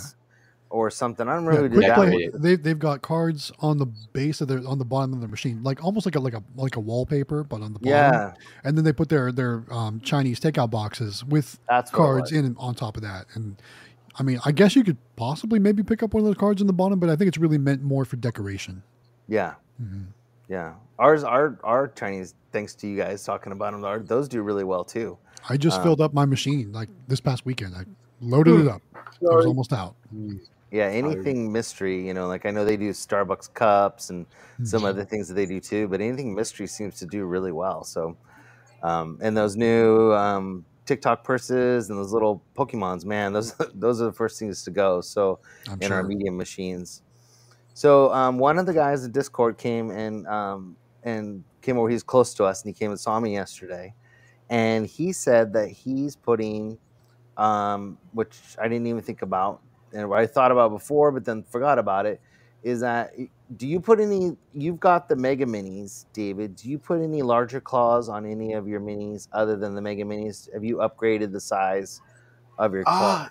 or 0.70 0.90
something. 0.90 1.28
I 1.28 1.34
don't 1.34 1.46
remember 1.46 1.80
Yeah, 1.80 1.94
who 1.94 2.02
did 2.08 2.10
that. 2.10 2.18
play. 2.18 2.26
one. 2.26 2.32
one. 2.32 2.42
They 2.42 2.56
they've 2.56 2.78
got 2.78 3.02
cards 3.02 3.52
on 3.60 3.78
the 3.78 3.86
base 4.12 4.40
of 4.40 4.48
their 4.48 4.66
on 4.66 4.78
the 4.78 4.84
bottom 4.84 5.12
of 5.12 5.20
their 5.20 5.28
machine, 5.28 5.62
like 5.62 5.84
almost 5.84 6.06
like 6.06 6.16
a 6.16 6.20
like 6.20 6.34
a 6.34 6.42
like 6.56 6.76
a 6.76 6.80
wallpaper, 6.80 7.44
but 7.44 7.62
on 7.62 7.72
the 7.72 7.78
bottom. 7.78 7.90
Yeah, 7.90 8.32
And 8.64 8.76
then 8.76 8.84
they 8.84 8.92
put 8.92 9.08
their 9.08 9.30
their 9.32 9.64
um, 9.70 10.00
Chinese 10.00 10.40
takeout 10.40 10.70
boxes 10.70 11.24
with 11.24 11.58
that's 11.68 11.90
cards 11.90 12.32
in 12.32 12.56
on 12.58 12.74
top 12.74 12.96
of 12.96 13.02
that. 13.02 13.26
And 13.34 13.60
I 14.18 14.22
mean, 14.22 14.40
I 14.46 14.52
guess 14.52 14.74
you 14.74 14.82
could 14.82 14.96
possibly 15.16 15.58
maybe 15.58 15.82
pick 15.82 16.02
up 16.02 16.14
one 16.14 16.22
of 16.22 16.26
those 16.26 16.36
cards 16.36 16.60
in 16.60 16.66
the 16.66 16.72
bottom, 16.72 16.98
but 16.98 17.10
I 17.10 17.16
think 17.16 17.28
it's 17.28 17.38
really 17.38 17.58
meant 17.58 17.82
more 17.82 18.04
for 18.04 18.16
decoration. 18.16 18.82
Yeah, 19.28 19.54
hmm 19.78 20.04
yeah. 20.48 20.74
Ours, 20.98 21.24
our 21.24 21.58
our 21.62 21.88
Chinese, 21.88 22.34
thanks 22.52 22.74
to 22.76 22.86
you 22.86 22.96
guys 22.96 23.22
talking 23.24 23.52
about 23.52 23.72
them, 23.72 23.84
our, 23.84 23.98
those 23.98 24.28
do 24.28 24.42
really 24.42 24.64
well 24.64 24.84
too. 24.84 25.18
I 25.48 25.56
just 25.56 25.76
Um, 25.78 25.82
filled 25.84 26.00
up 26.00 26.14
my 26.14 26.24
machine 26.24 26.72
like 26.72 26.88
this 27.06 27.20
past 27.20 27.44
weekend. 27.44 27.74
I 27.74 27.84
loaded 28.20 28.60
it 28.60 28.68
up. 28.68 28.82
I 28.94 29.34
was 29.34 29.46
almost 29.46 29.72
out. 29.72 29.94
Yeah, 30.70 30.90
Tired. 30.90 31.04
anything 31.04 31.52
mystery, 31.52 32.06
you 32.06 32.14
know, 32.14 32.26
like 32.26 32.46
I 32.46 32.50
know 32.50 32.64
they 32.64 32.76
do 32.76 32.90
Starbucks 32.90 33.52
cups 33.54 34.10
and 34.10 34.26
some 34.64 34.82
Mhm. 34.82 34.88
other 34.88 35.04
things 35.04 35.28
that 35.28 35.34
they 35.34 35.46
do 35.46 35.60
too, 35.60 35.86
but 35.88 36.00
anything 36.00 36.34
mystery 36.34 36.66
seems 36.66 36.96
to 36.98 37.06
do 37.06 37.24
really 37.26 37.52
well. 37.52 37.84
So, 37.84 38.16
um, 38.82 39.18
and 39.22 39.36
those 39.36 39.54
new 39.56 40.12
um, 40.12 40.64
TikTok 40.86 41.24
purses 41.24 41.90
and 41.90 41.98
those 41.98 42.12
little 42.12 42.42
Pokemons, 42.56 43.04
man, 43.04 43.32
those 43.32 43.54
those 43.74 44.00
are 44.00 44.06
the 44.06 44.12
first 44.12 44.38
things 44.38 44.64
to 44.64 44.70
go. 44.70 45.00
So, 45.02 45.38
I'm 45.68 45.74
in 45.82 45.88
sure. 45.88 45.96
our 45.98 46.02
medium 46.02 46.36
machines. 46.36 47.02
So, 47.74 48.12
um, 48.14 48.38
one 48.38 48.58
of 48.58 48.64
the 48.66 48.72
guys 48.72 49.04
in 49.04 49.12
Discord 49.12 49.58
came 49.58 49.90
and 49.90 50.26
um, 50.26 50.76
and 51.06 51.42
came 51.62 51.78
over. 51.78 51.88
He's 51.88 52.02
close 52.02 52.34
to 52.34 52.44
us, 52.44 52.62
and 52.62 52.68
he 52.68 52.78
came 52.78 52.90
and 52.90 53.00
saw 53.00 53.18
me 53.18 53.32
yesterday, 53.32 53.94
and 54.50 54.86
he 54.86 55.12
said 55.12 55.54
that 55.54 55.68
he's 55.70 56.16
putting, 56.16 56.76
um, 57.38 57.96
which 58.12 58.36
I 58.60 58.68
didn't 58.68 58.86
even 58.86 59.00
think 59.00 59.22
about, 59.22 59.62
and 59.94 60.10
what 60.10 60.18
I 60.18 60.26
thought 60.26 60.52
about 60.52 60.70
before, 60.70 61.12
but 61.12 61.24
then 61.24 61.42
forgot 61.44 61.78
about 61.78 62.04
it. 62.04 62.20
Is 62.62 62.80
that 62.80 63.12
do 63.56 63.66
you 63.66 63.80
put 63.80 64.00
any? 64.00 64.36
You've 64.52 64.80
got 64.80 65.08
the 65.08 65.14
Mega 65.14 65.46
Minis, 65.46 66.06
David. 66.12 66.56
Do 66.56 66.68
you 66.68 66.78
put 66.78 67.00
any 67.00 67.22
larger 67.22 67.60
claws 67.60 68.08
on 68.08 68.26
any 68.26 68.54
of 68.54 68.66
your 68.66 68.80
minis 68.80 69.28
other 69.32 69.56
than 69.56 69.74
the 69.74 69.80
Mega 69.80 70.02
Minis? 70.02 70.52
Have 70.52 70.64
you 70.64 70.78
upgraded 70.78 71.32
the 71.32 71.40
size 71.40 72.00
of 72.58 72.74
your 72.74 72.82
claw? 72.82 72.92
Ah, 72.92 73.30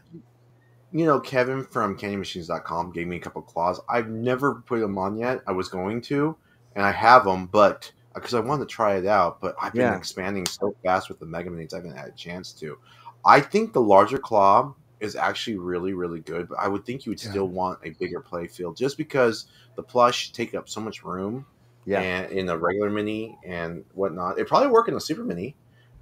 you 0.93 1.05
know, 1.05 1.19
Kevin 1.19 1.65
from 1.65 1.97
CandyMachines.com 1.97 2.93
gave 2.93 3.07
me 3.07 3.17
a 3.17 3.19
couple 3.19 3.41
claws. 3.41 3.81
I've 3.89 4.09
never 4.09 4.55
put 4.55 4.79
them 4.79 4.97
on 4.97 5.17
yet. 5.17 5.41
I 5.45 5.51
was 5.51 5.67
going 5.67 5.99
to, 6.03 6.37
and 6.75 6.85
I 6.85 6.91
have 6.91 7.23
them, 7.25 7.47
but 7.47 7.91
uh, 8.13 8.19
because 8.19 8.33
I 8.33 8.39
wanted 8.39 8.67
to 8.69 8.73
try 8.73 8.95
it 8.97 9.05
out, 9.05 9.41
but 9.41 9.55
I've 9.61 9.73
been 9.73 9.81
Yeah. 9.81 9.95
expanding 9.97 10.45
so 10.45 10.75
fast 10.83 11.09
with 11.09 11.19
the 11.19 11.25
Mega 11.25 11.49
Minis, 11.49 11.73
I 11.73 11.77
haven't 11.77 11.97
had 11.97 12.07
a 12.07 12.11
chance 12.11 12.51
to. 12.53 12.77
I 13.25 13.39
think 13.41 13.73
the 13.73 13.81
larger 13.81 14.17
claw 14.17 14.73
is 14.99 15.15
actually 15.15 15.57
really, 15.57 15.93
really 15.93 16.21
good, 16.21 16.47
but 16.49 16.57
I 16.59 16.67
would 16.67 16.85
think 16.85 17.05
you 17.05 17.11
would 17.11 17.23
Yeah. 17.23 17.29
still 17.31 17.47
want 17.47 17.79
a 17.83 17.89
bigger 17.91 18.19
play 18.21 18.47
field 18.47 18.77
just 18.77 18.97
because 18.97 19.45
the 19.75 19.83
plush 19.83 20.31
take 20.31 20.53
up 20.55 20.69
so 20.69 20.79
much 20.81 21.03
room 21.03 21.45
Yeah. 21.85 22.01
and 22.01 22.31
in 22.31 22.49
a 22.49 22.57
regular 22.57 22.89
mini 22.89 23.37
and 23.45 23.83
whatnot. 23.93 24.39
It 24.39 24.47
probably 24.47 24.69
work 24.69 24.87
in 24.87 24.93
a 24.95 24.99
super 25.01 25.23
mini. 25.23 25.55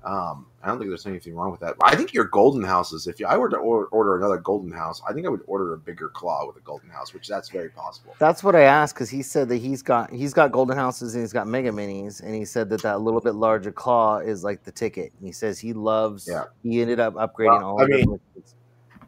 Um, 0.06 0.48
I 0.62 0.68
don't 0.68 0.80
think 0.80 0.90
there's 0.90 1.06
anything 1.06 1.34
wrong 1.34 1.50
with 1.52 1.62
that. 1.62 1.76
I 1.82 1.96
think 1.96 2.14
your 2.14 2.26
golden 2.26 2.62
houses, 2.64 3.08
if 3.08 3.22
I 3.26 3.38
were 3.38 3.50
to 3.50 3.56
or- 3.56 3.86
order 3.88 4.18
another 4.18 4.38
golden 4.38 4.72
house, 4.72 5.02
I 5.08 5.14
think 5.14 5.26
I 5.26 5.30
would 5.30 5.42
order 5.48 5.74
a 5.74 5.78
bigger 5.78 6.10
claw 6.10 6.46
with 6.46 6.58
a 6.58 6.62
golden 6.62 6.90
house, 6.90 7.14
which 7.14 7.28
that's 7.28 7.48
very 7.50 7.70
possible. 7.70 8.14
That's 8.20 8.44
what 8.44 8.54
I 8.56 8.62
asked 8.64 8.96
because 8.96 9.10
he 9.10 9.22
said 9.22 9.48
that 9.50 9.58
he's 9.58 9.82
got 9.82 10.12
he's 10.12 10.34
got 10.34 10.52
golden 10.52 10.76
houses 10.76 11.16
and 11.16 11.24
he's 11.24 11.32
got 11.32 11.48
mega 11.48 11.72
minis, 11.72 12.22
and 12.22 12.36
he 12.36 12.44
said 12.44 12.70
that 12.72 12.82
that 12.82 13.00
little 13.02 13.22
bit 13.22 13.36
larger 13.36 13.72
claw 13.72 14.18
is 14.20 14.44
like 14.44 14.64
the 14.66 14.72
ticket. 14.72 15.14
And 15.18 15.26
he 15.26 15.32
says 15.32 15.58
he 15.60 15.72
loves. 15.72 16.28
Yeah. 16.30 16.46
He 16.64 16.82
ended 16.82 17.00
up 17.00 17.14
upgrading 17.14 17.60
Well, 17.62 17.66
all. 17.66 17.82
I 17.82 17.84
of 17.86 17.90
mean. 17.90 18.20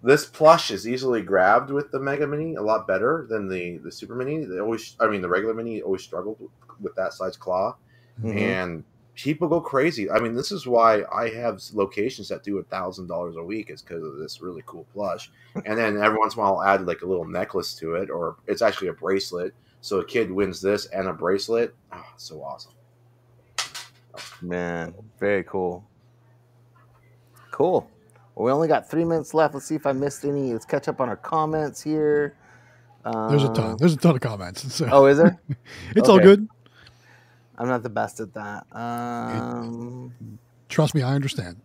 This 0.03 0.25
plush 0.25 0.69
is 0.69 0.87
easily 0.87 1.23
grabbed 1.23 1.71
with 1.71 1.89
the 1.91 1.99
Mega 1.99 2.27
Mini 2.27 2.55
a 2.55 2.61
lot 2.61 2.87
better 2.87 3.25
than 3.29 3.49
the 3.49 3.79
the 3.79 3.91
Super 3.91 4.13
Mini. 4.15 4.45
They 4.45 4.59
always, 4.59 4.95
I 4.99 5.07
mean, 5.07 5.21
the 5.21 5.29
regular 5.29 5.53
Mini 5.55 5.81
always 5.81 6.03
struggled 6.03 6.39
with, 6.39 6.51
with 6.79 6.95
that 6.95 7.11
size 7.13 7.35
claw, 7.35 7.75
Mhm. 8.23 8.37
and 8.39 8.83
people 9.15 9.47
go 9.47 9.61
crazy. 9.61 10.09
I 10.09 10.19
mean, 10.19 10.35
this 10.35 10.51
is 10.51 10.67
why 10.67 11.03
I 11.13 11.29
have 11.29 11.61
locations 11.73 12.27
that 12.29 12.43
do 12.43 12.57
a 12.59 12.63
thousand 12.63 13.07
dollars 13.07 13.35
a 13.37 13.43
week 13.43 13.69
is 13.69 13.81
because 13.81 14.03
of 14.03 14.17
this 14.17 14.41
really 14.41 14.63
cool 14.65 14.85
plush. 14.93 15.31
and 15.65 15.77
then 15.77 15.97
every 15.97 16.17
once 16.19 16.35
in 16.35 16.39
a 16.39 16.43
while, 16.43 16.57
I'll 16.57 16.63
add 16.63 16.85
like 16.85 17.01
a 17.01 17.05
little 17.05 17.25
necklace 17.25 17.73
to 17.75 17.95
it, 17.95 18.09
or 18.09 18.37
it's 18.47 18.61
actually 18.61 18.89
a 18.89 18.93
bracelet. 18.93 19.53
So 19.81 19.99
a 19.99 20.05
kid 20.05 20.31
wins 20.31 20.61
this 20.61 20.87
and 20.87 21.07
a 21.07 21.13
bracelet. 21.13 21.75
Oh, 21.93 22.03
so 22.17 22.41
awesome. 22.41 22.73
Man, 24.41 24.93
very 25.19 25.43
cool. 25.43 25.87
Cool. 27.51 27.89
Well, 28.35 28.45
we 28.45 28.51
only 28.51 28.67
got 28.67 28.89
three 28.89 29.05
minutes 29.05 29.33
left. 29.33 29.53
Let's 29.53 29.65
see 29.65 29.75
if 29.75 29.85
I 29.85 29.93
missed 29.93 30.25
any. 30.25 30.51
Let's 30.51 30.65
catch 30.65 30.87
up 30.87 30.99
on 30.99 31.07
our 31.07 31.15
comments 31.15 31.81
here. 31.81 32.35
There's 33.05 33.43
a 33.43 33.53
ton. 33.53 33.71
Um, 33.71 33.77
There's 33.77 33.93
a 33.93 33.97
ton 33.97 34.15
of 34.15 34.21
comments. 34.21 34.73
So 34.73 34.89
Oh, 34.91 35.05
is 35.05 35.17
there? 35.19 35.39
it's 35.95 36.09
all 36.09 36.19
good. 36.19 36.47
I'm 37.57 37.67
not 37.67 37.83
the 37.83 37.89
best 37.89 38.19
at 38.19 38.33
that. 38.33 38.65
Um, 38.75 40.13
Trust 40.69 40.95
me, 40.95 41.01
I 41.03 41.13
understand. 41.13 41.57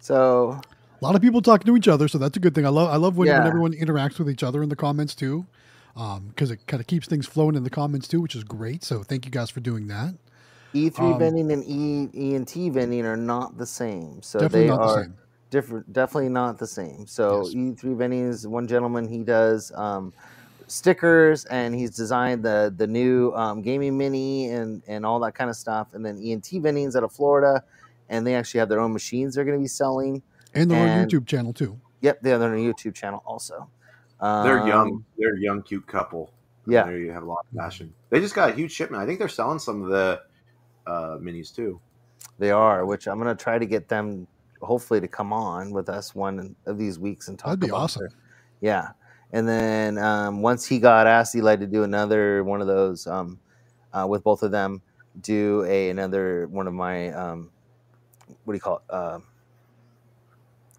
so 0.00 0.60
A 1.00 1.04
lot 1.04 1.14
of 1.14 1.22
people 1.22 1.42
talking 1.42 1.66
to 1.66 1.76
each 1.76 1.88
other, 1.88 2.08
so 2.08 2.18
that's 2.18 2.36
a 2.36 2.40
good 2.40 2.54
thing. 2.54 2.66
I 2.66 2.70
love 2.70 2.90
I 2.90 2.96
love 2.96 3.16
when, 3.16 3.28
when 3.38 3.46
everyone 3.46 3.72
interacts 3.74 4.18
with 4.18 4.30
each 4.30 4.42
other 4.42 4.62
in 4.62 4.68
the 4.68 4.76
comments 4.76 5.14
too, 5.14 5.46
because 5.94 6.50
it 6.50 6.66
kind 6.66 6.80
of 6.80 6.86
keeps 6.86 7.06
things 7.06 7.26
flowing 7.26 7.54
in 7.56 7.64
the 7.64 7.70
comments 7.70 8.08
too, 8.08 8.20
which 8.20 8.34
is 8.36 8.44
great. 8.44 8.84
So 8.84 9.02
thank 9.02 9.24
you 9.24 9.30
guys 9.30 9.50
for 9.50 9.60
doing 9.60 9.88
that. 9.88 10.14
E3 10.74 10.98
Um, 10.98 11.14
E 11.14 11.18
vending 11.18 11.52
and 11.52 11.64
E 11.66 12.08
E 12.14 12.34
and 12.34 12.46
T 12.46 12.68
vending 12.70 13.06
are 13.06 13.16
not 13.16 13.56
the 13.58 13.66
same. 13.66 14.22
So 14.22 14.38
Definitely 14.40 14.60
they 14.62 14.68
not 14.68 14.80
are 14.80 14.86
the 14.96 15.02
same. 15.04 15.14
different. 15.50 15.92
Definitely 15.92 16.28
not 16.30 16.58
the 16.58 16.66
same. 16.66 17.06
So 17.06 17.48
Yes. 17.48 17.54
E3 17.54 17.96
vending 17.96 18.28
is 18.28 18.46
one 18.46 18.66
gentleman. 18.68 19.08
He 19.08 19.24
does 19.24 19.72
um, 19.74 20.12
stickers 20.68 21.44
and 21.46 21.74
he's 21.74 21.90
designed 21.96 22.44
the 22.44 22.72
the 22.76 22.86
new 22.86 23.32
um, 23.34 23.62
gaming 23.62 23.96
mini 23.98 24.50
and 24.50 24.82
and 24.86 25.04
all 25.04 25.18
that 25.20 25.34
kind 25.34 25.50
of 25.50 25.56
stuff. 25.56 25.94
And 25.94 26.04
then 26.04 26.18
E 26.18 26.32
and 26.32 26.42
T 26.44 26.58
vending's 26.58 26.94
out 26.96 27.02
of 27.04 27.12
Florida, 27.12 27.64
and 28.08 28.26
they 28.26 28.34
actually 28.34 28.60
have 28.60 28.68
their 28.68 28.80
own 28.80 28.92
machines 28.92 29.34
they're 29.34 29.44
going 29.44 29.58
to 29.58 29.62
be 29.62 29.68
selling. 29.68 30.22
And 30.54 30.70
they're 30.70 31.00
on 31.00 31.06
YouTube 31.08 31.26
channel 31.26 31.52
too. 31.52 31.78
Yep, 32.00 32.20
they 32.22 32.30
have 32.30 32.40
their 32.40 32.54
own 32.54 32.58
YouTube 32.72 32.94
channel 32.94 33.22
also. 33.26 33.68
They're 34.20 34.66
young. 34.66 34.88
Um, 34.88 35.04
They're 35.16 35.34
a 35.34 35.40
young, 35.40 35.62
cute 35.62 35.86
couple. 35.86 36.32
Yeah. 36.66 36.84
There 36.84 36.98
you 36.98 37.12
have 37.12 37.22
a 37.22 37.26
lot 37.26 37.46
of 37.50 37.58
passion. 37.58 37.94
They 38.10 38.20
just 38.20 38.34
got 38.34 38.50
a 38.50 38.52
huge 38.52 38.72
shipment. 38.72 39.02
I 39.02 39.06
think 39.06 39.18
they're 39.20 39.28
selling 39.28 39.58
some 39.60 39.82
of 39.82 39.90
the 39.90 40.20
uh, 40.86 41.18
minis 41.18 41.54
too. 41.54 41.80
They 42.38 42.50
are, 42.50 42.84
which 42.84 43.06
I'm 43.06 43.18
going 43.20 43.34
to 43.34 43.40
try 43.42 43.58
to 43.58 43.66
get 43.66 43.88
them, 43.88 44.26
hopefully, 44.60 45.00
to 45.00 45.08
come 45.08 45.32
on 45.32 45.70
with 45.70 45.88
us 45.88 46.14
one 46.16 46.56
of 46.66 46.78
these 46.78 46.98
weeks 46.98 47.28
and 47.28 47.38
talk 47.38 47.46
That'd 47.50 47.60
be 47.60 47.68
about 47.68 47.82
awesome. 47.82 48.00
their- 48.02 48.10
Yeah, 48.60 48.88
and 49.32 49.48
then 49.48 49.98
um, 49.98 50.42
once 50.42 50.66
he 50.66 50.78
got 50.78 51.06
asked 51.06 51.34
Eli 51.34 51.56
to 51.56 51.66
do 51.66 51.82
another 51.82 52.44
one 52.44 52.60
of 52.60 52.66
those 52.66 53.06
um, 53.06 53.38
uh, 53.92 54.06
with 54.08 54.22
both 54.22 54.42
of 54.42 54.50
them, 54.50 54.82
do 55.20 55.64
a 55.68 55.90
another 55.90 56.46
one 56.48 56.66
of 56.66 56.74
my 56.74 57.12
um, 57.12 57.50
what 58.44 58.52
do 58.52 58.56
you 58.56 58.60
call 58.60 58.76
it? 58.76 58.82
Uh, 58.94 59.18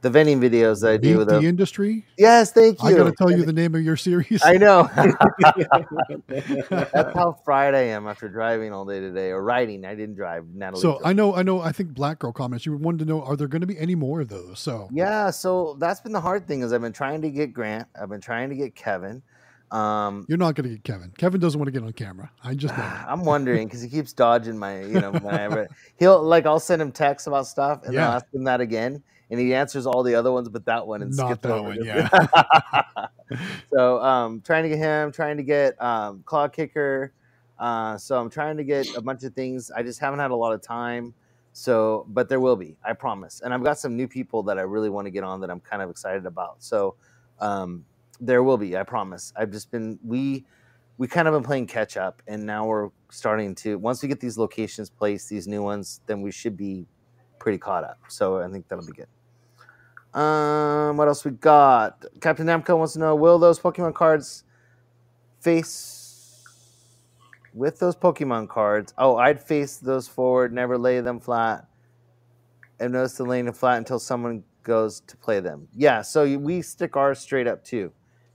the 0.01 0.09
vending 0.09 0.39
videos 0.39 0.81
that 0.81 0.91
I 0.91 0.97
do 0.97 1.17
with 1.17 1.27
the 1.29 1.41
industry. 1.41 2.05
Yes, 2.17 2.51
thank 2.51 2.81
you. 2.81 2.89
I 2.89 2.93
got 2.93 3.03
to 3.05 3.11
tell 3.11 3.31
you 3.31 3.43
the 3.43 3.53
name 3.53 3.75
of 3.75 3.81
your 3.83 3.97
series. 3.97 4.41
I 4.43 4.57
know. 4.57 4.89
That's 6.27 7.13
how 7.15 7.37
fried 7.43 7.75
I 7.75 7.81
am 7.81 8.07
after 8.07 8.29
driving 8.29 8.71
all 8.71 8.85
day 8.85 8.99
today 8.99 9.31
or 9.31 9.43
riding. 9.43 9.85
I 9.85 9.95
didn't 9.95 10.15
drive. 10.15 10.47
Natalie. 10.53 10.81
so. 10.81 11.01
I 11.03 11.13
know, 11.13 11.35
I 11.35 11.43
know. 11.43 11.61
I 11.61 11.71
think 11.71 11.93
Black 11.93 12.19
Girl 12.19 12.31
comments. 12.31 12.65
You 12.65 12.77
wanted 12.77 12.99
to 12.99 13.05
know, 13.05 13.21
are 13.23 13.35
there 13.35 13.47
going 13.47 13.61
to 13.61 13.67
be 13.67 13.77
any 13.77 13.95
more 13.95 14.21
of 14.21 14.29
those? 14.29 14.59
So 14.59 14.89
Yeah, 14.91 15.31
so 15.31 15.75
that's 15.79 15.99
been 16.01 16.13
the 16.13 16.21
hard 16.21 16.47
thing 16.47 16.61
is 16.61 16.71
I've 16.71 16.81
been 16.81 16.93
trying 16.93 17.21
to 17.23 17.29
get 17.29 17.53
Grant, 17.53 17.87
I've 17.99 18.09
been 18.09 18.21
trying 18.21 18.49
to 18.49 18.55
get 18.55 18.75
Kevin. 18.75 19.21
Um, 19.71 20.25
you're 20.27 20.37
not 20.37 20.55
going 20.55 20.67
to 20.67 20.75
get 20.75 20.83
Kevin. 20.83 21.11
Kevin 21.17 21.39
doesn't 21.39 21.59
want 21.59 21.67
to 21.67 21.71
get 21.71 21.85
on 21.85 21.93
camera. 21.93 22.31
I 22.43 22.55
just. 22.55 22.73
I'm 22.77 23.23
wondering 23.23 23.67
because 23.67 23.81
he 23.81 23.89
keeps 23.89 24.13
dodging 24.13 24.57
my, 24.57 24.81
you 24.81 24.99
know, 24.99 25.11
whenever 25.11 25.67
he'll 25.99 26.23
like 26.23 26.45
I'll 26.45 26.59
send 26.59 26.81
him 26.81 26.91
texts 26.91 27.27
about 27.27 27.47
stuff 27.47 27.83
and 27.83 27.93
Yeah. 27.93 28.07
I'll 28.07 28.15
ask 28.15 28.25
him 28.33 28.45
that 28.45 28.61
again, 28.61 29.03
and 29.29 29.39
he 29.39 29.53
answers 29.53 29.85
all 29.85 30.03
the 30.03 30.15
other 30.15 30.31
ones 30.31 30.49
but 30.49 30.65
that 30.65 30.85
one 30.85 31.01
and 31.01 31.15
Not 31.15 31.27
skips 31.27 31.41
that 31.43 31.51
over 31.51 31.69
one, 31.69 31.83
yeah. 31.83 33.07
so 33.73 34.01
um, 34.01 34.41
trying 34.41 34.63
to 34.63 34.69
get 34.69 34.77
him, 34.77 35.11
trying 35.11 35.37
to 35.37 35.43
get 35.43 35.81
um, 35.81 36.23
Claw 36.25 36.47
Kicker. 36.47 37.13
Uh, 37.57 37.97
so 37.97 38.19
I'm 38.19 38.29
trying 38.29 38.57
to 38.57 38.63
get 38.63 38.87
a 38.95 39.01
bunch 39.01 39.23
of 39.23 39.33
things. 39.33 39.69
I 39.69 39.83
just 39.83 39.99
haven't 39.99 40.19
had 40.19 40.31
a 40.31 40.35
lot 40.35 40.53
of 40.53 40.61
time. 40.61 41.13
So, 41.51 42.05
but 42.09 42.29
there 42.29 42.39
will 42.39 42.55
be, 42.55 42.77
I 42.85 42.93
promise. 42.93 43.41
And 43.43 43.53
I've 43.53 43.63
got 43.63 43.77
some 43.77 43.97
new 43.97 44.07
people 44.07 44.43
that 44.43 44.57
I 44.57 44.61
really 44.61 44.89
want 44.89 45.07
to 45.07 45.11
get 45.11 45.23
on 45.23 45.41
that 45.41 45.49
I'm 45.49 45.59
kind 45.59 45.81
of 45.81 45.89
excited 45.89 46.25
about. 46.25 46.63
So, 46.63 46.95
um, 47.39 47.83
there 48.21 48.43
will 48.43 48.57
be, 48.57 48.77
I 48.77 48.83
promise. 48.83 49.33
I've 49.35 49.51
just 49.51 49.71
been 49.71 49.99
we 50.03 50.45
we 50.97 51.07
kind 51.07 51.27
of 51.27 51.33
been 51.33 51.43
playing 51.43 51.67
catch 51.67 51.95
up, 51.95 52.21
and 52.27 52.45
now 52.45 52.65
we're 52.65 52.89
starting 53.09 53.55
to. 53.55 53.77
Once 53.77 54.01
we 54.01 54.09
get 54.09 54.19
these 54.19 54.37
locations 54.37 54.89
placed, 54.89 55.29
these 55.29 55.47
new 55.47 55.63
ones, 55.63 56.01
then 56.05 56.21
we 56.21 56.31
should 56.31 56.57
be 56.57 56.85
pretty 57.39 57.57
caught 57.57 57.85
up. 57.85 57.99
So 58.09 58.39
I 58.39 58.49
think 58.49 58.67
that'll 58.67 58.85
be 58.85 58.91
good. 58.91 59.07
Um, 60.13 60.97
what 60.97 61.07
else 61.07 61.23
we 61.23 61.31
got? 61.31 62.03
Captain 62.21 62.47
Namco 62.47 62.77
wants 62.77 62.93
to 62.93 62.99
know: 62.99 63.15
Will 63.15 63.37
those 63.37 63.59
Pokemon 63.59 63.93
cards 63.93 64.43
face 65.39 66.43
with 67.53 67.79
those 67.79 67.95
Pokemon 67.95 68.49
cards? 68.49 68.93
Oh, 68.97 69.17
I'd 69.17 69.41
face 69.41 69.77
those 69.77 70.07
forward, 70.07 70.51
never 70.51 70.77
lay 70.77 70.99
them 71.01 71.19
flat, 71.19 71.67
and 72.79 72.93
notice 72.93 73.13
the 73.13 73.23
laying 73.23 73.45
them 73.45 73.53
flat 73.53 73.77
until 73.77 73.99
someone 73.99 74.43
goes 74.63 75.01
to 75.01 75.17
play 75.17 75.39
them. 75.39 75.67
Yeah, 75.75 76.01
so 76.01 76.37
we 76.37 76.61
stick 76.61 76.97
ours 76.97 77.19
straight 77.19 77.47
up 77.47 77.63
too 77.63 77.91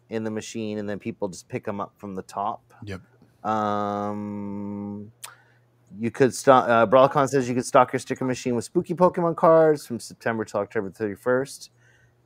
in 0.08 0.24
the 0.24 0.30
machine, 0.30 0.78
and 0.78 0.88
then 0.88 0.98
people 0.98 1.28
just 1.28 1.48
pick 1.48 1.64
them 1.64 1.80
up 1.80 1.94
from 1.96 2.14
the 2.14 2.22
top. 2.22 2.72
Yep. 2.84 3.00
Um, 3.44 5.12
you 5.98 6.10
could 6.10 6.34
stock. 6.34 6.68
Uh, 6.68 6.86
Brawlcon 6.86 7.28
says 7.28 7.48
you 7.48 7.54
could 7.54 7.66
stock 7.66 7.92
your 7.92 8.00
sticker 8.00 8.24
machine 8.24 8.54
with 8.54 8.64
spooky 8.64 8.94
Pokemon 8.94 9.36
cards 9.36 9.86
from 9.86 10.00
September 10.00 10.44
to 10.44 10.58
October 10.58 10.90
thirty 10.90 11.14
first, 11.14 11.70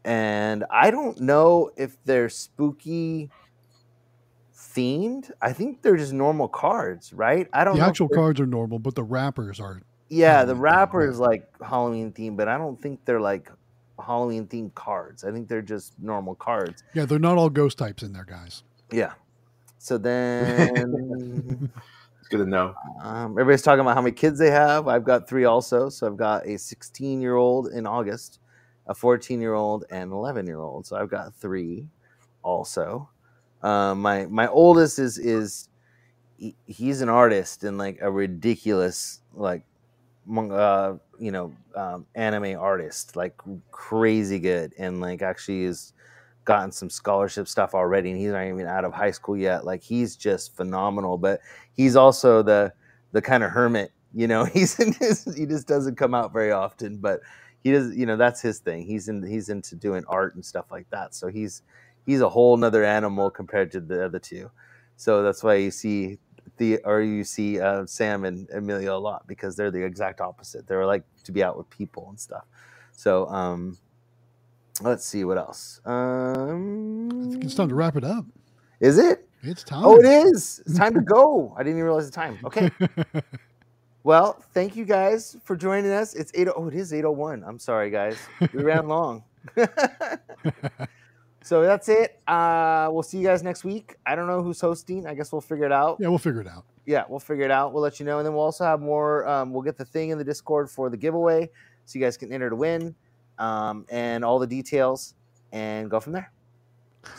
and 0.05 0.65
I 0.71 0.91
don't 0.91 1.21
know 1.21 1.71
if 1.77 1.97
they're 2.05 2.29
spooky 2.29 3.31
themed. 4.55 5.31
I 5.41 5.53
think 5.53 5.83
they're 5.83 5.97
just 5.97 6.13
normal 6.13 6.49
cards, 6.49 7.13
right? 7.13 7.49
I 7.53 7.65
don't. 7.65 7.77
The 7.77 7.85
actual 7.85 8.09
cards 8.09 8.41
are 8.41 8.47
normal, 8.47 8.79
but 8.79 8.95
the 8.95 9.05
wrappers 9.05 9.61
are. 9.61 9.83
Yeah, 10.09 10.45
the 10.45 10.55
Halloween 10.55 10.57
themed, 10.57 10.63
wrapper 10.63 11.09
is 11.09 11.19
like 11.19 11.63
Halloween 11.63 12.13
themed, 12.13 12.37
but 12.37 12.49
I 12.49 12.57
don't 12.57 12.81
think 12.81 13.05
they're 13.05 13.21
like 13.21 13.51
Halloween 14.05 14.47
themed 14.47 14.75
cards. 14.75 15.25
I 15.25 15.33
think 15.33 15.49
they're 15.49 15.63
just 15.63 15.99
normal 16.01 16.35
cards. 16.35 16.83
Yeah, 16.95 17.05
they're 17.05 17.19
not 17.19 17.37
all 17.37 17.51
ghost 17.51 17.79
types 17.79 18.03
in 18.03 18.13
there, 18.13 18.25
guys. 18.25 18.63
Yeah. 18.91 19.13
So 19.79 19.99
then. 19.99 21.71
It's 22.29 22.37
good 22.37 22.45
to 22.45 22.51
know. 22.51 22.75
Um, 23.01 23.33
everybody's 23.39 23.63
talking 23.63 23.81
about 23.81 23.95
how 23.95 24.03
many 24.03 24.15
kids 24.15 24.39
they 24.39 24.51
have. 24.51 24.87
I've 24.87 25.03
got 25.03 25.27
three 25.27 25.47
also. 25.47 25.89
So 25.89 26.07
I've 26.07 26.19
got 26.19 26.47
a 26.47 26.59
16 26.59 27.23
year 27.23 27.37
old 27.37 27.69
in 27.69 27.87
August, 27.87 28.41
a 28.87 28.95
14 28.95 29.41
year 29.41 29.55
old, 29.55 29.87
and 29.91 30.13
11 30.13 30.47
year 30.47 30.61
old. 30.61 30.85
So 30.85 30.97
I've 30.97 31.09
got 31.09 31.35
three 31.35 31.89
also. 32.43 33.09
Um, 33.63 34.03
my 34.03 34.27
my 34.27 34.47
oldest 34.49 34.99
is 34.99 35.17
is 35.17 35.71
he, 36.37 36.55
he's 36.67 37.01
an 37.01 37.09
artist 37.09 37.65
and 37.65 37.79
like 37.79 37.97
a 38.03 38.11
ridiculous 38.11 39.23
like 39.33 39.63
uh, 40.31 40.97
you 41.19 41.33
know 41.33 41.51
um, 41.77 42.05
anime 42.15 42.61
artist, 42.61 43.17
like 43.17 43.41
crazy 43.71 44.39
good, 44.39 44.75
and 44.79 45.01
like 45.01 45.23
actually 45.23 45.63
is 45.63 45.95
gotten 46.45 46.73
some 46.73 46.89
scholarship 46.89 47.47
stuff 47.47 47.75
already, 47.75 48.11
and 48.11 48.19
he's 48.19 48.33
not 48.33 48.43
even 48.45 48.67
out 48.67 48.85
of 48.85 48.93
high 48.93 49.11
school 49.11 49.37
yet. 49.37 49.65
Like 49.67 49.83
he's 49.83 50.17
just 50.17 50.57
phenomenal, 50.57 51.19
but 51.19 51.41
he's 51.79 51.97
also 51.97 52.43
the 52.43 52.75
the 53.13 53.23
kind 53.23 53.43
of 53.43 53.51
hermit, 53.51 53.93
you 54.13 54.27
know. 54.29 54.45
He's 54.53 54.79
in 54.79 54.93
his, 54.93 55.25
he 55.35 55.47
just 55.47 55.67
doesn't 55.67 55.97
come 55.97 56.15
out 56.15 56.31
very 56.35 56.53
often, 56.53 56.99
but 56.99 57.21
he 57.65 57.73
does, 57.73 57.97
you 57.97 58.05
know, 58.05 58.17
that's 58.17 58.43
his 58.43 58.59
thing. 58.59 58.85
He's 58.85 59.09
in 59.09 59.27
he's 59.27 59.49
into 59.49 59.75
doing 59.75 60.05
art 60.09 60.35
and 60.35 60.45
stuff 60.45 60.67
like 60.71 60.91
that. 60.91 61.15
So 61.15 61.29
he's 61.29 61.63
he's 62.05 62.21
a 62.21 62.29
whole 62.29 62.59
nother 62.59 62.85
animal 62.85 63.31
compared 63.31 63.73
to 63.73 63.81
the 63.81 64.05
other 64.05 64.19
two. 64.19 64.51
So 64.97 65.23
that's 65.23 65.43
why 65.43 65.55
you 65.55 65.71
see 65.71 66.19
the 66.59 66.79
or 66.85 67.01
you 67.01 67.25
see 67.25 67.61
uh, 67.61 67.87
Sam 67.87 68.25
and 68.25 68.49
Emelia 68.51 68.93
a 68.93 68.99
lot 68.99 69.27
because 69.27 69.57
they're 69.57 69.71
the 69.71 69.83
exact 69.85 70.21
opposite. 70.21 70.67
They're 70.67 70.87
like 70.87 71.05
to 71.25 71.33
be 71.33 71.43
out 71.43 71.57
with 71.57 71.71
people 71.71 72.09
and 72.11 72.19
stuff. 72.19 72.45
So 72.93 73.29
um, 73.29 73.79
let's 74.83 75.07
see 75.07 75.25
what 75.25 75.39
else. 75.39 75.81
Um, 75.85 77.29
I 77.29 77.31
think 77.31 77.45
it's 77.45 77.55
time 77.55 77.69
to 77.69 77.75
wrap 77.77 77.97
it 77.97 78.05
up. 78.05 78.25
is 78.81 78.99
it? 78.99 79.28
It's 79.43 79.63
time. 79.65 79.85
Oh, 79.85 79.97
it 79.99 80.05
is. 80.05 80.61
It's 80.67 80.77
time 80.77 80.95
to 80.95 81.01
go. 81.01 81.55
I 81.57 81.63
didn't 81.63 81.75
even 81.79 81.85
realize 81.85 82.11
the 82.11 82.15
time. 82.15 82.39
Okay. 82.45 82.71
Well, 84.05 84.43
thank 84.55 84.75
you 84.75 84.87
guys 84.87 85.37
for 85.45 85.55
joining 85.55 85.91
us. 85.91 86.15
It's 86.15 86.33
eight. 86.35 86.49
Oh, 86.57 86.69
it 86.69 86.75
is 86.75 86.95
eight 86.95 87.05
oh 87.05 87.11
one. 87.11 87.45
I'm 87.47 87.59
sorry, 87.59 87.91
guys. 87.91 88.17
We 88.55 88.63
ran 88.63 88.89
long. 88.89 89.23
so 91.43 91.63
that's 91.63 91.91
it. 91.91 92.19
Uh, 92.27 92.89
we'll 92.91 93.03
see 93.03 93.19
you 93.19 93.27
guys 93.27 93.43
next 93.43 93.65
week. 93.65 93.97
I 94.07 94.15
don't 94.15 94.27
know 94.27 94.43
who's 94.43 94.63
hosting. 94.63 95.07
I 95.07 95.13
guess 95.13 95.31
we'll 95.31 95.43
figure 95.43 95.67
it 95.67 95.73
out. 95.73 95.99
yeah, 96.01 96.09
we'll 96.09 96.17
figure 96.17 96.41
it 96.41 96.47
out. 96.47 96.65
Yeah, 96.87 97.05
we'll 97.07 97.19
figure 97.19 97.45
it 97.45 97.51
out. 97.51 97.75
We'll 97.75 97.83
let 97.83 98.01
you 98.01 98.07
know, 98.07 98.19
and 98.19 98.25
then 98.25 98.33
we'll 98.33 98.45
also 98.45 98.65
have 98.65 98.81
more. 98.81 99.29
Um, 99.29 99.53
we'll 99.53 99.63
get 99.63 99.77
the 99.77 99.85
thing 99.85 100.09
in 100.09 100.17
the 100.17 100.25
Discord 100.25 100.71
for 100.71 100.89
the 100.89 100.97
giveaway, 100.97 101.51
so 101.85 101.99
you 101.99 102.05
guys 102.05 102.17
can 102.17 102.33
enter 102.33 102.49
to 102.49 102.57
win, 102.57 102.95
um, 103.39 103.85
and 103.91 104.25
all 104.25 104.39
the 104.39 104.47
details, 104.47 105.17
and 105.53 105.91
go 105.91 106.01
from 106.01 106.15
there. 106.15 106.33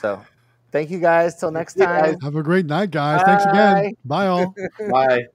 So, 0.02 0.26
thank 0.72 0.90
you 0.90 1.00
guys. 1.00 1.36
Till 1.36 1.52
next 1.52 1.76
time. 1.76 2.20
Have 2.22 2.36
a 2.36 2.44
great 2.44 2.66
night, 2.66 2.92
guys. 2.92 3.22
Thanks 3.24 3.46
again. 3.46 3.94
Bye, 4.06 4.28
all. 4.28 4.54
Bye. 4.90 5.28